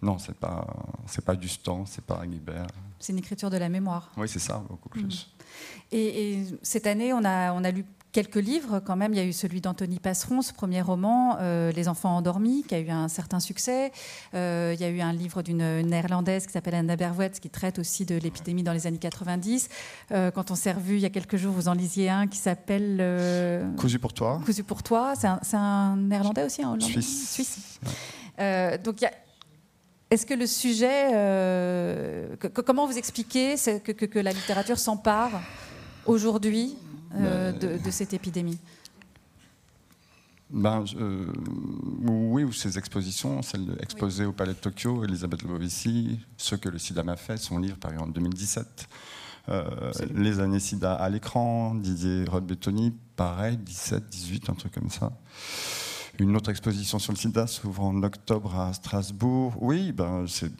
Non, 0.02 0.18
c'est 0.18 0.36
pas, 0.36 0.66
c'est 1.06 1.24
pas 1.24 1.36
Dustan, 1.36 1.84
c'est 1.86 2.04
pas 2.04 2.26
Guibert. 2.26 2.66
C'est 2.98 3.12
une 3.12 3.18
écriture 3.18 3.50
de 3.50 3.56
la 3.56 3.68
mémoire. 3.68 4.10
Oui, 4.16 4.28
c'est 4.28 4.38
ça, 4.38 4.62
beaucoup 4.68 4.88
plus. 4.88 5.02
Mm. 5.02 5.92
Et, 5.92 6.44
cette 6.62 6.86
année, 6.86 7.12
on 7.12 7.24
a, 7.24 7.52
on 7.52 7.64
a 7.64 7.70
lu 7.70 7.84
quelques 8.12 8.36
livres 8.36 8.80
quand 8.80 8.96
même. 8.96 9.12
Il 9.12 9.16
y 9.16 9.20
a 9.20 9.24
eu 9.24 9.32
celui 9.32 9.60
d'Anthony 9.60 9.98
Passeron, 9.98 10.42
ce 10.42 10.52
premier 10.52 10.80
roman, 10.80 11.36
euh, 11.40 11.72
Les 11.72 11.88
enfants 11.88 12.16
endormis, 12.16 12.62
qui 12.62 12.74
a 12.74 12.80
eu 12.80 12.90
un 12.90 13.08
certain 13.08 13.40
succès. 13.40 13.92
Euh, 14.34 14.72
il 14.74 14.80
y 14.80 14.84
a 14.84 14.88
eu 14.88 15.00
un 15.00 15.12
livre 15.12 15.42
d'une 15.42 15.82
néerlandaise 15.82 16.46
qui 16.46 16.52
s'appelle 16.52 16.74
Anna 16.74 16.96
Berwetz, 16.96 17.40
qui 17.40 17.50
traite 17.50 17.78
aussi 17.78 18.06
de 18.06 18.16
l'épidémie 18.16 18.62
dans 18.62 18.72
les 18.72 18.86
années 18.86 18.98
90. 18.98 19.68
Euh, 20.12 20.30
quand 20.30 20.50
on 20.50 20.54
s'est 20.54 20.72
revu 20.72 20.94
il 20.94 21.00
y 21.00 21.06
a 21.06 21.10
quelques 21.10 21.36
jours, 21.36 21.52
vous 21.52 21.68
en 21.68 21.74
lisiez 21.74 22.08
un 22.08 22.26
qui 22.26 22.38
s'appelle 22.38 23.74
Cousu 23.76 23.98
pour 23.98 24.12
toi. 24.12 24.40
Cousu 24.44 24.62
pour 24.62 24.82
toi. 24.82 25.14
C'est 25.14 25.26
un, 25.26 25.40
un, 25.52 25.96
néerlandais 25.96 26.44
aussi, 26.44 26.62
un 26.62 26.68
hollandais? 26.68 26.84
Suisse. 26.84 27.32
Suisse. 27.32 27.80
donc 28.82 29.00
il 29.00 29.02
y 29.02 29.06
a 29.06 29.12
est-ce 30.10 30.24
que 30.24 30.34
le 30.34 30.46
sujet, 30.46 31.10
euh, 31.14 32.36
comment 32.64 32.86
vous 32.86 32.96
expliquez 32.96 33.56
que, 33.56 34.18
la 34.20 34.32
littérature 34.32 34.78
s'empare 34.78 35.32
aujourd'hui 36.06 36.76
euh, 37.16 37.50
de, 37.52 37.90
cette 37.90 38.14
épidémie? 38.14 38.58
Ben, 40.48 40.84
euh, 40.96 41.26
oui, 42.04 42.44
ou 42.44 42.52
ces 42.52 42.78
expositions, 42.78 43.42
celle 43.42 43.76
exposée 43.80 44.24
au 44.24 44.32
Palais 44.32 44.52
de 44.52 44.58
Tokyo, 44.58 45.02
Elisabeth 45.04 45.42
Lebovici, 45.42 46.20
Ce 46.36 46.54
que 46.54 46.68
le 46.68 46.78
sida 46.78 47.02
m'a 47.02 47.16
fait, 47.16 47.36
son 47.36 47.58
livre 47.58 47.76
paru 47.76 47.98
en 47.98 48.06
2017. 48.06 48.88
les 50.14 50.38
années 50.38 50.60
sida 50.60 50.94
à 50.94 51.08
l'écran, 51.08 51.74
Didier 51.74 52.26
Rodbetoni, 52.28 52.94
pareil, 53.16 53.56
17, 53.56 54.08
18, 54.08 54.50
un 54.50 54.54
truc 54.54 54.72
comme 54.72 54.90
ça 54.90 55.10
une 56.18 56.36
autre 56.36 56.50
exposition 56.50 56.98
sur 56.98 57.12
le 57.12 57.18
sida 57.18 57.46
s'ouvre 57.46 57.82
en 57.82 58.02
octobre 58.02 58.58
à 58.58 58.72
Strasbourg. 58.72 59.54
Oui, 59.60 59.92
ben, 59.92 60.24
c'est, 60.26 60.50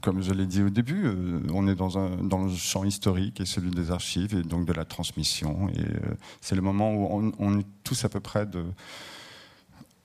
comme 0.00 0.22
je 0.22 0.32
l'ai 0.32 0.46
dit 0.46 0.62
au 0.62 0.70
début, 0.70 1.06
euh, 1.06 1.40
on 1.52 1.66
est 1.68 1.74
dans, 1.74 1.98
un, 1.98 2.16
dans 2.22 2.44
le 2.44 2.50
champ 2.50 2.84
historique 2.84 3.40
et 3.40 3.46
celui 3.46 3.70
des 3.70 3.90
archives 3.90 4.34
et 4.34 4.42
donc 4.42 4.66
de 4.66 4.72
la 4.72 4.84
transmission. 4.84 5.68
Et 5.70 5.80
euh, 5.80 6.14
c'est 6.40 6.54
le 6.54 6.62
moment 6.62 6.92
où 6.92 7.32
on, 7.38 7.58
est 7.58 7.66
tous 7.84 8.04
à 8.04 8.08
peu 8.08 8.20
près 8.20 8.46
de. 8.46 8.64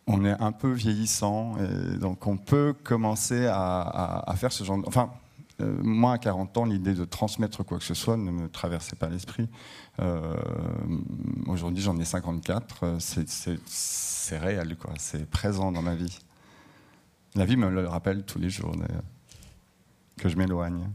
On 0.07 0.23
est 0.23 0.39
un 0.39 0.53
peu 0.53 0.71
vieillissant 0.71 1.57
et 1.57 1.97
donc 1.97 2.25
on 2.27 2.37
peut 2.37 2.73
commencer 2.83 3.45
à, 3.45 4.23
à, 4.25 4.35
faire 4.35 4.53
ce 4.53 4.63
genre 4.63 4.77
de. 4.77 4.85
Euh, 5.61 5.75
moi, 5.81 6.13
à 6.13 6.17
40 6.17 6.57
ans, 6.57 6.65
l'idée 6.65 6.93
de 6.93 7.05
transmettre 7.05 7.63
quoi 7.63 7.77
que 7.79 7.83
ce 7.83 7.93
soit 7.93 8.17
ne 8.17 8.31
me 8.31 8.47
traversait 8.49 8.95
pas 8.95 9.09
l'esprit. 9.09 9.49
Aujourd'hui, 11.47 11.81
j'en 11.81 11.97
ai 11.97 12.05
54. 12.05 12.97
C'est 12.99 13.27
c'est 13.65 14.37
réel, 14.37 14.75
quoi. 14.77 14.93
C'est 14.97 15.27
présent 15.29 15.71
dans 15.71 15.81
ma 15.81 15.95
vie. 15.95 16.19
La 17.33 17.45
vie 17.45 17.57
me 17.57 17.69
le 17.69 17.87
rappelle 17.87 18.23
tous 18.23 18.39
les 18.39 18.49
jours, 18.49 18.75
que 20.17 20.29
je 20.29 20.37
m'éloigne. 20.37 20.89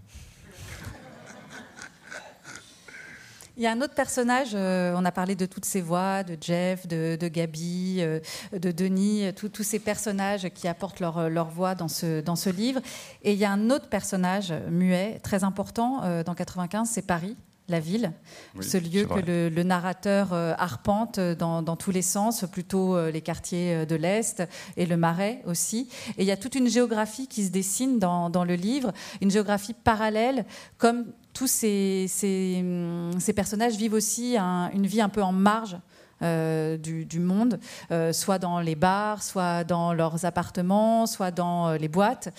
Il 3.59 3.63
y 3.63 3.67
a 3.67 3.73
un 3.73 3.83
autre 3.83 3.95
personnage, 3.95 4.53
euh, 4.55 4.95
on 4.97 5.05
a 5.05 5.13
parlé 5.13 5.37
de 5.37 5.45
toutes 5.45 5.67
ces 5.67 5.83
voix, 5.83 6.23
de 6.23 6.39
Jeff, 6.41 6.87
de, 6.87 7.29
Gabi, 7.29 7.99
euh, 8.01 8.19
de 8.53 8.71
Denis, 8.71 9.31
tous 9.35 9.63
ces 9.63 9.79
personnages 9.79 10.49
qui 10.55 10.69
apportent 10.69 11.01
leur, 11.01 11.29
leur, 11.29 11.49
voix 11.49 11.75
dans 11.75 11.89
ce, 11.89 12.23
dans 12.23 12.37
ce 12.37 12.49
livre. 12.49 12.81
Et 13.23 13.33
il 13.33 13.39
y 13.39 13.45
a 13.45 13.51
un 13.51 13.69
autre 13.69 13.89
personnage 13.89 14.55
muet, 14.71 15.21
très 15.23 15.45
important 15.45 16.03
euh, 16.05 16.23
dans 16.25 16.35
95, 16.35 16.89
c'est 16.91 17.07
Paris 17.07 17.37
la 17.69 17.81
ville, 17.81 18.13
ce 18.61 18.77
lieu 18.77 19.07
que 19.07 19.21
le, 19.21 19.63
narrateur 19.63 20.33
euh, 20.33 20.53
arpente 20.59 21.19
dans, 21.19 21.77
tous 21.77 21.91
les 21.91 22.03
sens, 22.03 22.45
plutôt 22.51 22.97
euh, 22.97 23.11
les 23.11 23.21
quartiers 23.21 23.75
euh, 23.75 23.85
de 23.87 23.95
l'Est 23.95 24.43
et 24.77 24.85
le 24.85 24.97
Marais 24.97 25.43
aussi. 25.47 25.89
Et 26.19 26.23
il 26.23 26.27
y 26.27 26.31
a 26.31 26.37
toute 26.37 26.55
une 26.55 26.69
géographie 26.69 27.29
qui 27.29 27.45
se 27.45 27.51
dessine 27.51 27.99
dans, 27.99 28.45
le 28.45 28.55
livre, 28.55 28.93
une 29.21 29.31
géographie 29.31 29.75
parallèle, 29.75 30.45
comme 30.77 31.07
tous 31.33 31.47
ces, 31.47 32.07
ces, 32.09 33.33
personnages 33.35 33.77
vivent 33.77 33.95
aussi 33.95 34.37
une 34.37 34.87
vie 34.87 35.01
un 35.01 35.09
peu 35.09 35.23
en 35.23 35.33
marge 35.33 35.77
euh, 36.23 36.77
du, 36.77 37.19
monde, 37.19 37.59
euh, 37.91 38.13
soit 38.13 38.39
dans 38.39 38.61
les 38.61 38.77
bars, 38.77 39.23
soit 39.23 39.65
dans 39.65 39.93
leurs 39.93 40.25
appartements, 40.25 41.07
soit 41.07 41.33
dans 41.33 41.69
euh, 41.69 41.77
les 41.79 41.89
boîtes. 41.89 42.33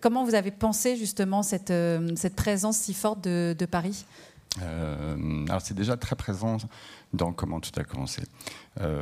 comment 0.00 0.24
vous 0.24 0.34
avez 0.34 0.50
pensé 0.52 0.96
justement 0.96 1.42
cette, 1.42 1.72
cette 2.16 2.36
présence 2.36 2.76
si 2.78 2.94
forte 2.94 3.22
de, 3.22 3.66
Paris? 3.70 4.04
Alors 4.60 5.60
c'est 5.62 5.74
déjà 5.74 5.96
très 5.96 6.16
présent 6.16 6.58
dans 7.12 7.32
comment 7.32 7.60
tout 7.60 7.70
a 7.76 7.84
commencé. 7.84 8.22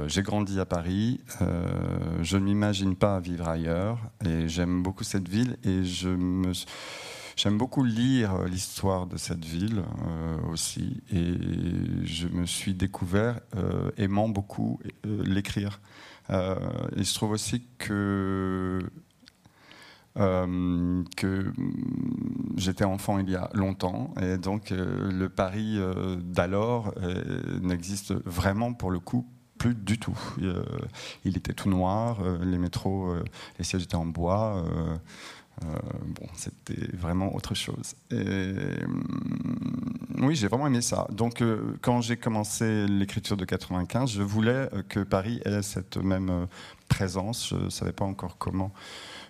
j'ai 0.07 0.23
grandi 0.23 0.61
à 0.61 0.67
Paris, 0.67 1.21
je 2.21 2.37
ne 2.37 2.45
m'imagine 2.45 2.97
pas 2.97 3.21
vivre 3.21 3.49
ailleurs 3.49 3.99
et 4.25 4.49
j'aime 4.49 4.83
beaucoup 4.83 5.05
cette 5.05 5.29
ville 5.29 5.57
et 5.65 5.85
je 5.85 6.09
me 6.09 6.53
J'aime 7.39 7.57
beaucoup 7.57 7.85
lire 7.85 8.35
euh, 8.35 8.49
l'histoire 8.49 9.07
de 9.07 9.17
cette 9.17 9.45
ville 9.45 9.85
euh, 10.09 10.39
aussi, 10.51 11.01
et 11.13 11.35
je 12.03 12.27
me 12.27 12.47
suis 12.47 12.75
découvert 12.75 13.39
euh, 13.55 13.93
aimant 13.97 14.29
beaucoup 14.29 14.81
l'écrire. 15.05 15.81
il 16.29 17.07
se 17.07 17.15
trouve 17.15 17.31
aussi 17.31 17.63
que 17.79 18.81
que 20.17 21.53
j'étais 22.57 22.85
enfant 22.85 23.21
il 23.21 23.31
y 23.31 23.37
a 23.37 23.51
longtemps 23.55 24.13
et 24.21 24.37
donc 24.37 24.71
le 24.71 25.29
Paris 25.29 25.79
d'alors 26.19 26.93
n'existe 27.63 28.15
vraiment 28.27 28.75
pour 28.75 28.91
le 28.91 28.99
coup 28.99 29.29
plus 29.59 29.77
du 29.77 29.97
tout. 29.99 30.19
il 31.25 31.37
était 31.37 31.53
tout 31.53 31.71
noir, 31.71 32.19
les 32.43 32.59
métros, 32.59 33.15
les 33.59 33.65
sièges 33.65 33.85
étaient 33.85 33.95
en 33.95 34.07
bois. 34.07 34.65
Euh, 35.65 35.79
bon, 36.07 36.27
c'était 36.35 36.97
vraiment 36.97 37.35
autre 37.35 37.55
chose. 37.55 37.95
Et, 38.11 38.85
hum, 38.85 39.03
oui, 40.21 40.35
j'ai 40.35 40.49
vraiment 40.49 40.67
aimé 40.67 40.81
ça. 40.81 41.07
Donc, 41.11 41.43
euh, 41.43 41.77
quand 41.81 42.01
j'ai 42.01 42.17
commencé 42.17 42.87
l'écriture 42.87 43.37
de 43.37 43.45
95, 43.45 44.11
je 44.11 44.23
voulais 44.23 44.69
euh, 44.73 44.83
que 44.89 45.01
Paris 45.01 45.41
ait 45.45 45.63
cette 45.63 45.97
même 45.97 46.47
présence. 46.89 47.49
Je 47.51 47.57
ne 47.57 47.71
savais 47.71 47.93
pas 47.93 48.05
encore 48.05 48.37
comment 48.39 48.73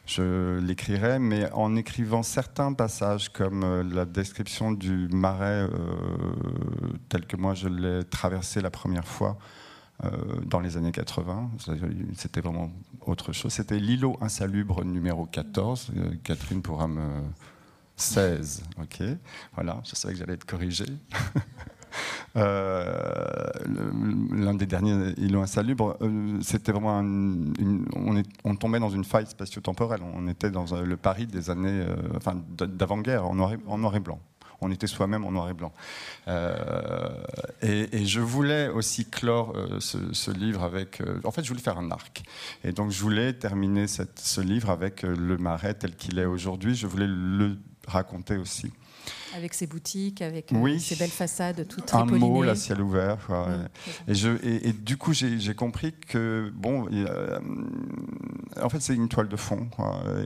je 0.06 0.58
l'écrirais, 0.58 1.18
mais 1.18 1.50
en 1.52 1.76
écrivant 1.76 2.22
certains 2.22 2.72
passages 2.72 3.28
comme 3.28 3.82
la 3.92 4.06
description 4.06 4.72
du 4.72 5.06
marais 5.08 5.68
tel 7.10 7.26
que 7.26 7.36
moi 7.36 7.52
je 7.52 7.68
l'ai 7.68 8.04
traversé 8.04 8.62
la 8.62 8.70
première 8.70 9.06
fois, 9.06 9.36
dans 10.44 10.60
les 10.60 10.76
années 10.76 10.92
80. 10.92 11.50
C'était 12.14 12.40
vraiment 12.40 12.70
autre 13.06 13.32
chose. 13.32 13.52
C'était 13.52 13.78
l'îlot 13.78 14.16
insalubre 14.20 14.84
numéro 14.84 15.26
14. 15.26 15.92
Euh, 15.96 16.10
Catherine 16.22 16.62
pourra 16.62 16.88
me. 16.88 17.22
16, 17.96 18.62
ok. 18.80 19.02
Voilà, 19.54 19.80
je 19.84 19.96
savais 19.96 20.14
que 20.14 20.20
j'allais 20.20 20.34
être 20.34 20.46
corrigé. 20.46 20.86
Euh, 22.36 23.48
l'un 24.30 24.54
des 24.54 24.66
derniers 24.66 25.14
îlots 25.16 25.40
insalubres, 25.40 25.96
c'était 26.42 26.70
vraiment 26.70 27.00
on, 27.00 28.56
tombait 28.56 28.78
dans 28.78 28.90
une 28.90 29.04
faille 29.04 29.26
spatio-temporelle. 29.26 30.02
On 30.14 30.28
était 30.28 30.50
dans 30.50 30.66
le 30.76 30.96
Paris 30.98 31.26
des 31.26 31.48
années, 31.48 31.84
enfin, 32.14 32.36
d'avant-guerre, 32.58 33.24
en 33.24 33.34
noir 33.34 33.96
et 33.96 34.00
blanc 34.00 34.20
on 34.60 34.70
était 34.70 34.86
soi-même 34.86 35.24
en 35.24 35.32
noir 35.32 35.48
et 35.50 35.54
blanc. 35.54 35.72
Euh, 36.26 37.08
et, 37.62 38.04
je 38.06 38.20
voulais 38.20 38.68
aussi 38.68 39.04
clore 39.04 39.54
euh, 39.56 39.80
ce, 39.80 40.30
livre 40.30 40.62
avec. 40.62 41.00
Euh, 41.00 41.20
en 41.24 41.30
fait, 41.30 41.42
je 41.42 41.48
voulais 41.48 41.60
faire 41.60 41.78
un 41.78 41.90
arc. 41.90 42.22
Et 42.64 42.72
donc, 42.72 42.90
je 42.90 43.00
voulais 43.00 43.32
terminer 43.32 43.86
ce 43.86 44.40
livre 44.40 44.70
avec 44.70 45.02
le 45.02 45.36
marais 45.38 45.74
tel 45.74 45.94
qu'il 45.94 46.18
est 46.18 46.24
aujourd'hui. 46.24 46.74
Je 46.74 46.86
voulais 46.86 47.06
le 47.08 47.56
raconter 47.86 48.36
aussi. 48.36 48.72
Avec 49.34 49.54
ses 49.54 49.66
boutiques, 49.66 50.22
avec 50.22 50.52
euh, 50.52 50.78
ses 50.78 50.96
belles 50.96 51.10
façades 51.10 51.66
toutes 51.68 51.92
Un 51.94 52.04
mot, 52.04 52.42
la 52.42 52.54
ciel 52.54 52.80
ouvert. 52.80 53.18
et, 54.06 54.14
je, 54.14 54.30
et, 54.42 54.72
du 54.72 54.96
coup, 54.96 55.12
j'ai 55.12 55.54
compris 55.54 55.92
que, 55.92 56.52
bon, 56.54 56.88
en 58.60 58.68
fait, 58.68 58.80
c'est 58.80 58.94
une 58.94 59.08
toile 59.08 59.28
de 59.28 59.36
fond. 59.36 59.68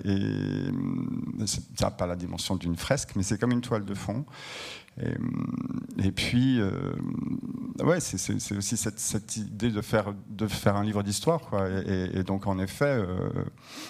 Et 0.05 1.47
ça 1.47 1.59
n'a 1.81 1.91
pas 1.91 2.07
la 2.07 2.17
dimension 2.17 2.57
d'une 2.57 2.77
fresque, 2.77 3.11
mais 3.17 3.23
c'est 3.23 3.39
comme 3.39 3.53
une 3.53 3.61
toile 3.61 3.85
de 3.85 3.95
fond. 3.95 4.25
Et, 5.01 6.13
puis, 6.13 6.61
euh, 6.61 6.93
ouais, 7.83 7.99
c'est 8.01 8.57
aussi 8.57 8.77
cette, 8.77 9.37
idée 9.37 9.71
de 9.71 9.81
faire, 9.81 10.13
de 10.29 10.47
faire 10.47 10.77
un 10.77 10.85
livre 10.85 11.03
d'histoire. 11.03 11.41
Et, 11.87 12.23
donc, 12.23 12.47
en 12.47 12.59
effet, 12.59 12.85
euh, 12.85 13.31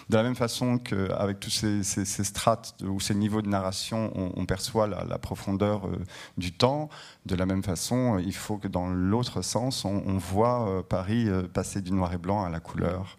de 0.09 0.17
la 0.17 0.23
même 0.23 0.37
façon 0.37 0.79
qu'avec 0.79 1.41
tous 1.41 1.51
ces, 1.51 2.05
strates 2.05 2.77
ou 2.83 3.01
ces 3.01 3.15
niveaux 3.15 3.43
de 3.43 3.49
narration, 3.49 4.13
on, 4.15 4.47
perçoit 4.47 4.87
la, 4.87 5.19
profondeur 5.19 5.87
euh, 5.87 5.99
du 6.39 6.53
temps, 6.53 6.89
de 7.27 7.35
la 7.35 7.47
même 7.47 7.65
façon, 7.65 8.19
il 8.19 8.35
faut 8.35 8.59
que 8.59 8.69
dans 8.69 8.89
l'autre 8.89 9.43
sens, 9.43 9.85
on, 9.85 10.19
voit 10.19 10.87
Paris 10.89 11.29
passer 11.53 11.81
du 11.81 11.93
noir 11.93 12.13
et 12.13 12.19
blanc 12.19 12.45
à 12.45 12.51
la 12.51 12.61
couleur. 12.61 13.19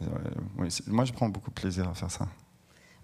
Mm. 0.00 0.68
moi, 0.86 1.04
je 1.04 1.12
prends 1.12 1.28
beaucoup 1.28 1.50
de 1.50 1.54
plaisir 1.54 1.88
à 1.88 1.94
faire 1.94 2.10
ça. 2.10 2.28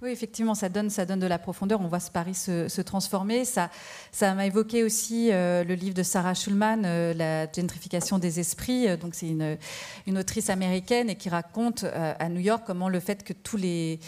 Oui, 0.00 0.10
effectivement, 0.10 0.54
ça 0.54 0.68
donne, 0.68 0.90
ça 0.90 1.04
donne 1.04 1.18
de 1.18 1.26
la 1.26 1.40
profondeur. 1.40 1.80
On 1.80 1.88
voit 1.88 1.98
ce 1.98 2.12
Paris 2.12 2.34
se, 2.34 2.80
transformer. 2.82 3.44
Ça, 3.44 3.68
ça 4.12 4.32
m'a 4.34 4.46
évoqué 4.46 4.84
aussi 4.84 5.32
euh, 5.32 5.64
le 5.64 5.74
livre 5.74 5.94
de 5.94 6.04
Sarah 6.04 6.34
Schulman, 6.34 6.84
euh, 6.84 7.12
La 7.14 7.50
gentrification 7.50 8.20
des 8.20 8.38
esprits. 8.38 8.86
Euh, 8.86 8.96
donc, 8.96 9.16
c'est 9.16 9.26
une, 9.26 9.58
une, 10.06 10.18
autrice 10.18 10.50
américaine 10.50 11.10
et 11.10 11.16
qui 11.16 11.28
raconte 11.28 11.84
à 11.84 12.28
New 12.28 12.40
York 12.40 12.62
comment 12.64 12.88
le 12.88 13.00
fait 13.00 13.24
que 13.24 13.32
tous 13.32 13.56
les 13.56 13.98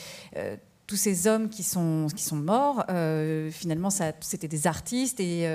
tous 0.86 0.97
ces 0.97 1.28
hommes 1.28 1.49
qui 1.49 1.62
sont, 1.62 2.09
qui 2.16 2.24
sont 2.24 2.34
morts, 2.34 2.84
finalement, 3.53 3.91
c'était 3.91 4.49
des 4.49 4.66
artistes 4.66 5.20
et 5.20 5.49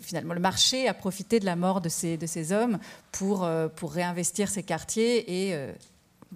finalement, 0.00 0.34
le 0.34 0.40
marché 0.40 0.88
a 0.88 0.94
profité 0.94 1.38
de 1.38 1.44
la 1.44 1.54
mort 1.54 1.80
de 1.80 1.88
ces, 1.88 2.16
de 2.16 2.26
ces 2.26 2.52
hommes 2.52 2.78
pour, 3.12 3.48
pour 3.76 3.92
réinvestir 3.92 4.48
ces 4.48 4.64
quartiers 4.64 5.50
et 5.50 5.72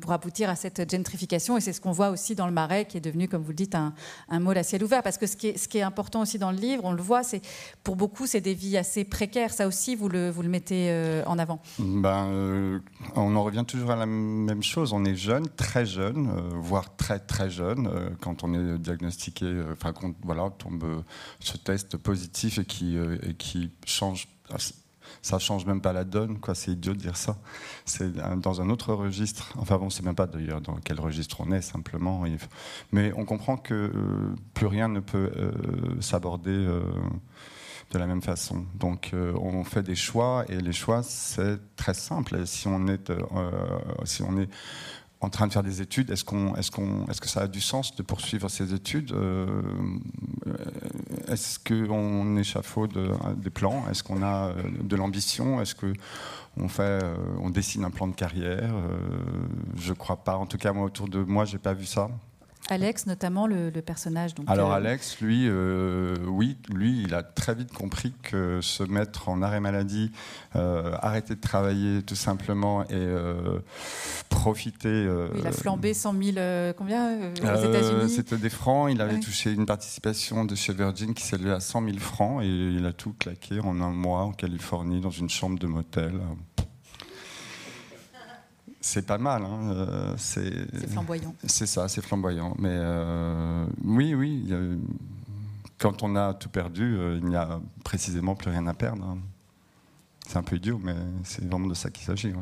pour 0.00 0.12
aboutir 0.12 0.50
à 0.50 0.56
cette 0.56 0.90
gentrification. 0.90 1.56
Et 1.56 1.60
c'est 1.60 1.72
ce 1.72 1.80
qu'on 1.80 1.92
voit 1.92 2.10
aussi 2.10 2.34
dans 2.34 2.46
le 2.46 2.52
Marais, 2.52 2.84
qui 2.84 2.96
est 2.96 3.00
devenu, 3.00 3.28
comme 3.28 3.42
vous 3.42 3.50
le 3.50 3.56
dites, 3.56 3.74
un, 3.74 3.94
un 4.28 4.40
mot 4.40 4.52
à 4.52 4.62
ciel 4.62 4.82
ouvert. 4.84 5.02
Parce 5.02 5.18
que 5.18 5.26
ce 5.26 5.36
qui, 5.36 5.48
est, 5.48 5.58
ce 5.58 5.68
qui 5.68 5.78
est 5.78 5.82
important 5.82 6.20
aussi 6.22 6.38
dans 6.38 6.50
le 6.50 6.56
livre, 6.56 6.84
on 6.84 6.92
le 6.92 7.02
voit, 7.02 7.22
c'est 7.22 7.42
pour 7.82 7.96
beaucoup, 7.96 8.26
c'est 8.26 8.40
des 8.40 8.54
vies 8.54 8.76
assez 8.76 9.04
précaires. 9.04 9.52
Ça 9.52 9.66
aussi, 9.66 9.94
vous 9.96 10.08
le, 10.08 10.30
vous 10.30 10.42
le 10.42 10.48
mettez 10.48 10.90
euh, 10.90 11.22
en 11.26 11.38
avant. 11.38 11.60
Ben, 11.78 12.26
euh, 12.28 12.78
on 13.14 13.34
en 13.36 13.42
revient 13.42 13.64
toujours 13.66 13.90
à 13.90 13.96
la 13.96 14.06
même 14.06 14.62
chose. 14.62 14.92
On 14.92 15.04
est 15.04 15.16
jeune, 15.16 15.48
très 15.48 15.86
jeune, 15.86 16.28
euh, 16.28 16.54
voire 16.54 16.96
très 16.96 17.18
très 17.18 17.50
jeune, 17.50 17.90
quand 18.20 18.44
on 18.44 18.54
est 18.54 18.78
diagnostiqué, 18.78 19.62
enfin, 19.72 19.92
voilà, 20.22 20.50
tombe 20.58 21.02
ce 21.40 21.56
test 21.56 21.96
positif 21.96 22.58
et 22.58 22.64
qui, 22.64 22.96
et 22.96 23.34
qui 23.34 23.70
change 23.84 24.28
ça 25.26 25.40
change 25.40 25.66
même 25.66 25.80
pas 25.80 25.92
la 25.92 26.04
donne, 26.04 26.38
quoi. 26.38 26.54
C'est 26.54 26.70
idiot 26.70 26.92
de 26.92 26.98
dire 26.98 27.16
ça. 27.16 27.36
C'est 27.84 28.12
dans 28.36 28.60
un 28.60 28.70
autre 28.70 28.94
registre. 28.94 29.52
Enfin 29.58 29.76
bon, 29.76 29.90
c'est 29.90 30.04
même 30.04 30.14
pas 30.14 30.28
d'ailleurs 30.28 30.60
dans 30.60 30.76
quel 30.76 31.00
registre 31.00 31.40
on 31.40 31.50
est 31.50 31.62
simplement. 31.62 32.22
Mais 32.92 33.12
on 33.16 33.24
comprend 33.24 33.56
que 33.56 33.74
euh, 33.74 33.90
plus 34.54 34.66
rien 34.66 34.86
ne 34.86 35.00
peut 35.00 35.32
euh, 35.36 36.00
s'aborder 36.00 36.52
euh, 36.52 36.80
de 37.90 37.98
la 37.98 38.06
même 38.06 38.22
façon. 38.22 38.66
Donc 38.76 39.12
on 39.14 39.64
fait 39.64 39.82
des 39.82 39.96
choix 39.96 40.44
et 40.48 40.60
les 40.60 40.72
choix 40.72 41.02
c'est 41.02 41.58
très 41.74 41.94
simple. 41.94 42.46
Si 42.46 42.68
on 42.68 42.86
est, 42.86 43.12
si 44.04 44.22
on 44.22 44.38
est 44.38 44.48
en 45.20 45.30
train 45.30 45.46
de 45.46 45.52
faire 45.52 45.62
des 45.62 45.80
études, 45.80 46.10
est-ce 46.10 46.24
qu'on, 46.24 46.54
est-ce 46.56 46.70
est-ce 47.10 47.20
que 47.20 47.28
ça 47.28 47.42
a 47.42 47.48
du 47.48 47.60
sens 47.60 47.96
de 47.96 48.02
poursuivre 48.02 48.48
ces 48.48 48.74
études 48.74 49.12
euh, 49.12 49.46
Est-ce 51.28 51.58
qu'on 51.58 52.36
échafaude 52.36 53.16
des 53.38 53.50
plans 53.50 53.84
Est-ce 53.90 54.02
qu'on 54.02 54.22
a 54.22 54.48
euh, 54.48 54.54
de 54.82 54.96
l'ambition 54.96 55.60
Est-ce 55.60 55.74
que 55.74 55.92
euh, 56.58 57.16
on 57.40 57.50
dessine 57.50 57.84
un 57.84 57.90
plan 57.90 58.08
de 58.08 58.14
carrière 58.14 58.74
Je 59.76 59.92
crois 59.94 60.16
pas. 60.16 60.36
En 60.36 60.46
tout 60.46 60.58
cas, 60.58 60.72
moi 60.72 60.84
autour 60.84 61.08
de 61.08 61.22
moi, 61.22 61.44
j'ai 61.44 61.58
pas 61.58 61.72
vu 61.72 61.86
ça. 61.86 62.10
Alex, 62.68 63.06
notamment 63.06 63.46
le, 63.46 63.70
personnage. 63.80 64.34
Donc, 64.34 64.46
Alors 64.48 64.72
euh, 64.72 64.76
Alex, 64.76 65.20
lui, 65.20 65.46
euh, 65.46 66.16
oui, 66.26 66.56
lui, 66.68 67.02
il 67.02 67.14
a 67.14 67.22
très 67.22 67.54
vite 67.54 67.72
compris 67.72 68.12
que 68.22 68.60
se 68.60 68.82
mettre 68.82 69.28
en 69.28 69.42
arrêt 69.42 69.60
maladie, 69.60 70.10
euh, 70.56 70.92
arrêter 71.00 71.36
de 71.36 71.40
travailler 71.40 72.02
tout 72.02 72.16
simplement 72.16 72.84
et 72.88 73.06
profiter. 74.28 75.06
il 75.36 75.46
a 75.46 75.52
flambé 75.52 75.94
100 75.94 76.14
000, 76.34 76.72
combien 76.76 77.30
aux 77.30 77.34
États-Unis 77.34 78.10
C'était 78.10 78.38
des 78.38 78.50
francs. 78.50 78.90
Il 78.90 79.00
avait 79.00 79.20
touché 79.20 79.52
une 79.52 79.66
participation 79.66 80.44
de 80.44 80.54
chez 80.54 80.72
Virgin 80.72 81.14
qui 81.14 81.22
s'élevait 81.22 81.52
à 81.52 81.60
100 81.60 81.84
000 81.84 81.98
francs 81.98 82.42
et 82.42 82.48
il 82.48 82.84
a 82.86 82.92
tout 82.92 83.14
claqué 83.18 83.60
en 83.60 83.80
un 83.80 83.90
mois 83.90 84.22
en 84.22 84.32
Californie 84.32 85.00
dans 85.00 85.10
une 85.10 85.30
chambre 85.30 85.58
de 85.58 85.66
motel. 85.66 86.20
C'est 88.86 89.04
pas 89.04 89.18
mal. 89.18 89.42
Hein, 89.42 89.70
euh, 89.72 90.14
c'est 90.16 90.86
flamboyant. 90.86 91.34
C'est 91.44 91.66
ça, 91.66 91.88
c'est 91.88 92.00
flamboyant. 92.02 92.54
Mais 92.56 92.70
euh, 92.70 93.66
oui, 93.84 94.14
oui. 94.14 94.48
quand 95.76 96.04
on 96.04 96.14
a 96.14 96.34
tout 96.34 96.48
perdu, 96.48 96.96
euh, 96.96 97.18
il 97.20 97.28
n'y 97.28 97.34
a 97.34 97.60
précisément 97.82 98.36
plus 98.36 98.48
rien 98.48 98.64
à 98.68 98.74
perdre. 98.74 99.04
Hein. 99.04 99.18
C'est 100.28 100.36
un 100.36 100.44
peu 100.44 100.54
idiot, 100.54 100.80
mais 100.80 100.94
c'est 101.24 101.44
vraiment 101.44 101.66
de 101.66 101.74
ça 101.74 101.90
qu'il 101.90 102.04
s'agit. 102.04 102.32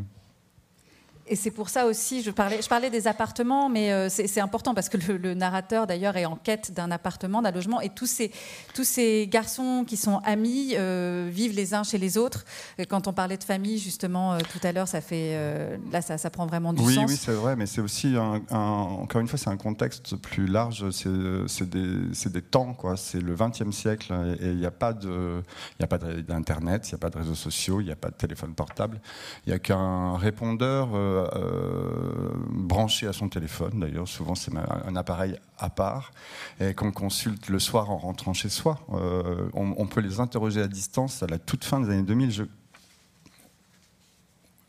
Et 1.27 1.37
c'est 1.37 1.51
pour 1.51 1.71
ça 1.71 1.87
aussi, 1.87 2.23
je 2.23 2.31
parlais, 2.31 2.61
je 2.61 2.69
parlais 2.69 2.91
des 2.91 3.09
appartements, 3.09 3.71
mais 3.71 3.93
euh, 3.93 4.09
c'est 4.11 4.41
important 4.41 4.75
parce 4.75 4.91
que 4.91 4.99
le, 5.13 5.33
narrateur 5.33 5.87
d'ailleurs 5.87 6.19
est 6.19 6.27
en 6.27 6.37
quête 6.37 6.73
d'un 6.73 6.91
appartement, 6.91 7.41
d'un 7.41 7.51
logement, 7.51 7.81
et 7.81 7.89
tous 7.89 8.07
ces, 8.07 8.31
tous 8.75 8.85
ces 8.85 9.27
garçons 9.27 9.85
qui 9.87 9.97
sont 9.97 10.19
amis 10.19 10.75
euh, 10.77 11.29
vivent 11.33 11.55
les 11.55 11.73
uns 11.73 11.83
chez 11.83 11.97
les 11.97 12.19
autres. 12.19 12.45
quand 12.91 13.09
on 13.09 13.15
parlait 13.15 13.39
de 13.39 13.45
famille, 13.45 13.79
justement, 13.79 14.35
euh, 14.35 14.39
tout 14.53 14.65
à 14.67 14.73
l'heure, 14.73 14.87
ça 14.87 15.01
fait, 15.01 15.79
là, 15.91 16.03
ça, 16.03 16.19
ça, 16.19 16.29
prend 16.29 16.47
vraiment 16.47 16.75
du 16.75 16.83
oui, 16.83 16.95
sens. 16.95 17.11
Oui, 17.11 17.17
c'est 17.17 17.33
vrai, 17.33 17.57
mais 17.57 17.67
c'est 17.67 17.81
aussi, 17.81 18.17
un, 18.17 18.43
encore 18.51 19.23
une 19.23 19.29
fois, 19.29 19.39
c'est 19.39 19.51
un 19.51 19.57
contexte 19.57 20.17
plus 20.17 20.47
large, 20.47 20.91
c'est 20.91 21.69
des, 21.69 22.31
des, 22.31 22.43
temps, 22.43 22.75
quoi. 22.75 22.99
C'est 22.99 23.21
le 23.21 23.35
XXe 23.35 23.75
siècle, 23.75 24.13
et 24.41 24.49
il 24.49 24.59
n'y 24.59 24.67
a 24.67 24.71
pas 24.71 24.93
d'internet, 24.93 26.87
il 26.87 26.91
n'y 26.91 26.97
a 26.97 26.99
pas 26.99 27.11
de 27.11 27.17
réseaux 27.17 27.35
sociaux, 27.35 27.81
il 27.81 27.87
n'y 27.87 27.93
a 27.93 27.97
pas 27.97 28.11
de 28.11 28.17
téléphone 28.17 28.55
portable, 28.55 29.01
il 29.47 29.51
n'y 29.51 29.55
a 29.55 29.59
qu'un 29.59 30.19
répondeur 30.19 30.91
euh, 31.15 32.31
branché 32.49 33.07
à 33.07 33.13
son 33.13 33.29
téléphone. 33.29 33.81
D'ailleurs, 33.81 34.09
souvent 34.09 34.35
c'est 34.35 34.53
un 34.57 34.97
appareil 34.97 35.39
à 35.59 35.71
part 35.71 36.13
et 36.61 36.75
qu'on 36.75 36.93
consulte 36.93 37.49
le 37.49 37.59
soir 37.59 37.91
en 37.91 37.97
rentrant 37.97 38.35
chez 38.35 38.49
soi. 38.49 38.79
Euh, 38.93 39.49
on, 39.55 39.87
peut 39.87 40.01
les 40.01 40.21
interroger 40.21 40.61
à 40.61 40.69
distance 40.69 41.23
à 41.23 41.27
la 41.27 41.39
toute 41.39 41.65
fin 41.65 41.81
des 41.81 41.91
années 41.91 42.03
2000. 42.03 42.31
Je, 42.31 42.45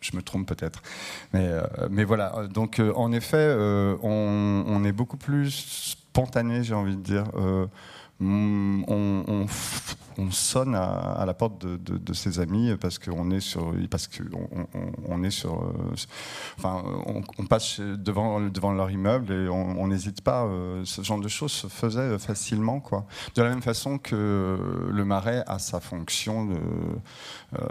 je 0.02 0.16
me 0.16 0.22
trompe 0.22 0.48
peut-être. 0.48 0.82
Mais, 1.34 1.48
euh, 1.48 1.64
mais 1.89 2.04
voilà, 2.04 2.48
donc 2.48 2.82
en 2.96 3.12
effet, 3.12 3.56
on, 4.02 4.84
est 4.86 4.91
beaucoup 4.91 5.18
plus 5.18 5.52
spontané, 5.52 6.64
j'ai 6.64 6.76
envie 6.76 6.96
de 6.96 7.02
dire. 7.02 7.26
On, 8.22 9.47
on 10.18 10.32
sonne 10.32 10.76
à, 10.76 11.24
la 11.26 11.34
porte 11.34 11.66
de, 11.66 12.13
ses 12.13 12.39
amis 12.39 12.76
parce 12.80 12.99
qu'on 12.99 13.32
est 13.32 13.39
sur, 13.39 13.74
parce 13.89 14.07
qu'on 14.07 14.68
on, 15.07 15.24
est 15.24 15.32
sur, 15.32 15.63
euh, 15.63 15.93
enfin, 16.57 16.84
on, 17.38 17.45
passe 17.45 17.80
devant, 17.80 18.39
devant 18.41 18.74
leur 18.74 18.91
immeuble 18.91 19.34
et 19.34 19.49
on 19.49 19.88
n'hésite 19.88 20.22
pas. 20.22 20.45
Euh, 20.45 20.84
ce 20.86 21.01
genre 21.01 21.20
de 21.20 21.28
choses 21.28 21.51
se 21.51 21.68
faisait 21.68 22.18
facilement, 22.18 22.80
quoi. 22.80 23.05
De 23.36 23.41
la 23.41 23.49
même 23.49 23.61
façon 23.61 23.97
que 23.97 24.57
le 24.89 25.05
marais 25.05 25.43
a 25.47 25.59
sa 25.59 25.80
fonction, 25.80 26.45
de, 26.45 26.55
euh, 27.59 27.66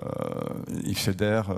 il 0.84 0.96
fédère. 0.96 1.54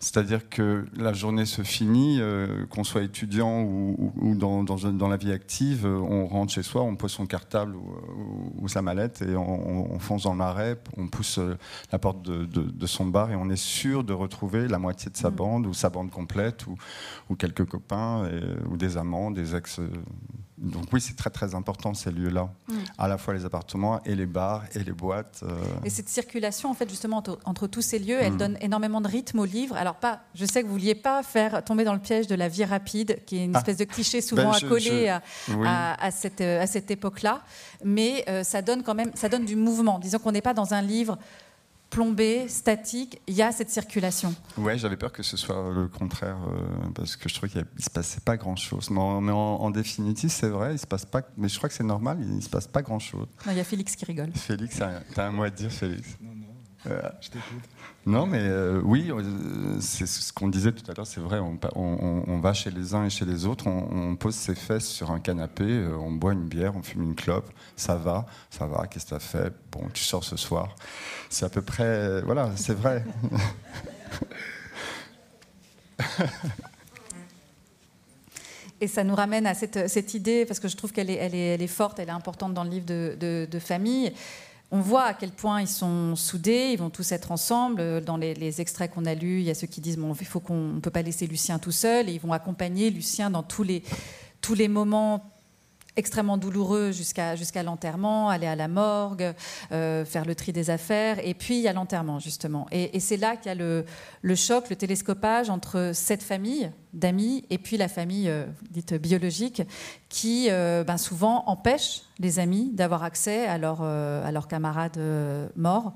C'est-à-dire 0.00 0.48
que 0.48 0.86
la 0.96 1.12
journée 1.12 1.46
se 1.46 1.62
finit, 1.62 2.18
euh, 2.20 2.66
qu'on 2.66 2.84
soit 2.84 3.02
étudiant 3.02 3.62
ou, 3.62 4.34
dans, 4.34 4.62
dans, 4.62 5.08
la 5.08 5.16
vie 5.16 5.32
active, 5.32 5.86
euh, 5.86 5.98
on 5.98 6.26
rentre 6.26 6.52
chez 6.52 6.62
soi, 6.62 6.82
on 6.82 6.96
pose 6.96 7.12
son 7.12 7.26
cartable 7.26 7.76
ou, 7.76 8.68
sa 8.68 8.82
mallette 8.82 9.22
et 9.22 9.36
on, 9.36 9.98
fonce 9.98 10.24
dans 10.24 10.32
le 10.32 10.38
marais, 10.38 10.76
on 10.96 11.06
pousse 11.06 11.38
euh, 11.38 11.56
la 11.92 11.98
porte 11.98 12.22
de, 12.22 12.86
son 12.86 13.06
bar 13.06 13.30
et 13.30 13.36
on 13.36 13.48
est 13.48 13.56
sûr 13.56 14.04
de 14.04 14.12
retrouver 14.12 14.68
la 14.68 14.78
moitié 14.78 15.10
de 15.10 15.16
sa 15.16 15.30
mm. 15.30 15.34
bande 15.34 15.66
ou 15.66 15.74
sa 15.74 15.90
bande 15.90 16.10
complète 16.10 16.66
ou, 16.66 17.34
quelques 17.36 17.64
copains 17.64 18.28
ou 18.70 18.76
des 18.76 18.96
amants, 18.96 19.30
des 19.30 19.54
ex 19.54 19.80
donc 20.58 20.84
oui, 20.92 21.00
c'est 21.02 21.16
très 21.16 21.28
très 21.28 21.54
important 21.54 21.92
ces 21.92 22.10
lieux-là, 22.10 22.48
mm. 22.68 22.74
à 22.98 23.08
la 23.08 23.18
fois 23.18 23.34
les 23.34 23.44
appartements 23.44 24.02
et 24.04 24.14
les 24.14 24.24
bars 24.24 24.64
et 24.74 24.82
les 24.82 24.92
boîtes. 24.92 25.40
Euh. 25.42 25.48
Et 25.84 25.90
cette 25.90 26.08
circulation, 26.08 26.70
en 26.70 26.74
fait, 26.74 26.88
justement 26.88 27.22
entre, 27.44 27.66
tous 27.66 27.82
ces 27.82 27.98
lieux, 27.98 28.18
elle 28.20 28.34
mm. 28.34 28.38
donne 28.38 28.58
énormément 28.62 29.00
de 29.02 29.08
rythme 29.08 29.40
au 29.40 29.44
livre. 29.44 29.76
Alors 29.76 29.96
pas, 29.96 30.20
je 30.34 30.46
sais 30.46 30.62
que 30.62 30.66
vous 30.66 30.72
vouliez 30.72 30.94
pas 30.94 31.22
faire 31.22 31.62
tomber 31.62 31.84
dans 31.84 31.92
le 31.92 32.00
piège 32.00 32.26
de 32.26 32.34
la 32.34 32.48
vie 32.48 32.64
rapide, 32.64 33.22
qui 33.26 33.36
est 33.36 33.44
une 33.44 33.54
ah. 33.54 33.58
espèce 33.58 33.76
de 33.76 33.84
cliché 33.84 34.22
souvent 34.22 34.50
ben, 34.50 34.56
accolé 34.56 35.08
à, 35.08 36.10
cette, 36.10 36.40
à 36.40 36.66
cette 36.66 36.90
époque-là, 36.90 37.42
mais 37.84 38.24
euh, 38.28 38.42
ça 38.42 38.62
donne 38.62 38.82
quand 38.82 38.94
même, 38.94 39.10
ça 39.14 39.28
donne 39.28 39.44
du 39.44 39.56
mouvement. 39.56 39.98
Disons 39.98 40.18
qu'on 40.18 40.32
n'est 40.32 40.42
pas 40.42 40.54
dans 40.54 40.72
un 40.72 40.80
livre 40.80 41.18
plombé, 41.96 42.46
statique, 42.48 43.22
il 43.26 43.32
y 43.32 43.40
a 43.40 43.50
cette 43.52 43.70
circulation. 43.70 44.34
Ouais, 44.58 44.76
j'avais 44.76 44.98
peur 44.98 45.12
que 45.12 45.22
ce 45.22 45.38
soit 45.38 45.72
le 45.74 45.88
contraire, 45.88 46.36
euh, 46.46 46.90
parce 46.94 47.16
que 47.16 47.26
je 47.26 47.34
trouvais 47.34 47.50
qu'il 47.50 47.62
ne 47.62 47.82
se 47.82 47.88
passait 47.88 48.20
pas 48.20 48.36
grand-chose. 48.36 48.90
Mais, 48.90 49.00
en, 49.00 49.70
définitive, 49.70 50.28
c'est 50.28 50.50
vrai, 50.50 50.74
il 50.74 50.78
se 50.78 50.86
passe 50.86 51.06
pas. 51.06 51.22
Mais 51.38 51.48
je 51.48 51.56
crois 51.56 51.70
que 51.70 51.74
c'est 51.74 51.84
normal, 51.84 52.18
il 52.20 52.36
ne 52.36 52.40
se 52.42 52.50
passe 52.50 52.66
pas 52.66 52.82
grand-chose. 52.82 53.26
Non, 53.46 53.52
il 53.52 53.56
y 53.56 53.60
a 53.60 53.64
Félix 53.64 53.96
qui 53.96 54.04
rigole. 54.04 54.30
Félix, 54.34 54.76
tu 54.76 54.82
as 54.82 55.24
un 55.24 55.30
mot 55.30 55.44
à 55.44 55.48
dire, 55.48 55.72
Félix? 55.72 56.18
Non, 56.20 56.34
non, 56.34 56.54
euh, 56.88 57.00
je 57.22 57.30
t'écoute. 57.30 57.64
Non, 58.06 58.24
mais 58.24 58.40
euh, 58.40 58.80
oui, 58.84 59.10
c'est 59.80 60.06
ce 60.06 60.32
qu'on 60.32 60.46
disait 60.46 60.70
tout 60.70 60.88
à 60.88 60.94
l'heure, 60.94 61.08
c'est 61.08 61.20
vrai, 61.20 61.40
on, 61.40 62.38
va 62.38 62.52
chez 62.52 62.70
les 62.70 62.94
uns 62.94 63.04
et 63.04 63.10
chez 63.10 63.24
les 63.24 63.46
autres, 63.46 63.66
on, 63.66 64.14
pose 64.14 64.36
ses 64.36 64.54
fesses 64.54 64.86
sur 64.86 65.10
un 65.10 65.18
canapé, 65.18 65.84
on 66.00 66.12
boit 66.12 66.32
une 66.32 66.46
bière, 66.46 66.76
on 66.76 66.82
fume 66.84 67.02
une 67.02 67.16
clope, 67.16 67.50
ça 67.74 67.96
va, 67.96 68.26
ça 68.48 68.66
va, 68.66 68.86
qu'est-ce 68.86 69.06
que 69.06 69.10
tu 69.10 69.14
as 69.16 69.18
fait? 69.18 69.52
Bon, 69.72 69.88
tu 69.92 70.04
sors 70.04 70.22
ce 70.22 70.36
soir. 70.36 70.76
C'est 71.28 71.44
à 71.44 71.48
peu 71.48 71.62
près. 71.62 72.22
Voilà, 72.22 72.52
c'est 72.54 72.74
vrai. 72.74 73.04
Et 78.80 78.88
ça 78.88 79.04
nous 79.04 79.14
ramène 79.14 79.46
à 79.46 79.54
cette, 79.54 80.14
idée, 80.14 80.44
parce 80.44 80.60
que 80.60 80.68
je 80.68 80.76
trouve 80.76 80.92
qu'elle 80.92 81.08
est, 81.10 81.14
elle 81.14 81.62
est, 81.62 81.66
forte, 81.66 81.98
elle 81.98 82.08
est 82.08 82.12
importante 82.12 82.52
dans 82.52 82.62
le 82.62 82.70
livre 82.70 82.86
de, 82.86 83.58
famille. 83.58 84.12
On 84.72 84.80
voit 84.80 85.04
à 85.04 85.14
quel 85.14 85.30
point 85.30 85.60
ils 85.60 85.68
sont 85.68 86.16
soudés, 86.16 86.70
ils 86.72 86.78
vont 86.78 86.90
tous 86.90 87.12
être 87.12 87.30
ensemble. 87.30 88.00
Dans 88.00 88.16
les, 88.16 88.60
extraits 88.60 88.90
qu'on 88.90 89.04
a 89.04 89.14
lus, 89.14 89.38
il 89.38 89.44
y 89.44 89.50
a 89.50 89.54
ceux 89.54 89.68
qui 89.68 89.80
disent 89.80 89.98
faut 90.24 90.40
qu'on 90.40 90.74
ne 90.74 90.80
peut 90.80 90.90
pas 90.90 91.02
laisser 91.02 91.26
Lucien 91.26 91.58
tout 91.58 91.70
seul, 91.70 92.08
et 92.08 92.12
ils 92.12 92.20
vont 92.20 92.32
accompagner 92.32 92.90
Lucien 92.90 93.30
dans 93.30 93.44
tous 93.44 93.62
les, 93.62 93.84
tous 94.40 94.54
les 94.54 94.68
moments 94.68 95.35
extrêmement 95.96 96.36
douloureux 96.36 96.92
jusqu'à 96.92 97.36
jusqu'à 97.36 97.62
l'enterrement, 97.62 98.28
aller 98.28 98.46
à 98.46 98.54
la 98.54 98.68
morgue, 98.68 99.34
euh, 99.72 100.04
faire 100.04 100.24
le 100.24 100.34
tri 100.34 100.52
des 100.52 100.70
affaires, 100.70 101.18
et 101.26 101.34
puis 101.34 101.66
a 101.66 101.72
l'enterrement 101.72 102.18
justement. 102.18 102.66
Et, 102.70 103.00
c'est 103.00 103.16
là 103.16 103.36
qu'il 103.36 103.46
y 103.46 103.52
a 103.52 103.54
le, 103.54 103.84
le, 104.22 104.34
choc, 104.34 104.68
le 104.68 104.76
télescopage 104.76 105.50
entre 105.50 105.92
cette 105.94 106.22
famille 106.22 106.70
d'amis 106.92 107.44
et 107.50 107.58
puis 107.58 107.76
la 107.76 107.88
famille 107.88 108.28
euh, 108.28 108.46
dite 108.70 108.94
biologique 108.94 109.62
qui 110.08 110.48
euh, 110.50 110.82
ben, 110.82 110.96
souvent 110.96 111.44
empêche 111.46 112.02
les 112.18 112.38
amis 112.38 112.70
d'avoir 112.72 113.02
accès 113.02 113.46
à, 113.46 113.58
leur, 113.58 113.82
à 113.82 114.30
leurs 114.32 114.48
camarades 114.48 114.98
morts, 115.56 115.92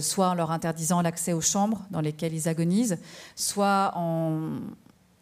soit 0.00 0.28
en 0.28 0.34
leur 0.34 0.50
interdisant 0.52 1.02
l'accès 1.02 1.34
aux 1.34 1.42
chambres 1.42 1.82
dans 1.90 2.00
lesquelles 2.00 2.32
ils 2.32 2.48
agonisent, 2.48 2.98
soit 3.36 3.92
en 3.94 4.60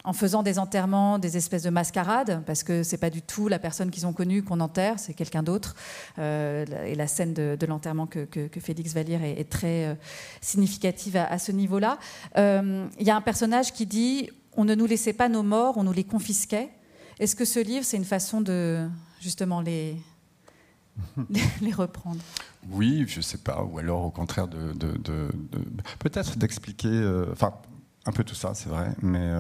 en 0.09 0.15
faisant 0.15 0.43
des 0.43 0.59
enterrements, 0.59 1.19
des 1.19 1.37
espèces 1.37 1.65
de 1.65 1.69
mascarades, 1.69 2.43
parce 2.47 2.63
que 2.63 2.83
c'est 2.83 2.97
pas 2.97 3.11
du 3.11 3.21
tout 3.21 3.47
la 3.47 3.59
personne 3.59 3.91
qu'ils 3.91 4.07
ont 4.07 4.15
connue 4.15 4.43
qu'on 4.43 4.61
enterre, 4.61 4.99
c'est 4.99 5.13
quelqu'un 5.13 5.43
d'autre. 5.43 5.77
Euh, 6.19 6.65
et 6.87 6.95
la 6.95 7.07
scène 7.07 7.35
de, 7.35 7.67
l'enterrement 7.67 8.07
que, 8.07 8.27
Félix 8.59 8.95
va 8.95 9.03
lire 9.03 9.23
est, 9.23 9.51
très 9.51 9.85
euh, 9.85 9.95
significative 10.41 11.17
à, 11.17 11.39
ce 11.39 11.53
niveau-là. 11.53 11.99
Euh, 12.39 12.87
il 12.99 13.07
y 13.07 13.11
a 13.11 13.17
un 13.17 13.21
personnage 13.21 13.75
qui 13.75 13.85
dit 13.85 14.31
on 14.57 14.65
ne 14.65 14.75
nous 14.75 14.87
laissait 14.87 15.13
pas 15.13 15.29
nos 15.29 15.43
morts, 15.43 15.77
on 15.77 15.85
nous 15.85 15.93
les 15.93 16.05
confisquait. 16.05 16.71
Est-ce 17.21 17.37
que 17.37 17.45
ce 17.45 17.61
livre, 17.61 17.85
c'est 17.85 17.99
une 17.99 18.07
façon 18.07 18.41
de 18.41 18.89
justement 19.21 19.61
les, 19.61 19.95
reprendre? 21.77 22.21
Oui, 22.71 23.05
je 23.07 23.21
sais 23.21 23.37
pas. 23.37 23.63
Ou 23.63 23.79
alors, 23.79 24.07
au 24.07 24.11
contraire, 24.11 24.49
peut-être 25.99 26.39
d'expliquer. 26.39 26.89
Un 28.07 28.13
peu 28.13 28.25
tout 28.25 28.35
ça, 28.35 28.55
c'est 28.55 28.71
vrai, 28.71 28.95
mais 29.03 29.31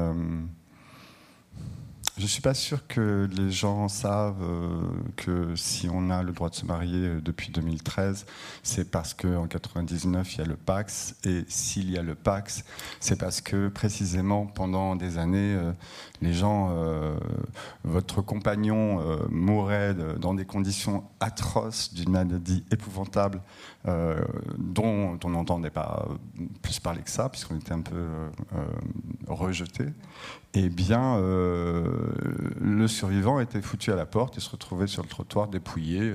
je 2.18 2.24
ne 2.24 2.28
suis 2.28 2.42
pas 2.42 2.54
sûr 2.54 2.84
que 2.88 3.28
les 3.32 3.52
gens 3.52 3.86
savent 3.86 4.42
euh, 4.42 4.80
que 5.14 5.54
si 5.54 5.88
on 5.88 6.10
a 6.10 6.24
le 6.24 6.32
droit 6.32 6.50
de 6.50 6.56
se 6.56 6.66
marier 6.66 7.06
euh, 7.06 7.20
depuis 7.20 7.52
2013, 7.52 8.26
c'est 8.64 8.90
parce 8.90 9.14
qu'en 9.14 9.46
99, 9.46 10.34
il 10.34 10.38
y 10.38 10.40
a 10.42 10.44
le 10.44 10.56
Pax. 10.56 11.14
Et 11.22 11.44
s'il 11.46 11.92
y 11.92 11.96
a 11.96 12.02
le 12.02 12.16
Pax, 12.16 12.64
c'est 12.98 13.20
parce 13.20 13.40
que 13.40 13.68
précisément 13.68 14.46
pendant 14.46 14.96
des 14.96 15.16
années, 15.16 15.56
les 16.20 16.32
gens, 16.32 16.74
votre 17.84 18.20
compagnon 18.22 19.00
mourait 19.30 19.94
dans 20.18 20.34
des 20.34 20.44
conditions 20.44 21.04
atroces 21.20 21.94
d'une 21.94 22.10
maladie 22.10 22.64
épouvantable 22.70 23.40
euh, 23.86 24.20
dont 24.58 25.18
on 25.24 25.30
n'entendait 25.30 25.70
pas 25.70 26.08
plus 26.62 26.80
parler 26.80 27.00
que 27.00 27.10
ça, 27.10 27.28
puisqu'on 27.28 27.56
était 27.56 27.72
un 27.72 27.80
peu 27.80 27.94
euh, 27.94 28.28
euh, 28.56 28.64
rejeté, 29.28 29.86
eh 30.54 30.68
bien, 30.68 31.18
le 31.18 32.86
survivant 32.88 33.38
était 33.38 33.60
foutu 33.60 33.92
à 33.92 33.96
la 33.96 34.06
porte 34.06 34.36
et 34.36 34.40
se 34.40 34.50
retrouvait 34.50 34.88
sur 34.88 35.02
le 35.02 35.08
trottoir 35.08 35.46
dépouillé 35.46 36.14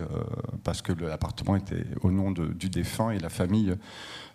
parce 0.64 0.82
que 0.82 0.92
l'appartement 0.92 1.56
était 1.56 1.86
au 2.02 2.12
nom 2.12 2.32
du 2.32 2.70
défunt 2.70 3.12
et 3.12 3.20
la 3.20 3.30
famille 3.30 3.76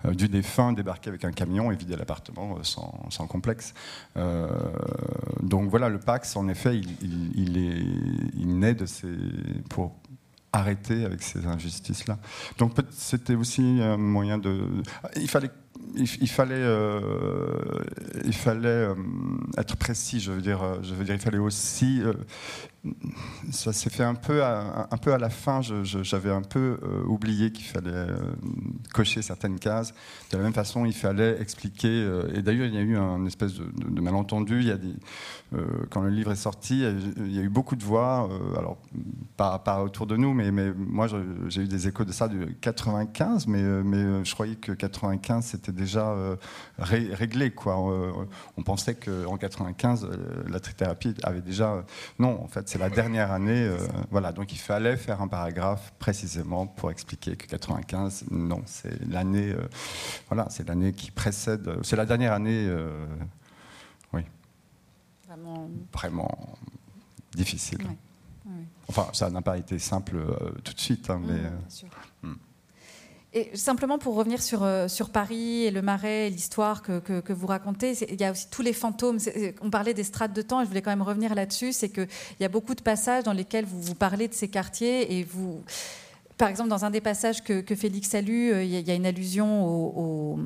du 0.05 0.29
défunt 0.29 0.73
débarquait 0.73 1.09
avec 1.09 1.25
un 1.25 1.33
camion 1.33 1.73
et 1.73 1.77
vidait 1.77 1.97
l'appartement 1.97 2.63
sans, 2.63 3.27
complexe. 3.27 3.75
donc 5.43 5.69
voilà, 5.69 5.89
le 5.89 5.99
Pax, 5.99 6.37
en 6.37 6.47
effet, 6.49 6.81
il 7.03 8.59
naît 8.59 8.75
de 8.75 8.87
ces, 8.87 9.09
pour, 9.69 9.97
arrêter 10.53 11.05
avec 11.05 11.23
ces 11.23 11.47
injustices-là. 11.47 12.19
Donc 12.59 12.73
c'était 12.91 13.35
aussi 13.35 13.63
un 13.83 13.97
moyen 13.97 14.39
de... 14.39 14.61
Il 15.17 15.29
fallait, 15.29 15.51
il, 15.95 16.29
fallait, 16.29 16.55
euh, 16.57 17.51
il 18.25 18.35
fallait 18.35 18.69
euh, 18.69 18.95
être 19.57 19.77
précis, 19.77 20.21
je 20.21 20.33
veux, 20.33 20.41
dire, 20.41 20.61
je 20.83 20.95
veux 20.95 21.05
dire, 21.05 21.15
il 21.15 21.21
fallait 21.21 21.39
aussi... 21.39 22.03
Euh, 22.03 22.13
ça 23.51 23.73
s'est 23.73 23.91
fait 23.91 24.05
un 24.05 24.15
peu 24.15 24.45
à, 24.45 24.89
la 25.19 25.31
fin. 25.31 25.61
J'avais 25.63 26.31
un 26.31 26.43
peu 26.43 26.79
euh, 26.83 27.03
oublié 27.05 27.51
qu'il 27.51 27.65
fallait 27.65 27.91
euh, 27.91 28.17
cocher 28.93 29.21
certaines 29.23 29.59
cases. 29.59 29.93
De 30.31 30.37
la 30.37 30.45
même 30.45 30.53
façon, 30.53 30.85
il 30.85 30.93
fallait 30.93 31.41
expliquer. 31.41 31.89
Euh, 31.89 32.31
et 32.35 32.43
d'ailleurs, 32.43 32.67
il 32.67 32.75
y 32.75 32.79
a 32.79 32.83
eu 32.83 32.97
un 32.97 33.27
espèce 33.27 33.55
de, 33.55 34.01
malentendu. 34.01 34.71
Quand 35.91 36.03
le 36.03 36.11
livre 36.11 36.33
est 36.33 36.37
sorti, 36.37 36.85
il 37.17 37.35
y 37.35 37.39
a 37.39 37.43
eu 37.43 37.49
beaucoup 37.49 37.75
de 37.75 37.85
voix. 37.85 38.29
alors, 38.57 38.79
pas, 39.37 39.83
autour 39.83 40.07
de 40.07 40.17
nous, 40.17 40.33
mais, 40.33 40.51
moi, 40.51 41.09
j'ai 41.49 41.63
eu 41.63 41.69
des 41.69 41.89
échos 41.89 42.05
de 42.05 42.13
ça 42.13 42.29
de 42.29 42.45
95. 42.61 43.47
Mais, 43.49 43.61
je 44.25 44.35
croyais 44.35 44.57
que 44.57 44.73
95, 44.73 45.45
c'était 45.45 45.73
déjà 45.73 46.15
réglé. 46.79 47.53
On, 47.67 48.63
pensait 48.63 48.95
qu'en 48.95 49.37
95, 49.37 50.09
la 50.49 50.61
trithérapie 50.61 51.15
avait 51.23 51.41
déjà. 51.41 51.85
non, 52.19 52.41
en 52.43 52.49
fait, 52.49 52.68
c'est 52.69 52.79
la 52.79 52.91
dernière 52.91 53.33
année. 53.33 53.63
Euh, 53.63 53.79
voilà, 54.11 54.31
donc 54.31 54.53
il 54.53 54.59
fallait 54.59 54.99
faire 54.99 55.23
un 55.23 55.29
paragraphe 55.29 55.95
précisément 55.99 56.67
pour 56.67 56.91
expliquer 56.91 57.35
que 57.35 57.47
95, 57.47 58.27
non, 58.31 58.63
c'est 58.67 59.01
l'année, 59.09 59.53
euh, 59.53 59.67
voilà, 60.29 60.49
c'est 60.51 60.69
l'année 60.69 60.93
qui 60.93 61.11
précède, 61.11 61.79
c'est 61.83 61.97
la 61.97 62.05
dernière 62.05 62.35
année, 62.35 62.67
euh, 62.69 63.07
oui, 64.13 64.21
vraiment, 65.95 66.59
difficile. 67.33 67.79
Enfin, 68.87 69.09
ça 69.13 69.31
n'a 69.31 69.43
pas 69.43 69.57
été 69.57 69.79
simple 69.79 70.19
tout 70.63 70.75
de 70.75 70.81
suite, 70.81 71.09
hein, 71.09 71.21
mais. 71.25 71.41
Et 73.35 73.55
simplement 73.55 73.99
pour 73.99 74.15
revenir 74.15 74.43
sur, 74.43 74.63
euh, 74.63 74.89
sur 74.89 75.11
Paris 75.11 75.65
et 75.65 75.71
le 75.71 75.83
Marais 75.83 76.31
l'histoire 76.31 76.83
que, 76.83 76.99
que, 76.99 77.33
vous 77.33 77.47
racontez, 77.47 77.93
il 78.09 78.19
y 78.19 78.25
a 78.25 78.31
aussi 78.31 78.49
tous 78.51 78.63
les 78.63 78.73
fantômes. 78.73 79.19
On 79.61 79.69
parlait 79.69 79.93
des 79.93 80.05
strates 80.05 80.33
de 80.33 80.41
temps, 80.41 80.63
et 80.63 80.65
je 80.65 80.69
voulais 80.69 80.81
quand 80.81 80.91
même 80.91 81.03
revenir 81.03 81.35
là-dessus. 81.35 81.73
C'est 81.73 81.91
qu'il 81.91 82.09
y 82.41 82.45
a 82.45 82.49
beaucoup 82.49 82.75
de 82.75 82.81
passages 82.81 83.25
dans 83.25 83.35
lesquels 83.35 83.67
vous, 83.67 83.83
vous 83.83 83.95
parlez 83.95 84.29
de 84.29 84.35
ces 84.35 84.49
quartiers 84.49 85.19
et 85.19 85.25
vous 85.25 85.63
par 86.39 86.49
exemple, 86.49 86.71
dans 86.71 86.85
un 86.85 86.91
des 86.91 87.01
passages 87.01 87.43
que, 87.43 87.75
Félix 87.75 88.15
a 88.15 88.21
lu, 88.21 88.53
euh, 88.53 88.63
il 88.63 88.71
y, 88.71 88.91
a 88.91 88.95
une 88.95 89.07
allusion 89.07 89.67
aux, 89.67 90.39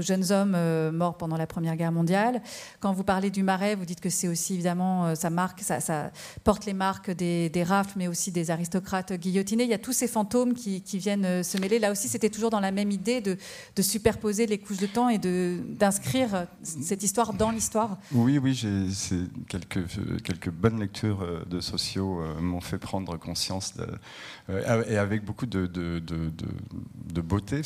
jeunes 0.00 0.30
hommes 0.30 0.54
euh, 0.54 0.92
morts 0.92 1.16
pendant 1.16 1.36
la 1.36 1.46
Première 1.46 1.76
Guerre 1.76 1.92
mondiale. 1.92 2.42
Quand 2.80 2.92
vous 2.92 3.04
parlez 3.04 3.30
du 3.30 3.42
Marais, 3.42 3.74
vous 3.74 3.84
dites 3.84 4.00
que 4.00 4.10
c'est 4.10 4.28
aussi 4.28 4.54
évidemment, 4.54 5.06
euh, 5.06 5.14
ça, 5.14 5.30
marque, 5.30 5.60
ça, 5.60 6.10
porte 6.44 6.64
les 6.64 6.72
marques 6.72 7.10
des, 7.10 7.64
rafles, 7.66 7.94
mais 7.96 8.08
aussi 8.08 8.32
des 8.32 8.50
aristocrates 8.50 9.12
guillotinés. 9.12 9.64
Il 9.64 9.70
y 9.70 9.74
a 9.74 9.78
tous 9.78 9.92
ces 9.92 10.08
fantômes 10.08 10.54
qui, 10.54 10.82
viennent 10.96 11.42
se 11.42 11.58
mêler. 11.58 11.78
Là 11.78 11.92
aussi, 11.92 12.08
c'était 12.08 12.30
toujours 12.30 12.50
dans 12.50 12.60
la 12.60 12.72
même 12.72 12.90
idée 12.90 13.20
de, 13.20 13.36
superposer 13.82 14.46
les 14.46 14.58
couches 14.58 14.78
de 14.78 14.86
temps 14.86 15.08
et 15.10 15.18
d'inscrire 15.18 16.46
cette 16.62 17.02
histoire 17.02 17.34
dans 17.34 17.50
l'histoire. 17.50 17.98
Oui, 18.12 18.38
oui, 18.38 18.58
quelques, 19.48 19.84
quelques 20.24 20.50
bonnes 20.50 20.80
lectures 20.80 21.46
de 21.46 21.60
sociaux 21.60 22.20
m'ont 22.40 22.60
fait 22.60 22.78
prendre 22.78 23.18
conscience 23.18 23.74
de, 23.76 23.86
et 24.48 24.96
avec 24.96 25.24
beaucoup 25.24 25.46
de, 25.46 25.66
beauté. 27.20 27.62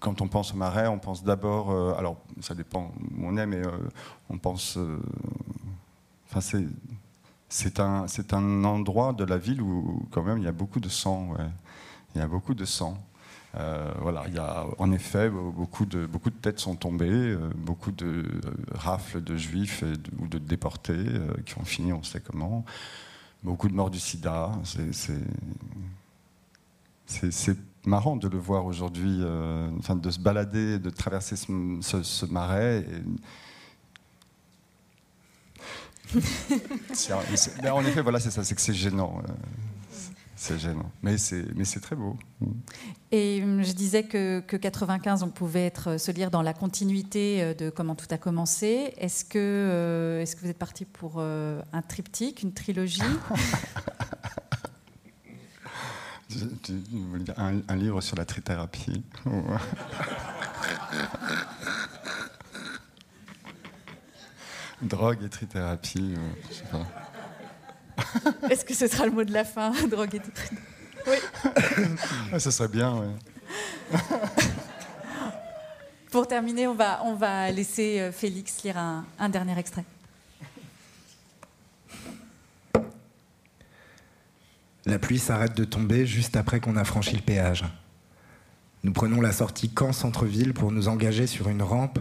Quand 0.00 0.22
on 0.22 0.28
pense 0.28 0.54
au 0.54 0.56
marais, 0.56 0.86
on 0.88 0.98
pense 0.98 1.22
d'abord, 1.22 1.70
euh, 1.70 1.94
alors 1.98 2.16
ça 2.40 2.54
dépend 2.54 2.92
où 3.16 3.26
on 3.26 3.36
est, 3.36 3.46
mais 3.46 3.64
euh, 3.66 3.70
on 4.30 4.38
pense, 4.38 4.78
euh, 4.78 4.98
enfin 6.28 6.40
c'est, 7.50 7.80
un, 7.80 8.06
un 8.32 8.64
endroit 8.64 9.12
de 9.12 9.24
la 9.24 9.36
ville 9.36 9.60
où 9.60 10.06
quand 10.10 10.22
même 10.22 10.38
il 10.38 10.44
y 10.44 10.48
a 10.48 10.52
beaucoup 10.52 10.80
de 10.80 10.88
sang. 10.88 11.34
Il 12.14 12.20
y 12.20 12.24
a 12.24 12.26
beaucoup 12.26 12.54
de 12.54 12.64
sang. 12.64 12.96
voilà, 13.52 14.24
il 14.28 14.34
y 14.34 14.38
a 14.38 14.64
en 14.78 14.90
effet 14.90 15.28
beaucoup 15.28 15.84
de, 15.84 16.06
beaucoup 16.06 16.30
de 16.30 16.36
têtes 16.36 16.60
sont 16.60 16.76
tombées, 16.76 17.36
beaucoup 17.54 17.92
de 17.92 18.24
rafles 18.72 19.22
de 19.22 19.36
juifs 19.36 19.84
ou 20.18 20.28
de 20.28 20.38
déportés 20.38 21.04
qui 21.44 21.58
ont 21.58 21.64
fini 21.64 21.92
on 21.92 22.02
sait 22.02 22.20
comment 22.20 22.64
beaucoup 23.42 23.68
de 23.68 23.74
morts 23.74 23.90
du 23.90 24.00
sida. 24.00 24.52
C'est 27.06 27.56
marrant 27.86 28.16
de 28.16 28.28
le 28.28 28.38
voir 28.38 28.66
aujourd'hui, 28.66 29.18
euh, 29.20 29.70
enfin, 29.78 29.96
de 29.96 30.10
se 30.10 30.18
balader, 30.18 30.78
de 30.78 30.90
traverser 30.90 31.36
ce, 31.36 32.26
marais. 32.26 32.86
en 37.72 37.84
effet, 37.84 38.02
voilà, 38.02 38.20
c'est 38.20 38.30
ça, 38.30 38.44
c'est 38.44 38.54
que 38.54 38.60
c'est 38.60 38.74
gênant. 38.74 39.22
C'est 40.40 40.58
gênant. 40.58 40.90
Mais 41.02 41.18
c'est, 41.18 41.44
très 41.82 41.94
beau. 41.94 42.16
Et 43.12 43.42
hum, 43.42 43.62
je 43.62 43.72
disais 43.72 44.04
que, 44.04 44.40
que 44.40 44.56
95, 44.56 45.22
on 45.22 45.28
pouvait 45.28 45.66
être, 45.66 45.90
euh, 45.90 45.98
se 45.98 46.10
lire 46.10 46.30
dans 46.30 46.40
la 46.40 46.54
continuité 46.54 47.42
euh, 47.42 47.52
de 47.52 47.68
comment 47.68 47.94
tout 47.94 48.06
a 48.08 48.16
commencé. 48.16 48.94
Est-ce 48.96 49.26
que, 49.26 49.36
euh, 49.38 50.24
que 50.24 50.40
vous 50.40 50.48
êtes 50.48 50.56
parti 50.56 50.86
pour 50.86 51.20
un 51.20 51.82
triptyque, 51.86 52.42
une 52.42 52.54
trilogie? 52.54 53.02
Un, 57.36 57.60
un, 57.66 57.76
livre 57.76 58.00
sur 58.00 58.16
la 58.16 58.24
trithérapie. 58.24 59.02
Drogue 64.80 65.24
et 65.24 65.28
trithérapie, 65.28 66.14
je 66.48 66.54
sais 66.54 66.64
pas. 66.70 67.09
Est-ce 68.50 68.64
que 68.64 68.74
ce 68.74 68.86
sera 68.86 69.06
le 69.06 69.12
mot 69.12 69.24
de 69.24 69.32
la 69.32 69.44
fin, 69.44 69.72
drogue 69.90 70.14
et 70.14 70.20
Oui. 71.06 71.16
ça 72.38 72.50
serait 72.50 72.68
bien, 72.68 72.94
oui. 72.94 73.98
Pour 76.10 76.26
terminer, 76.26 76.66
on 76.66 76.74
va, 76.74 77.02
on 77.04 77.14
va 77.14 77.50
laisser 77.50 78.00
euh, 78.00 78.12
Félix 78.12 78.62
lire 78.64 78.78
un, 78.78 79.04
un 79.18 79.28
dernier 79.28 79.58
extrait. 79.58 79.84
La 84.86 84.98
pluie 84.98 85.18
s'arrête 85.18 85.56
de 85.56 85.64
tomber 85.64 86.06
juste 86.06 86.36
après 86.36 86.58
qu'on 86.58 86.76
a 86.76 86.84
franchi 86.84 87.14
le 87.14 87.22
péage. 87.22 87.64
Nous 88.82 88.92
prenons 88.92 89.20
la 89.20 89.32
sortie 89.32 89.70
Caen 89.78 89.92
centre-ville 89.92 90.54
pour 90.54 90.72
nous 90.72 90.88
engager 90.88 91.26
sur 91.26 91.48
une 91.48 91.62
rampe 91.62 91.98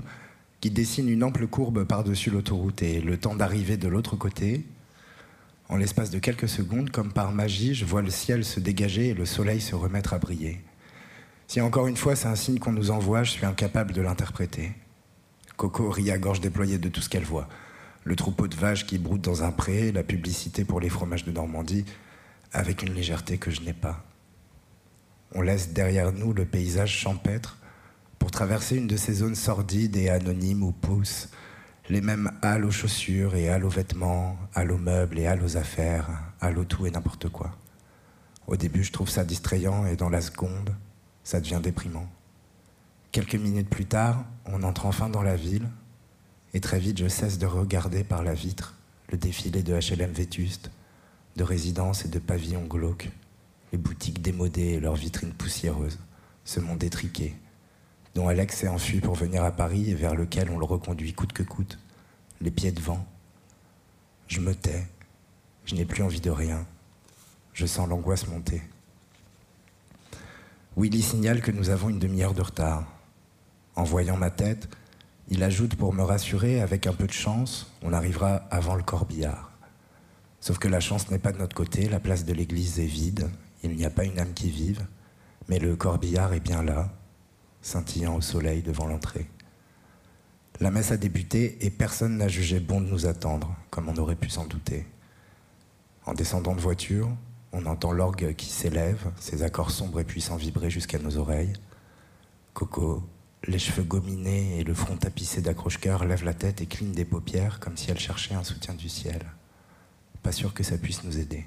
qui 0.62 0.72
dessine 0.72 1.10
une 1.10 1.24
ample 1.24 1.48
courbe 1.48 1.84
par-dessus 1.84 2.30
l'autoroute 2.30 2.82
et 2.82 3.02
le 3.02 3.18
temps 3.18 3.36
d'arriver 3.36 3.78
de 3.78 3.88
l'autre 3.88 4.16
côté, 4.16 4.66
en 5.70 5.78
l'espace 5.78 6.10
de 6.10 6.18
quelques 6.18 6.50
secondes, 6.50 6.90
comme 6.90 7.14
par 7.14 7.32
magie, 7.32 7.76
je 7.76 7.86
vois 7.86 8.02
le 8.02 8.10
ciel 8.10 8.44
se 8.44 8.60
dégager 8.60 9.10
et 9.10 9.14
le 9.14 9.26
soleil 9.26 9.62
se 9.62 9.76
remettre 9.76 10.14
à 10.14 10.18
briller. 10.18 10.62
Si 11.48 11.62
encore 11.62 11.88
une 11.88 11.98
fois 11.98 12.16
c'est 12.16 12.28
un 12.28 12.36
signe 12.36 12.60
qu'on 12.60 12.72
nous 12.72 12.92
envoie, 12.92 13.24
je 13.24 13.32
suis 13.32 13.46
incapable 13.46 13.94
de 13.94 14.02
l'interpréter. 14.02 14.72
Coco 15.58 15.90
rit 15.90 16.12
à 16.12 16.18
gorge 16.18 16.42
déployée 16.42 16.80
de 16.80 16.90
tout 16.90 17.02
ce 17.02 17.10
qu'elle 17.10 17.24
voit. 17.24 17.48
Le 18.04 18.16
troupeau 18.16 18.48
de 18.48 18.56
vaches 18.56 18.88
qui 18.88 18.98
broutent 18.98 19.22
dans 19.22 19.44
un 19.44 19.52
pré, 19.52 19.92
la 19.92 20.04
publicité 20.04 20.66
pour 20.66 20.80
les 20.80 20.90
fromages 20.90 21.26
de 21.26 21.32
Normandie, 21.32 21.86
avec 22.52 22.82
une 22.82 22.94
légèreté 22.94 23.38
que 23.38 23.52
je 23.52 23.62
n'ai 23.62 23.74
pas. 23.74 24.06
On 25.36 25.42
laisse 25.42 25.74
derrière 25.74 26.12
nous 26.12 26.34
le 26.34 26.46
paysage 26.46 26.96
champêtre 26.96 27.58
pour 28.18 28.32
traverser 28.32 28.78
une 28.78 28.88
de 28.88 28.98
ces 28.98 29.14
zones 29.14 29.36
sordides 29.36 29.96
et 29.96 30.10
anonymes 30.10 30.64
où 30.64 30.72
poussent 30.72 31.30
les 31.90 32.02
mêmes 32.02 32.32
halles 32.44 32.66
aux 32.66 32.72
chaussures 32.72 33.36
et 33.36 33.50
halles 33.50 33.66
aux 33.66 33.70
vêtements, 33.70 34.38
halles 34.54 34.72
aux 34.72 34.78
meubles 34.78 35.18
et 35.18 35.26
halles 35.26 35.44
aux 35.44 35.58
affaires, 35.58 36.08
halles 36.40 36.60
au 36.60 36.64
tout 36.64 36.86
et 36.86 36.92
n'importe 36.92 37.30
quoi. 37.30 37.52
Au 38.46 38.56
début, 38.56 38.84
je 38.84 38.92
trouve 38.92 39.10
ça 39.10 39.24
distrayant 39.24 39.88
et 39.88 39.96
dans 39.96 40.10
la 40.10 40.22
seconde, 40.22 40.76
ça 41.24 41.40
devient 41.40 41.60
déprimant. 41.62 42.08
Quelques 43.12 43.36
minutes 43.36 43.70
plus 43.70 43.86
tard, 43.86 44.24
on 44.46 44.62
entre 44.62 44.86
enfin 44.86 45.10
dans 45.10 45.24
la 45.24 45.36
ville 45.36 45.68
et 46.54 46.60
très 46.60 46.80
vite, 46.80 47.00
je 47.00 47.08
cesse 47.08 47.40
de 47.40 47.48
regarder 47.48 48.04
par 48.04 48.24
la 48.24 48.36
vitre 48.36 48.76
le 49.12 49.18
défilé 49.18 49.64
de 49.64 49.74
HLM 49.74 50.12
vétustes, 50.12 50.70
de 51.38 51.44
résidences 51.44 52.06
et 52.06 52.10
de 52.10 52.20
pavillons 52.20 52.66
glauques, 52.66 53.10
les 53.72 53.80
boutiques 53.80 54.22
démodées 54.22 54.74
et 54.74 54.80
leurs 54.80 54.96
vitrines 54.96 55.34
poussiéreuses, 55.34 55.98
ce 56.46 56.60
monde 56.60 56.84
étriqué, 56.84 57.36
dont 58.16 58.28
Alex 58.28 58.58
s'est 58.58 58.68
enfui 58.68 59.00
pour 59.00 59.16
venir 59.16 59.44
à 59.44 59.52
Paris 59.52 59.90
et 59.90 59.96
vers 59.96 60.16
lequel 60.16 60.50
on 60.50 60.58
le 60.58 60.66
reconduit 60.66 61.14
coûte 61.14 61.34
que 61.34 61.44
coûte, 61.44 61.80
les 62.42 62.52
pieds 62.52 62.72
devant. 62.72 63.06
Je 64.28 64.40
me 64.40 64.54
tais, 64.54 64.88
je 65.66 65.76
n'ai 65.76 65.86
plus 65.86 66.04
envie 66.04 66.22
de 66.22 66.32
rien, 66.32 66.66
je 67.54 67.66
sens 67.66 67.88
l'angoisse 67.88 68.28
monter. 68.28 68.62
Willy 70.78 71.02
signale 71.02 71.42
que 71.42 71.52
nous 71.52 71.70
avons 71.70 71.90
une 71.90 72.00
demi-heure 72.00 72.34
de 72.34 72.42
retard. 72.42 72.86
En 73.76 73.84
voyant 73.84 74.18
ma 74.18 74.30
tête, 74.30 74.70
il 75.30 75.44
ajoute 75.44 75.76
pour 75.76 75.94
me 75.94 76.04
rassurer, 76.04 76.62
avec 76.62 76.88
un 76.88 76.94
peu 76.94 77.06
de 77.06 77.12
chance, 77.12 77.72
on 77.82 77.94
arrivera 77.94 78.36
avant 78.50 78.76
le 78.76 78.84
corbillard. 78.84 79.52
Sauf 80.40 80.58
que 80.58 80.68
la 80.68 80.80
chance 80.80 81.12
n'est 81.12 81.20
pas 81.20 81.32
de 81.32 81.38
notre 81.38 81.56
côté, 81.56 81.90
la 81.90 82.00
place 82.00 82.26
de 82.26 82.34
l'église 82.34 82.80
est 82.80 82.86
vide, 82.86 83.30
il 83.64 83.76
n'y 83.76 83.86
a 83.86 83.90
pas 83.90 84.06
une 84.06 84.20
âme 84.20 84.34
qui 84.34 84.50
vive, 84.50 84.86
mais 85.48 85.60
le 85.60 85.76
corbillard 85.76 86.34
est 86.34 86.40
bien 86.40 86.64
là, 86.64 86.90
scintillant 87.62 88.16
au 88.16 88.22
soleil 88.22 88.62
devant 88.62 88.88
l'entrée. 88.88 89.30
La 90.60 90.72
messe 90.72 90.92
a 90.92 90.98
débuté 90.98 91.58
et 91.66 91.70
personne 91.70 92.18
n'a 92.18 92.28
jugé 92.28 92.60
bon 92.60 92.82
de 92.82 92.88
nous 92.88 93.06
attendre, 93.06 93.56
comme 93.70 93.88
on 93.88 93.98
aurait 93.98 94.16
pu 94.16 94.30
s'en 94.30 94.46
douter. 94.46 94.86
En 96.06 96.14
descendant 96.14 96.56
de 96.56 96.60
voiture, 96.60 97.10
on 97.54 97.66
entend 97.66 97.92
l'orgue 97.92 98.36
qui 98.36 98.48
s'élève, 98.48 99.12
ses 99.20 99.44
accords 99.44 99.72
sombres 99.72 100.00
et 100.00 100.04
puissants 100.04 100.36
vibrer 100.36 100.70
jusqu'à 100.70 101.00
nos 101.00 101.18
oreilles. 101.18 101.54
Coco, 102.54 103.04
les 103.48 103.60
cheveux 103.60 103.84
gominés 103.84 104.60
et 104.60 104.64
le 104.64 104.74
front 104.74 104.98
tapissé 104.98 105.42
d'accroche-cœur, 105.42 106.06
lève 106.06 106.26
la 106.26 106.34
tête 106.34 106.62
et 106.62 106.66
cligne 106.66 106.92
des 106.92 107.06
paupières 107.06 107.60
comme 107.60 107.78
si 107.78 107.90
elle 107.90 108.00
cherchait 108.00 108.36
un 108.36 108.44
soutien 108.44 108.74
du 108.74 108.90
ciel. 108.90 109.26
Pas 110.24 110.32
sûr 110.34 110.54
que 110.54 110.64
ça 110.64 110.78
puisse 110.78 111.04
nous 111.04 111.20
aider. 111.20 111.46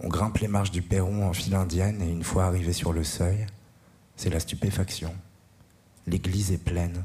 On 0.00 0.08
grimpe 0.08 0.38
les 0.38 0.48
marches 0.48 0.70
du 0.70 0.82
perron 0.82 1.28
en 1.28 1.32
file 1.32 1.54
indienne 1.54 2.00
et 2.02 2.10
une 2.10 2.24
fois 2.24 2.46
arrivé 2.46 2.72
sur 2.72 2.92
le 2.92 3.04
seuil, 3.04 3.46
c'est 4.16 4.30
la 4.30 4.40
stupéfaction. 4.40 5.14
L'église 6.06 6.52
est 6.52 6.58
pleine. 6.58 7.04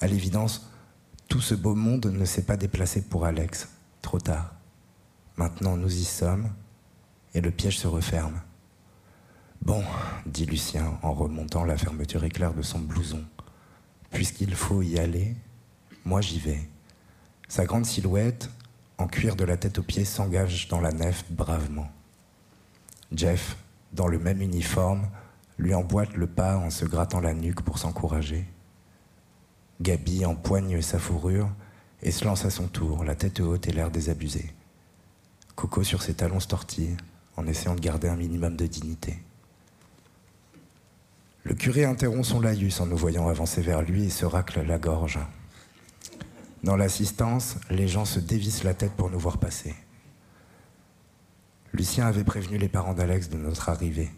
À 0.00 0.06
l'évidence, 0.06 0.70
tout 1.28 1.40
ce 1.40 1.54
beau 1.54 1.74
monde 1.74 2.06
ne 2.06 2.24
s'est 2.24 2.42
pas 2.42 2.56
déplacé 2.56 3.02
pour 3.02 3.24
Alex. 3.24 3.68
Trop 4.02 4.20
tard. 4.20 4.54
Maintenant, 5.36 5.76
nous 5.76 5.92
y 5.92 6.04
sommes 6.04 6.50
et 7.34 7.40
le 7.40 7.50
piège 7.50 7.78
se 7.78 7.88
referme. 7.88 8.40
Bon, 9.62 9.82
dit 10.26 10.46
Lucien 10.46 10.98
en 11.02 11.12
remontant 11.12 11.64
la 11.64 11.76
fermeture 11.76 12.24
éclair 12.24 12.52
de 12.52 12.62
son 12.62 12.78
blouson. 12.78 13.24
Puisqu'il 14.10 14.54
faut 14.54 14.82
y 14.82 14.98
aller, 14.98 15.34
moi 16.04 16.20
j'y 16.20 16.38
vais. 16.38 16.68
Sa 17.48 17.64
grande 17.64 17.86
silhouette, 17.86 18.50
en 18.98 19.06
cuir 19.06 19.36
de 19.36 19.44
la 19.44 19.56
tête 19.56 19.78
aux 19.78 19.82
pieds, 19.82 20.04
s'engage 20.04 20.68
dans 20.68 20.80
la 20.80 20.92
nef 20.92 21.24
bravement. 21.30 21.90
Jeff, 23.12 23.56
dans 23.92 24.06
le 24.06 24.18
même 24.18 24.42
uniforme, 24.42 25.08
lui 25.58 25.74
emboîte 25.74 26.14
le 26.14 26.26
pas 26.26 26.56
en 26.56 26.70
se 26.70 26.84
grattant 26.84 27.20
la 27.20 27.34
nuque 27.34 27.62
pour 27.62 27.78
s'encourager. 27.78 28.46
Gabi 29.80 30.24
empoigne 30.24 30.80
sa 30.82 30.98
fourrure 30.98 31.50
et 32.02 32.10
se 32.10 32.24
lance 32.24 32.44
à 32.44 32.50
son 32.50 32.68
tour, 32.68 33.04
la 33.04 33.14
tête 33.14 33.40
haute 33.40 33.66
et 33.66 33.72
l'air 33.72 33.90
désabusé. 33.90 34.52
Coco 35.54 35.82
sur 35.82 36.02
ses 36.02 36.14
talons 36.14 36.40
se 36.40 36.48
tortille 36.48 36.96
en 37.36 37.46
essayant 37.46 37.74
de 37.74 37.80
garder 37.80 38.08
un 38.08 38.16
minimum 38.16 38.56
de 38.56 38.66
dignité. 38.66 39.18
Le 41.44 41.54
curé 41.54 41.84
interrompt 41.84 42.24
son 42.24 42.40
laïus 42.40 42.80
en 42.80 42.86
nous 42.86 42.96
voyant 42.96 43.28
avancer 43.28 43.60
vers 43.60 43.82
lui 43.82 44.04
et 44.04 44.10
se 44.10 44.24
racle 44.24 44.62
la 44.62 44.78
gorge. 44.78 45.18
Dans 46.62 46.76
l'assistance, 46.76 47.56
les 47.68 47.86
gens 47.86 48.06
se 48.06 48.18
dévissent 48.18 48.64
la 48.64 48.72
tête 48.72 48.92
pour 48.92 49.10
nous 49.10 49.18
voir 49.18 49.38
passer. 49.38 49.74
Lucien 51.74 52.06
avait 52.06 52.24
prévenu 52.24 52.56
les 52.56 52.68
parents 52.68 52.94
d'Alex 52.94 53.28
de 53.28 53.36
notre 53.36 53.68
arrivée. 53.68 54.10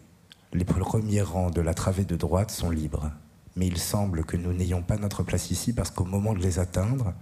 Les 0.53 0.65
premiers 0.65 1.21
rangs 1.21 1.49
de 1.49 1.61
la 1.61 1.73
travée 1.73 2.05
de 2.05 2.15
droite 2.15 2.51
sont 2.51 2.69
libres. 2.69 3.11
Mais 3.55 3.67
il 3.67 3.77
semble 3.77 4.23
que 4.23 4.37
nous 4.37 4.53
n'ayons 4.53 4.81
pas 4.81 4.97
notre 4.97 5.23
place 5.23 5.51
ici 5.51 5.73
parce 5.73 5.91
qu'au 5.91 6.05
moment 6.05 6.33
de 6.33 6.39
les 6.39 6.59
atteindre, 6.59 7.13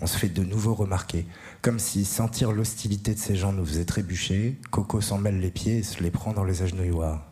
on 0.00 0.06
se 0.06 0.18
fait 0.18 0.28
de 0.28 0.42
nouveau 0.42 0.74
remarquer. 0.74 1.26
Comme 1.62 1.78
si 1.78 2.04
sentir 2.04 2.52
l'hostilité 2.52 3.14
de 3.14 3.18
ces 3.18 3.36
gens 3.36 3.52
nous 3.52 3.66
faisait 3.66 3.84
trébucher, 3.84 4.58
Coco 4.70 5.00
s'en 5.00 5.18
mêle 5.18 5.40
les 5.40 5.50
pieds 5.50 5.78
et 5.78 5.82
se 5.82 6.02
les 6.02 6.10
prend 6.10 6.32
dans 6.32 6.44
les 6.44 6.62
agenouilloirs 6.62 7.30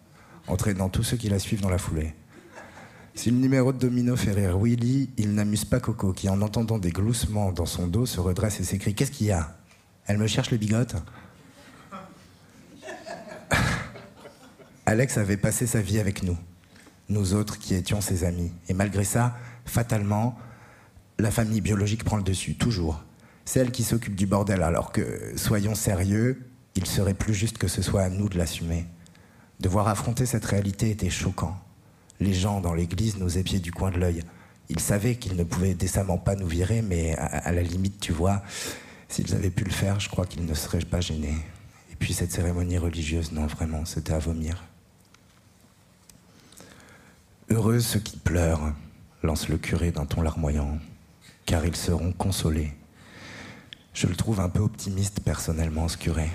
entraînant 0.49 0.89
tous 0.89 1.03
ceux 1.03 1.17
qui 1.17 1.29
la 1.29 1.39
suivent 1.39 1.61
dans 1.61 1.71
la 1.71 1.79
foulée. 1.79 2.15
Si 3.15 3.31
le 3.31 3.37
numéro 3.37 3.73
de 3.73 3.79
domino 3.79 4.17
fait 4.17 4.33
rire 4.33 4.59
Willy, 4.59 5.11
il 5.17 5.35
n'amuse 5.35 5.65
pas 5.65 5.81
Coco, 5.81 6.13
qui 6.13 6.29
en 6.29 6.41
entendant 6.41 6.79
des 6.79 6.91
gloussements 6.91 7.53
dans 7.53 7.67
son 7.67 7.87
dos 7.87 8.07
se 8.07 8.21
redresse 8.21 8.61
et 8.61 8.65
s'écrie 8.65 8.95
Qu'est-ce 8.95 9.11
qu'il 9.11 9.27
y 9.27 9.33
a? 9.33 9.57
Elle 10.07 10.19
me 10.19 10.27
cherche 10.27 10.51
le 10.51 10.57
bigote 10.57 10.95
Alex 14.89 15.19
avait 15.19 15.37
passé 15.37 15.67
sa 15.67 15.83
vie 15.83 15.99
avec 15.99 16.23
nous, 16.23 16.39
nous 17.11 17.35
autres 17.35 17.59
qui 17.59 17.75
étions 17.75 18.01
ses 18.01 18.25
amis. 18.25 18.51
Et 18.71 18.73
malgré 18.73 19.05
ça, 19.05 19.37
fatalement, 19.67 20.39
la 21.19 21.31
famille 21.31 21.61
biologique 21.61 22.05
prend 22.05 22.17
le 22.17 22.23
dessus, 22.23 22.55
toujours. 22.55 23.05
Celle 23.45 23.71
qui 23.71 23.83
s'occupe 23.85 24.15
du 24.17 24.25
bordel, 24.25 24.63
alors 24.63 24.91
que, 24.91 25.35
soyons 25.37 25.75
sérieux, 25.75 26.49
il 26.75 26.87
serait 26.87 27.13
plus 27.13 27.35
juste 27.35 27.59
que 27.59 27.69
ce 27.69 27.83
soit 27.83 28.01
à 28.01 28.09
nous 28.09 28.31
de 28.31 28.39
l'assumer. 28.39 28.87
Devoir 29.61 29.89
affronter 29.89 30.25
cette 30.25 30.47
réalité 30.47 30.89
était 30.89 31.11
choquant. 31.11 31.59
Les 32.19 32.33
gens 32.33 32.63
dans 32.63 32.73
l'église 32.73 33.19
nous 33.19 33.37
épiaient 33.37 33.59
du 33.59 33.73
coin 33.73 33.91
de 33.91 33.99
l'œil. 33.99 34.23
Ils 34.71 34.81
savaient 34.81 35.17
qu'ils 35.17 35.37
ne 35.37 35.45
pouvaient 35.45 35.75
décemment 35.75 36.17
pas 36.17 36.35
nous 36.35 36.49
virer, 36.49 36.81
mais 36.81 37.15
à, 37.19 37.53
la 37.53 37.61
limite, 37.61 38.01
tu 38.01 38.13
vois, 38.13 38.43
s'ils 39.11 39.35
avaient 39.35 39.51
pu 39.51 39.65
le 39.65 39.71
faire, 39.71 40.01
je 40.01 40.09
crois 40.09 40.25
qu'ils 40.25 40.47
ne 40.47 40.55
seraient 40.55 40.79
pas 40.79 41.03
gênés. 41.03 41.37
Et 41.93 41.97
puis 41.97 42.15
cette 42.15 42.33
cérémonie 42.33 42.79
religieuse, 42.79 43.33
non, 43.33 43.47
vraiment, 43.47 43.85
c'était 43.85 44.15
à 44.15 44.19
vomir. 44.19 44.65
Heureux 47.51 47.81
ceux 47.81 47.99
qui 47.99 48.19
pleurent, 48.19 48.75
lance 49.23 49.49
le 49.49 49.57
curé 49.57 49.91
d'un 49.91 50.05
ton 50.05 50.21
larmoyant, 50.21 50.79
car 51.47 51.65
ils 51.65 51.77
seront 51.77 52.13
consolés. 52.13 52.75
Je 53.95 54.07
le 54.07 54.15
trouve 54.15 54.41
un 54.41 54.51
peu 54.51 54.61
optimiste 54.61 55.21
personnellement, 55.21 55.89
ce 55.89 55.97
curé. 55.97 56.29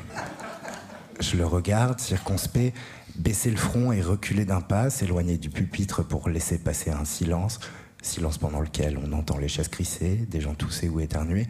Je 1.19 1.37
le 1.37 1.45
regarde, 1.45 1.99
circonspect, 1.99 2.75
baisser 3.15 3.51
le 3.51 3.57
front 3.57 3.91
et 3.91 4.01
reculer 4.01 4.43
d'un 4.43 4.61
pas, 4.61 4.89
s'éloigner 4.89 5.37
du 5.37 5.51
pupitre 5.51 6.03
pour 6.03 6.29
laisser 6.29 6.57
passer 6.57 6.89
un 6.89 7.05
silence, 7.05 7.59
silence 8.01 8.39
pendant 8.39 8.59
lequel 8.59 8.97
on 8.97 9.13
entend 9.13 9.37
les 9.37 9.47
chaises 9.47 9.67
crisser, 9.67 10.15
des 10.15 10.41
gens 10.41 10.55
tousser 10.55 10.89
ou 10.89 10.99
éternuer. 10.99 11.47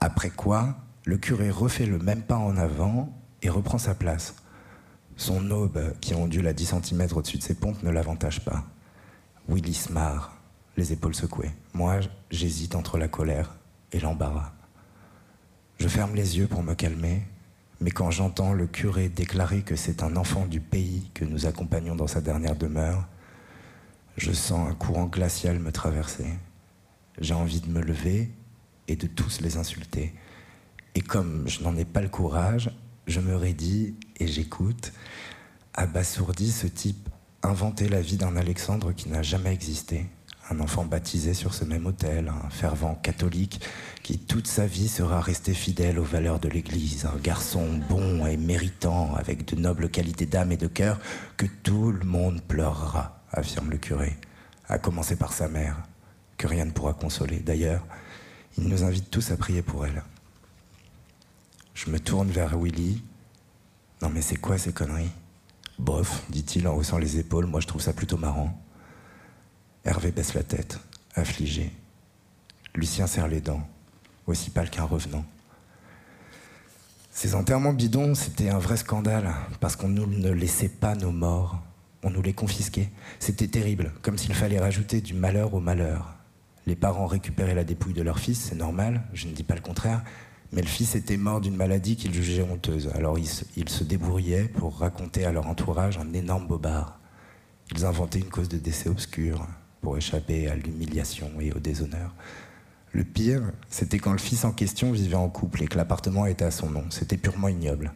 Après 0.00 0.30
quoi, 0.30 0.78
le 1.04 1.18
curé 1.18 1.50
refait 1.50 1.84
le 1.84 1.98
même 1.98 2.22
pas 2.22 2.38
en 2.38 2.56
avant 2.56 3.12
et 3.42 3.50
reprend 3.50 3.76
sa 3.76 3.94
place. 3.94 4.34
Son 5.16 5.50
aube, 5.50 5.92
qui 6.00 6.14
ondule 6.14 6.46
à 6.46 6.54
10 6.54 6.74
cm 6.82 7.06
au-dessus 7.14 7.36
de 7.36 7.42
ses 7.42 7.54
pompes, 7.54 7.82
ne 7.82 7.90
l'avantage 7.90 8.40
pas. 8.40 8.64
Willy 9.48 9.74
se 9.74 9.92
marre, 9.92 10.36
les 10.76 10.92
épaules 10.92 11.14
secouées. 11.14 11.52
Moi, 11.72 12.00
j'hésite 12.30 12.74
entre 12.74 12.98
la 12.98 13.08
colère 13.08 13.56
et 13.92 14.00
l'embarras. 14.00 14.52
Je 15.78 15.88
ferme 15.88 16.14
les 16.14 16.38
yeux 16.38 16.46
pour 16.46 16.62
me 16.62 16.74
calmer 16.74 17.24
mais 17.80 17.90
quand 17.90 18.10
j'entends 18.10 18.52
le 18.54 18.66
curé 18.66 19.08
déclarer 19.08 19.62
que 19.62 19.76
c'est 19.76 20.02
un 20.02 20.16
enfant 20.16 20.46
du 20.46 20.60
pays 20.60 21.10
que 21.12 21.24
nous 21.24 21.46
accompagnons 21.46 21.94
dans 21.94 22.06
sa 22.06 22.20
dernière 22.20 22.56
demeure, 22.56 23.06
je 24.16 24.32
sens 24.32 24.70
un 24.70 24.74
courant 24.74 25.04
glacial 25.04 25.58
me 25.58 25.72
traverser. 25.72 26.26
J'ai 27.20 27.34
envie 27.34 27.60
de 27.60 27.68
me 27.68 27.82
lever 27.82 28.30
et 28.88 28.96
de 28.96 29.06
tous 29.06 29.40
les 29.40 29.56
insulter. 29.56 30.14
Et 30.94 31.00
comme 31.00 31.48
je 31.48 31.62
n'en 31.62 31.76
ai 31.76 31.84
pas 31.84 32.00
le 32.00 32.08
courage, 32.08 32.70
je 33.06 33.20
me 33.20 33.36
raidis 33.36 33.94
et 34.18 34.28
j'écoute. 34.28 34.92
Abasourdi, 35.74 36.52
ce 36.52 36.68
type 36.68 37.08
inventait 37.44 37.88
la 37.88 38.00
vie 38.00 38.16
d'un 38.16 38.36
Alexandre 38.36 38.92
qui 38.92 39.08
n'a 39.08 39.22
jamais 39.22 39.52
existé 39.52 40.06
un 40.50 40.60
enfant 40.60 40.84
baptisé 40.84 41.32
sur 41.32 41.54
ce 41.54 41.64
même 41.64 41.86
autel, 41.86 42.28
un 42.28 42.50
fervent 42.50 42.94
catholique 42.96 43.60
qui 44.02 44.18
toute 44.18 44.46
sa 44.46 44.66
vie 44.66 44.88
sera 44.88 45.20
resté 45.20 45.54
fidèle 45.54 45.98
aux 45.98 46.04
valeurs 46.04 46.38
de 46.38 46.48
l'Église, 46.48 47.06
un 47.06 47.16
garçon 47.18 47.80
bon 47.88 48.26
et 48.26 48.36
méritant, 48.36 49.14
avec 49.14 49.46
de 49.46 49.56
nobles 49.56 49.88
qualités 49.88 50.26
d'âme 50.26 50.52
et 50.52 50.58
de 50.58 50.66
cœur, 50.66 51.00
que 51.36 51.46
tout 51.62 51.92
le 51.92 52.04
monde 52.04 52.42
pleurera, 52.42 53.22
affirme 53.32 53.70
le 53.70 53.78
curé, 53.78 54.18
à 54.68 54.78
commencer 54.78 55.16
par 55.16 55.32
sa 55.32 55.48
mère, 55.48 55.76
que 56.36 56.46
rien 56.46 56.66
ne 56.66 56.72
pourra 56.72 56.92
consoler. 56.92 57.38
D'ailleurs, 57.38 57.86
il 58.58 58.68
nous 58.68 58.84
invite 58.84 59.10
tous 59.10 59.30
à 59.30 59.36
prier 59.36 59.62
pour 59.62 59.86
elle. 59.86 60.02
Je 61.72 61.90
me 61.90 61.98
tourne 61.98 62.30
vers 62.30 62.58
Willy. 62.58 63.02
Non 64.02 64.10
mais 64.10 64.20
c'est 64.20 64.36
quoi 64.36 64.58
ces 64.58 64.72
conneries? 64.72 65.10
Bof, 65.78 66.22
dit-il 66.30 66.68
en 66.68 66.74
haussant 66.74 66.98
les 66.98 67.18
épaules, 67.18 67.46
moi 67.46 67.60
je 67.60 67.66
trouve 67.66 67.82
ça 67.82 67.92
plutôt 67.92 68.16
marrant. 68.16 68.56
Hervé 69.84 70.12
baisse 70.12 70.34
la 70.34 70.42
tête, 70.42 70.78
affligé. 71.14 71.72
Lucien 72.74 73.06
serre 73.06 73.28
les 73.28 73.40
dents, 73.40 73.66
aussi 74.26 74.50
pâle 74.50 74.70
qu'un 74.70 74.84
revenant. 74.84 75.24
Ces 77.10 77.34
enterrements 77.34 77.72
bidons, 77.72 78.14
c'était 78.14 78.48
un 78.48 78.58
vrai 78.58 78.76
scandale, 78.76 79.32
parce 79.60 79.76
qu'on 79.76 79.88
nous 79.88 80.06
ne 80.06 80.30
laissait 80.30 80.68
pas 80.68 80.94
nos 80.94 81.12
morts, 81.12 81.60
on 82.02 82.10
nous 82.10 82.22
les 82.22 82.32
confisquait. 82.32 82.90
C'était 83.20 83.48
terrible, 83.48 83.92
comme 84.02 84.18
s'il 84.18 84.34
fallait 84.34 84.58
rajouter 84.58 85.00
du 85.00 85.14
malheur 85.14 85.54
au 85.54 85.60
malheur. 85.60 86.14
Les 86.66 86.76
parents 86.76 87.06
récupéraient 87.06 87.54
la 87.54 87.64
dépouille 87.64 87.92
de 87.92 88.02
leur 88.02 88.18
fils, 88.18 88.40
c'est 88.40 88.56
normal, 88.56 89.02
je 89.12 89.26
ne 89.26 89.32
dis 89.32 89.44
pas 89.44 89.54
le 89.54 89.60
contraire, 89.60 90.02
mais 90.54 90.62
le 90.62 90.68
fils 90.68 90.94
était 90.94 91.16
mort 91.16 91.40
d'une 91.40 91.56
maladie 91.56 91.96
qu'ils 91.96 92.14
jugeaient 92.14 92.42
honteuse, 92.42 92.90
alors 92.94 93.18
ils 93.18 93.26
se, 93.26 93.44
ils 93.56 93.68
se 93.68 93.84
débrouillaient 93.84 94.48
pour 94.48 94.78
raconter 94.78 95.24
à 95.24 95.32
leur 95.32 95.46
entourage 95.46 95.98
un 95.98 96.12
énorme 96.12 96.46
bobard. 96.46 97.00
Ils 97.72 97.84
inventaient 97.84 98.20
une 98.20 98.30
cause 98.30 98.48
de 98.48 98.58
décès 98.58 98.88
obscure, 98.88 99.46
pour 99.84 99.96
échapper 99.98 100.48
à 100.48 100.56
l'humiliation 100.56 101.30
et 101.40 101.52
au 101.52 101.58
déshonneur. 101.58 102.14
Le 102.92 103.04
pire, 103.04 103.42
c'était 103.68 103.98
quand 103.98 104.12
le 104.12 104.18
fils 104.18 104.44
en 104.44 104.52
question 104.52 104.92
vivait 104.92 105.16
en 105.16 105.28
couple 105.28 105.62
et 105.62 105.66
que 105.66 105.76
l'appartement 105.76 106.26
était 106.26 106.44
à 106.44 106.50
son 106.50 106.70
nom. 106.70 106.84
C'était 106.90 107.16
purement 107.16 107.48
ignoble. 107.48 107.92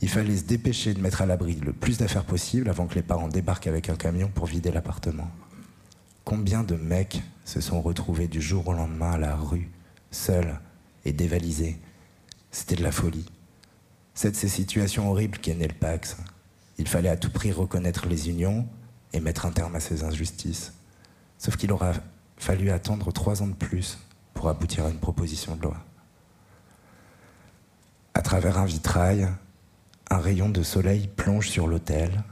Il 0.00 0.08
fallait 0.08 0.36
se 0.36 0.44
dépêcher 0.44 0.94
de 0.94 1.00
mettre 1.00 1.22
à 1.22 1.26
l'abri 1.26 1.56
le 1.56 1.72
plus 1.72 1.98
d'affaires 1.98 2.24
possible 2.24 2.68
avant 2.68 2.86
que 2.86 2.94
les 2.94 3.02
parents 3.02 3.28
débarquent 3.28 3.66
avec 3.66 3.88
un 3.88 3.96
camion 3.96 4.28
pour 4.28 4.46
vider 4.46 4.70
l'appartement. 4.70 5.30
Combien 6.24 6.62
de 6.62 6.76
mecs 6.76 7.22
se 7.44 7.60
sont 7.60 7.80
retrouvés 7.80 8.28
du 8.28 8.40
jour 8.40 8.68
au 8.68 8.72
lendemain 8.72 9.12
à 9.12 9.18
la 9.18 9.34
rue, 9.34 9.70
seuls 10.10 10.60
et 11.04 11.12
dévalisés 11.12 11.78
C'était 12.54 12.76
de 12.76 12.84
la 12.84 12.92
folie. 12.92 13.26
C'est 14.14 14.30
de 14.30 14.36
ces 14.36 14.46
situations 14.46 15.10
horribles 15.10 15.38
qu'est 15.38 15.56
né 15.56 15.66
le 15.66 15.74
Pax. 15.74 16.16
Il 16.78 16.86
fallait 16.86 17.08
à 17.08 17.16
tout 17.16 17.28
prix 17.28 17.50
reconnaître 17.50 18.06
les 18.06 18.30
unions 18.30 18.68
et 19.12 19.18
mettre 19.18 19.44
un 19.44 19.50
terme 19.50 19.74
à 19.74 19.80
ces 19.80 20.04
injustices. 20.04 20.72
Sauf 21.36 21.56
qu'il 21.56 21.72
aura 21.72 21.94
fallu 22.36 22.70
attendre 22.70 23.10
trois 23.10 23.42
ans 23.42 23.48
de 23.48 23.54
plus 23.54 23.98
pour 24.34 24.48
aboutir 24.48 24.86
à 24.86 24.90
une 24.90 25.00
proposition 25.00 25.56
de 25.56 25.62
loi. 25.62 25.76
À 28.14 28.22
travers 28.22 28.56
un 28.58 28.66
vitrail, 28.66 29.28
un 30.08 30.18
rayon 30.18 30.48
de 30.48 30.62
soleil 30.62 31.08
plonge 31.08 31.48
sur 31.48 31.66
l'autel. 31.66 32.22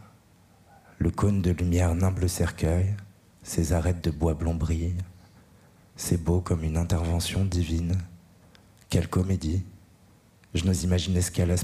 Le 0.98 1.10
cône 1.10 1.42
de 1.42 1.50
lumière 1.50 1.96
nimble 1.96 2.20
le 2.20 2.28
cercueil 2.28 2.94
ses 3.42 3.72
arêtes 3.72 4.04
de 4.04 4.12
bois 4.12 4.34
blond 4.34 4.54
brillent. 4.54 5.02
C'est 5.96 6.22
beau 6.22 6.40
comme 6.40 6.62
une 6.62 6.76
intervention 6.76 7.44
divine. 7.44 7.98
Quelle 8.88 9.08
comédie. 9.08 9.64
Je 10.55 10.64
n'ose 10.64 10.84
imaginer 10.84 11.22
ce 11.22 11.30
qu'elle 11.30 11.55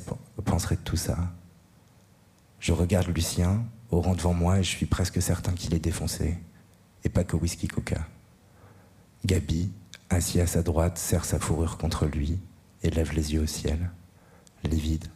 penserait 0.44 0.76
de 0.76 0.80
tout 0.80 0.96
ça. 0.96 1.16
Je 2.60 2.72
regarde 2.72 3.08
Lucien, 3.08 3.64
au 3.90 4.00
rang 4.00 4.14
devant 4.14 4.34
moi, 4.34 4.58
et 4.58 4.62
je 4.62 4.68
suis 4.68 4.86
presque 4.86 5.20
certain 5.22 5.52
qu'il 5.52 5.74
est 5.74 5.78
défoncé. 5.78 6.38
Et 7.04 7.08
pas 7.08 7.24
que 7.24 7.36
whisky 7.36 7.68
coca. 7.68 8.06
Gabi, 9.24 9.70
assis 10.10 10.40
à 10.40 10.46
sa 10.46 10.62
droite, 10.62 10.98
serre 10.98 11.24
sa 11.24 11.38
fourrure 11.38 11.78
contre 11.78 12.06
lui 12.06 12.38
et 12.82 12.90
lève 12.90 13.12
les 13.12 13.34
yeux 13.34 13.42
au 13.42 13.46
ciel, 13.46 13.90
livide. 14.64 15.06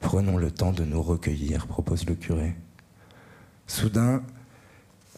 Prenons 0.00 0.36
le 0.36 0.50
temps 0.50 0.72
de 0.72 0.84
nous 0.84 1.02
recueillir, 1.02 1.66
propose 1.66 2.06
le 2.06 2.14
curé. 2.14 2.54
Soudain, 3.66 4.22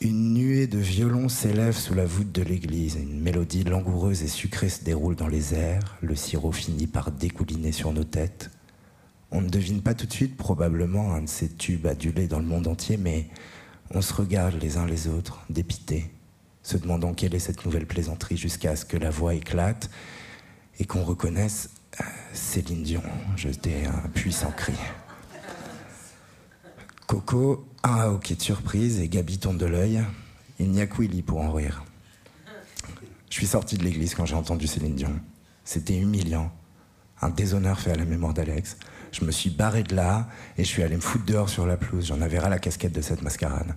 une 0.00 0.34
nuée 0.34 0.68
de 0.68 0.78
violons 0.78 1.28
s'élève 1.28 1.76
sous 1.76 1.94
la 1.94 2.04
voûte 2.04 2.30
de 2.30 2.42
l'église. 2.42 2.96
Une 2.96 3.20
mélodie 3.20 3.64
langoureuse 3.64 4.22
et 4.22 4.28
sucrée 4.28 4.68
se 4.68 4.84
déroule 4.84 5.16
dans 5.16 5.26
les 5.26 5.54
airs. 5.54 5.96
Le 6.02 6.14
sirop 6.14 6.52
finit 6.52 6.86
par 6.86 7.10
découliner 7.10 7.72
sur 7.72 7.92
nos 7.92 8.04
têtes. 8.04 8.50
On 9.32 9.40
ne 9.40 9.48
devine 9.48 9.82
pas 9.82 9.94
tout 9.94 10.06
de 10.06 10.12
suite 10.12 10.36
probablement 10.36 11.14
un 11.14 11.22
de 11.22 11.28
ces 11.28 11.48
tubes 11.48 11.86
adulés 11.86 12.28
dans 12.28 12.38
le 12.38 12.46
monde 12.46 12.68
entier, 12.68 12.96
mais 12.96 13.26
on 13.90 14.00
se 14.00 14.14
regarde 14.14 14.54
les 14.60 14.76
uns 14.76 14.86
les 14.86 15.08
autres, 15.08 15.44
dépités, 15.50 16.10
se 16.62 16.76
demandant 16.76 17.12
quelle 17.12 17.34
est 17.34 17.40
cette 17.40 17.64
nouvelle 17.64 17.86
plaisanterie 17.86 18.36
jusqu'à 18.36 18.76
ce 18.76 18.84
que 18.84 18.96
la 18.96 19.10
voix 19.10 19.34
éclate 19.34 19.90
et 20.78 20.84
qu'on 20.84 21.02
reconnaisse 21.02 21.70
euh, 22.00 22.04
Céline 22.32 22.84
Dion. 22.84 23.02
Jeter 23.36 23.86
un 23.86 24.08
puissant 24.08 24.52
cri. 24.52 24.74
Coco 27.06 27.67
a 27.82 28.02
un 28.02 28.06
hockey 28.06 28.34
de 28.34 28.42
surprise 28.42 29.00
et 29.00 29.08
Gabi 29.08 29.38
tourne 29.38 29.58
de 29.58 29.66
l'œil. 29.66 30.02
Il 30.58 30.70
n'y 30.70 30.80
a 30.80 30.86
que 30.86 31.00
Willy 31.00 31.22
pour 31.22 31.40
en 31.40 31.52
rire. 31.52 31.84
Je 33.30 33.34
suis 33.34 33.46
sorti 33.46 33.76
de 33.76 33.84
l'église 33.84 34.14
quand 34.14 34.26
j'ai 34.26 34.34
entendu 34.34 34.66
Céline 34.66 34.94
Dion. 34.94 35.20
C'était 35.64 35.98
humiliant. 35.98 36.50
Un 37.20 37.30
déshonneur 37.30 37.78
fait 37.78 37.92
à 37.92 37.96
la 37.96 38.04
mémoire 38.04 38.34
d'Alex. 38.34 38.76
Je 39.12 39.24
me 39.24 39.30
suis 39.30 39.50
barré 39.50 39.82
de 39.82 39.94
là 39.94 40.28
et 40.56 40.64
je 40.64 40.68
suis 40.68 40.82
allé 40.82 40.96
me 40.96 41.00
foutre 41.00 41.24
dehors 41.24 41.48
sur 41.48 41.66
la 41.66 41.76
pelouse. 41.76 42.06
J'en 42.06 42.20
avais 42.20 42.38
ras 42.38 42.48
la 42.48 42.58
casquette 42.58 42.92
de 42.92 43.00
cette 43.00 43.22
mascarade. 43.22 43.74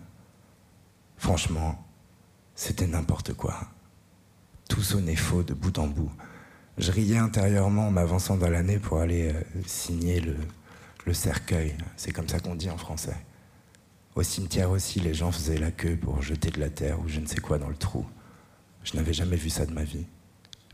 Franchement, 1.17 1.85
c'était 2.55 2.87
n'importe 2.87 3.33
quoi. 3.33 3.59
Tout 4.69 4.81
sonnait 4.81 5.15
faux 5.15 5.43
de 5.43 5.53
bout 5.53 5.77
en 5.77 5.87
bout. 5.87 6.11
Je 6.77 6.91
riais 6.91 7.17
intérieurement 7.17 7.87
en 7.87 7.91
m'avançant 7.91 8.37
dans 8.37 8.49
l'année 8.49 8.79
pour 8.79 8.99
aller 8.99 9.33
euh, 9.33 9.61
signer 9.65 10.21
le 11.05 11.13
cercueil. 11.13 11.75
C'est 11.97 12.11
comme 12.11 12.29
ça 12.29 12.39
qu'on 12.39 12.55
dit 12.55 12.69
en 12.69 12.77
français. 12.77 13.17
Au 14.15 14.23
cimetière 14.23 14.71
aussi, 14.71 14.99
les 14.99 15.13
gens 15.13 15.31
faisaient 15.31 15.57
la 15.57 15.71
queue 15.71 15.95
pour 15.95 16.21
jeter 16.21 16.49
de 16.49 16.59
la 16.59 16.69
terre 16.69 16.99
ou 16.99 17.07
je 17.07 17.21
ne 17.21 17.25
sais 17.25 17.39
quoi 17.39 17.57
dans 17.57 17.69
le 17.69 17.75
trou. 17.75 18.05
Je 18.83 18.95
n'avais 18.95 19.13
jamais 19.13 19.37
vu 19.37 19.49
ça 19.49 19.65
de 19.65 19.71
ma 19.71 19.83
vie. 19.83 20.05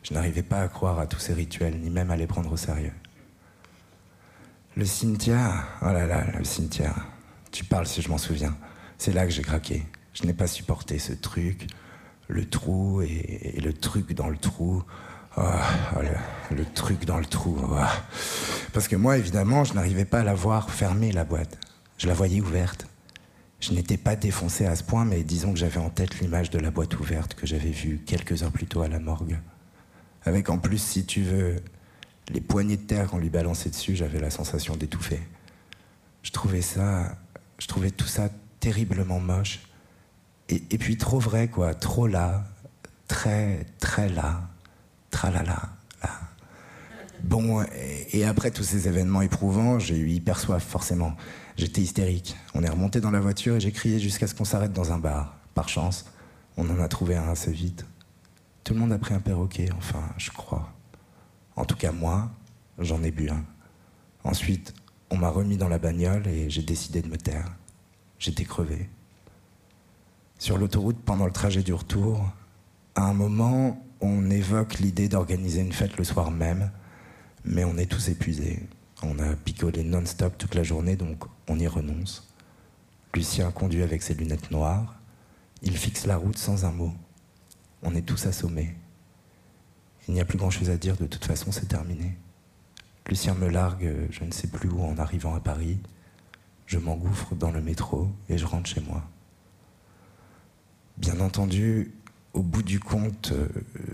Je 0.02 0.14
n'arrivais 0.14 0.42
pas 0.44 0.62
à 0.62 0.68
croire 0.68 1.00
à 1.00 1.06
tous 1.06 1.20
ces 1.20 1.34
rituels, 1.34 1.78
ni 1.80 1.90
même 1.90 2.10
à 2.10 2.16
les 2.16 2.26
prendre 2.26 2.52
au 2.52 2.58
sérieux. 2.58 2.94
Le 4.76 4.86
cimetière, 4.86 5.68
oh 5.82 5.92
là 5.92 6.08
là, 6.08 6.26
le 6.38 6.44
cimetière. 6.46 7.06
Tu 7.52 7.64
parles 7.64 7.88
si 7.88 8.02
je 8.02 8.10
m'en 8.10 8.18
souviens. 8.18 8.56
C'est 8.98 9.14
là 9.14 9.26
que 9.26 9.32
j'ai 9.32 9.42
craqué. 9.42 9.86
Je 10.14 10.24
n'ai 10.24 10.34
pas 10.34 10.48
supporté 10.48 10.98
ce 10.98 11.14
truc, 11.14 11.68
le 12.28 12.50
trou 12.50 13.02
et, 13.02 13.60
le 13.62 13.74
truc 13.74 14.14
dans 14.14 14.30
le 14.30 14.38
trou. 14.38 14.84
Oh, 15.38 15.42
oh, 15.96 16.00
le, 16.56 16.66
truc 16.66 17.06
dans 17.06 17.20
le 17.20 17.26
trou. 17.26 17.56
Parce 18.74 18.88
que 18.88 18.96
moi, 18.96 19.20
évidemment, 19.20 19.64
je 19.64 19.76
n'arrivais 19.76 20.06
pas 20.06 20.22
à 20.22 20.24
la 20.24 20.34
voir 20.34 20.72
fermer 20.72 21.12
la 21.12 21.24
boîte. 21.24 21.60
Je 22.00 22.08
la 22.08 22.16
voyais 22.16 22.42
ouverte. 22.42 22.88
Je 23.60 23.74
n'étais 23.74 23.98
pas 23.98 24.16
défoncé 24.16 24.66
à 24.66 24.76
ce 24.76 24.84
point, 24.84 25.04
mais 25.04 25.24
disons 25.24 25.52
que 25.52 25.60
j'avais 25.60 25.80
en 25.80 25.90
tête 25.90 26.20
l'image 26.20 26.50
de 26.52 26.60
la 26.60 26.70
boîte 26.70 27.00
ouverte 27.00 27.34
que 27.34 27.48
j'avais 27.48 27.72
vue 27.72 28.00
quelques 28.06 28.44
heures 28.44 28.52
plus 28.52 28.68
tôt 28.68 28.82
à 28.82 28.88
la 28.88 29.00
morgue. 29.00 29.40
Avec 30.26 30.50
en 30.50 30.60
plus, 30.60 30.78
si 30.78 31.06
tu 31.06 31.22
veux, 31.22 31.56
les 32.30 32.42
poignées 32.42 32.78
de 32.78 32.84
terre 32.84 33.08
qu'on 33.08 33.18
lui 33.18 33.30
balançait 33.30 33.70
dessus, 33.70 33.96
j'avais 33.96 34.20
la 34.20 34.30
sensation 34.30 34.76
d'étouffer. 34.76 35.22
Je 36.22 36.32
trouvais 36.32 36.62
ça, 36.62 37.18
je 37.58 37.68
trouvais 37.68 37.92
tout 37.92 38.08
ça 38.08 38.30
terriblement 38.60 39.20
moche. 39.20 39.62
Et, 40.50 40.60
puis 40.78 40.98
trop 40.98 41.20
vrai, 41.20 41.50
quoi, 41.50 41.74
trop 41.74 42.08
là, 42.08 42.46
très, 43.08 43.66
très 43.80 44.08
là, 44.08 44.50
tralala, 45.12 45.62
là. 46.02 46.20
Bon, 47.24 47.64
et, 48.14 48.24
après 48.24 48.52
tous 48.52 48.64
ces 48.64 48.88
événements 48.88 49.22
éprouvants, 49.22 49.80
j'ai 49.80 49.98
eu 49.98 50.10
hyper 50.10 50.40
soif, 50.40 50.64
forcément. 50.64 51.18
J'étais 51.58 51.82
hystérique. 51.82 52.36
On 52.54 52.62
est 52.62 52.70
remonté 52.70 53.02
dans 53.02 53.10
la 53.10 53.20
voiture 53.20 53.56
et 53.56 53.60
j'ai 53.60 53.72
crié 53.72 54.00
jusqu'à 54.00 54.28
ce 54.28 54.36
qu'on 54.36 54.46
s'arrête 54.46 54.74
dans 54.74 54.92
un 54.92 55.00
bar. 55.00 55.36
Par 55.56 55.68
chance, 55.68 56.06
on 56.56 56.70
en 56.70 56.80
a 56.80 56.88
trouvé 56.88 57.16
un 57.16 57.28
assez 57.28 57.52
vite. 57.52 57.84
Tout 58.64 58.76
le 58.76 58.80
monde 58.80 58.92
a 58.92 59.00
pris 59.00 59.16
un 59.16 59.20
perroquet, 59.20 59.70
enfin, 59.76 60.04
je 60.18 60.30
crois. 60.30 60.72
En 61.56 61.66
tout 61.66 61.76
cas, 61.76 61.92
moi, 61.92 62.30
j'en 62.78 63.02
ai 63.02 63.10
bu 63.10 63.30
un. 63.30 63.44
Ensuite, 64.24 64.76
on 65.10 65.18
m'a 65.18 65.30
remis 65.30 65.58
dans 65.58 65.68
la 65.68 65.80
bagnole 65.80 66.28
et 66.28 66.48
j'ai 66.50 66.62
décidé 66.62 67.02
de 67.02 67.08
me 67.08 67.18
taire. 67.18 67.52
J'étais 68.20 68.44
crevé. 68.44 68.88
Sur 70.38 70.60
l'autoroute, 70.60 71.00
pendant 71.04 71.26
le 71.26 71.32
trajet 71.32 71.64
du 71.64 71.74
retour, 71.74 72.30
à 72.94 73.02
un 73.06 73.14
moment, 73.14 73.84
on 74.00 74.30
évoque 74.30 74.78
l'idée 74.78 75.10
d'organiser 75.10 75.62
une 75.62 75.74
fête 75.74 75.98
le 75.98 76.04
soir 76.04 76.30
même, 76.30 76.70
mais 77.46 77.64
on 77.64 77.78
est 77.78 77.90
tous 77.90 78.10
épuisés. 78.10 78.68
On 79.04 79.20
a 79.20 79.36
picolé 79.36 79.84
non-stop 79.84 80.38
toute 80.38 80.56
la 80.56 80.64
journée, 80.64 80.96
donc 80.96 81.24
on 81.48 81.60
y 81.60 81.68
renonce. 81.68 82.34
Lucien 83.14 83.52
conduit 83.52 83.84
avec 83.84 84.02
ses 84.02 84.16
lunettes 84.16 84.52
noires. 84.52 84.96
Il 85.62 85.78
fixe 85.78 86.06
la 86.06 86.18
route 86.18 86.38
sans 86.38 86.66
un 86.66 86.72
mot. 86.72 86.94
On 87.84 87.96
est 87.96 88.02
tous 88.02 88.26
assommés. 88.26 88.76
Il 90.08 90.14
n'y 90.14 90.22
a 90.22 90.26
plus 90.26 90.38
grand-chose 90.38 90.70
à 90.70 90.78
dire, 90.78 90.96
de 90.98 91.06
toute 91.06 91.26
façon 91.26 91.52
c'est 91.52 91.68
terminé. 91.68 92.18
Lucien 93.08 93.36
me 93.36 93.50
largue, 93.50 94.08
je 94.10 94.24
ne 94.24 94.32
sais 94.32 94.48
plus 94.48 94.70
où, 94.70 94.82
en 94.82 94.98
arrivant 94.98 95.36
à 95.36 95.40
Paris. 95.40 95.80
Je 96.66 96.78
m'engouffre 96.78 97.36
dans 97.36 97.52
le 97.52 97.62
métro 97.62 98.10
et 98.30 98.38
je 98.38 98.46
rentre 98.46 98.70
chez 98.70 98.82
moi. 98.82 99.04
Bien 100.98 101.20
entendu, 101.20 101.94
au 102.34 102.42
bout 102.42 102.64
du 102.64 102.80
compte, 102.80 103.32
euh, 103.32 103.48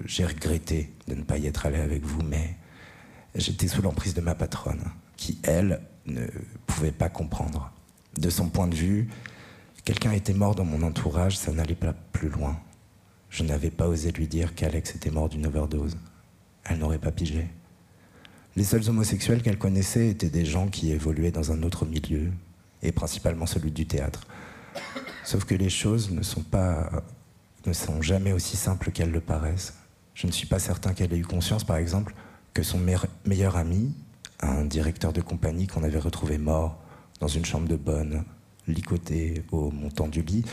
j'ai 0.06 0.26
regretté 0.26 0.92
de 1.08 1.16
ne 1.16 1.24
pas 1.24 1.38
y 1.38 1.48
être 1.48 1.66
allé 1.66 1.80
avec 1.80 2.04
vous, 2.04 2.24
mais 2.24 2.58
j'étais 3.36 3.68
sous 3.68 3.82
l'emprise 3.82 4.14
de 4.14 4.22
ma 4.22 4.36
patronne, 4.36 4.84
qui, 5.18 5.40
elle, 5.44 5.82
ne 6.06 6.26
pouvait 6.68 6.92
pas 6.92 7.10
comprendre. 7.10 7.72
De 8.18 8.30
son 8.30 8.50
point 8.50 8.68
de 8.68 8.76
vue, 8.76 9.10
quelqu'un 9.86 10.12
était 10.12 10.34
mort 10.34 10.56
dans 10.56 10.66
mon 10.66 10.82
entourage, 10.84 11.38
ça 11.38 11.52
n'allait 11.52 11.76
pas 11.76 11.94
plus 12.12 12.30
loin. 12.30 12.60
Je 13.30 13.44
n'avais 13.44 13.72
pas 13.72 13.88
osé 13.88 14.12
lui 14.12 14.28
dire 14.28 14.54
qu'Alex 14.54 14.96
était 14.96 15.10
mort 15.10 15.30
d'une 15.30 15.48
overdose. 15.48 15.98
Elle 16.66 16.80
n'aurait 16.80 17.00
pas 17.00 17.12
pigé. 17.12 17.48
Les 18.56 18.64
seuls 18.64 18.88
homosexuels 18.88 19.42
qu'elle 19.42 19.58
connaissait 19.58 20.10
étaient 20.10 20.30
des 20.30 20.46
gens 20.46 20.68
qui 20.68 20.92
évoluaient 20.92 21.32
dans 21.32 21.52
un 21.52 21.64
autre 21.64 21.86
milieu, 21.86 22.32
et 22.84 22.92
principalement 22.92 23.48
celui 23.48 23.72
du 23.72 23.88
théâtre. 23.88 24.28
Sauf 25.24 25.46
que 25.46 25.56
les 25.56 25.70
choses 25.70 26.12
ne 26.12 26.22
sont 26.22 26.44
pas, 26.44 26.92
ne 27.66 27.74
sont 27.74 28.02
jamais 28.02 28.34
aussi 28.34 28.58
simples 28.58 28.92
qu'elles 28.92 29.12
le 29.12 29.22
paraissent. 29.22 29.74
Je 30.14 30.28
ne 30.28 30.32
suis 30.32 30.46
pas 30.46 30.60
certain 30.60 30.94
qu'elle 30.94 31.14
ait 31.14 31.18
eu 31.18 31.26
conscience, 31.26 31.64
par 31.64 31.78
exemple, 31.78 32.14
que 32.54 32.64
son 32.64 32.80
meilleur 33.26 33.58
ami, 33.58 33.94
un 34.40 34.66
directeur 34.66 35.14
de 35.14 35.22
compagnie 35.22 35.68
qu'on 35.68 35.84
avait 35.84 36.00
retrouvé 36.00 36.38
mort 36.38 36.80
dans 37.20 37.28
une 37.28 37.46
chambre 37.46 37.68
de 37.68 37.76
bonne, 37.76 38.24
licoté 38.68 39.44
au 39.52 39.72
montant 39.72 40.08
du 40.08 40.22
lit, 40.22 40.46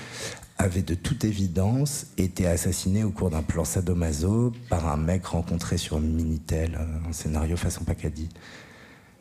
avait 0.58 0.82
de 0.82 0.94
toute 0.94 1.24
évidence 1.24 2.06
été 2.18 2.46
assassiné 2.46 3.02
au 3.02 3.10
cours 3.10 3.30
d'un 3.30 3.42
plan 3.42 3.64
sadomaso 3.64 4.52
par 4.68 4.86
un 4.88 4.96
mec 4.96 5.26
rencontré 5.26 5.78
sur 5.78 6.00
Minitel, 6.00 6.78
un 7.08 7.12
scénario 7.12 7.56
façon 7.56 7.84
Pacadie. 7.84 8.28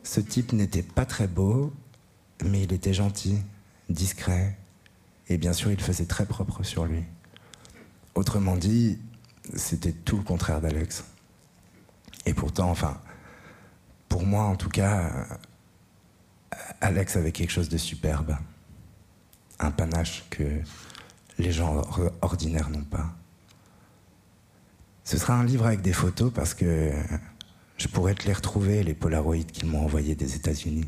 Ce 0.03 0.19
type 0.19 0.53
n'était 0.53 0.83
pas 0.83 1.05
très 1.05 1.27
beau, 1.27 1.73
mais 2.43 2.63
il 2.63 2.73
était 2.73 2.93
gentil, 2.93 3.37
discret, 3.89 4.57
et 5.27 5.37
bien 5.37 5.53
sûr 5.53 5.71
il 5.71 5.79
faisait 5.79 6.05
très 6.05 6.25
propre 6.25 6.63
sur 6.63 6.85
lui. 6.85 7.03
Autrement 8.15 8.57
dit, 8.57 8.99
c'était 9.55 9.91
tout 9.93 10.17
le 10.17 10.23
contraire 10.23 10.61
d'Alex. 10.61 11.05
Et 12.25 12.33
pourtant, 12.33 12.69
enfin, 12.69 12.99
pour 14.07 14.25
moi 14.25 14.43
en 14.43 14.55
tout 14.55 14.69
cas, 14.69 15.27
Alex 16.81 17.15
avait 17.15 17.31
quelque 17.31 17.51
chose 17.51 17.69
de 17.69 17.77
superbe. 17.77 18.37
Un 19.59 19.71
panache 19.71 20.23
que 20.29 20.61
les 21.37 21.51
gens 21.51 21.81
ordinaires 22.21 22.69
n'ont 22.69 22.83
pas. 22.83 23.13
Ce 25.03 25.17
sera 25.17 25.33
un 25.33 25.43
livre 25.43 25.65
avec 25.65 25.81
des 25.81 25.93
photos 25.93 26.31
parce 26.33 26.53
que 26.53 26.91
je 27.77 27.87
pourrais 27.87 28.13
te 28.13 28.27
les 28.27 28.33
retrouver, 28.33 28.83
les 28.83 28.93
Polaroids 28.93 29.37
qu'ils 29.37 29.67
m'ont 29.67 29.83
envoyés 29.83 30.15
des 30.15 30.35
États-Unis. 30.35 30.85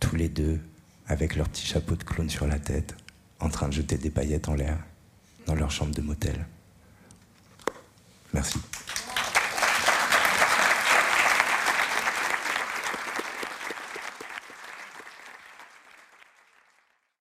Tous 0.00 0.16
les 0.16 0.28
deux, 0.28 0.60
avec 1.06 1.36
leur 1.36 1.48
petit 1.48 1.66
chapeau 1.66 1.96
de 1.96 2.04
clown 2.04 2.28
sur 2.28 2.46
la 2.46 2.58
tête, 2.58 2.94
en 3.40 3.48
train 3.48 3.68
de 3.68 3.72
jeter 3.72 3.96
des 3.96 4.10
paillettes 4.10 4.48
en 4.48 4.54
l'air 4.54 4.78
dans 5.46 5.54
leur 5.54 5.70
chambre 5.70 5.94
de 5.94 6.02
motel. 6.02 6.46
Merci. 8.32 8.58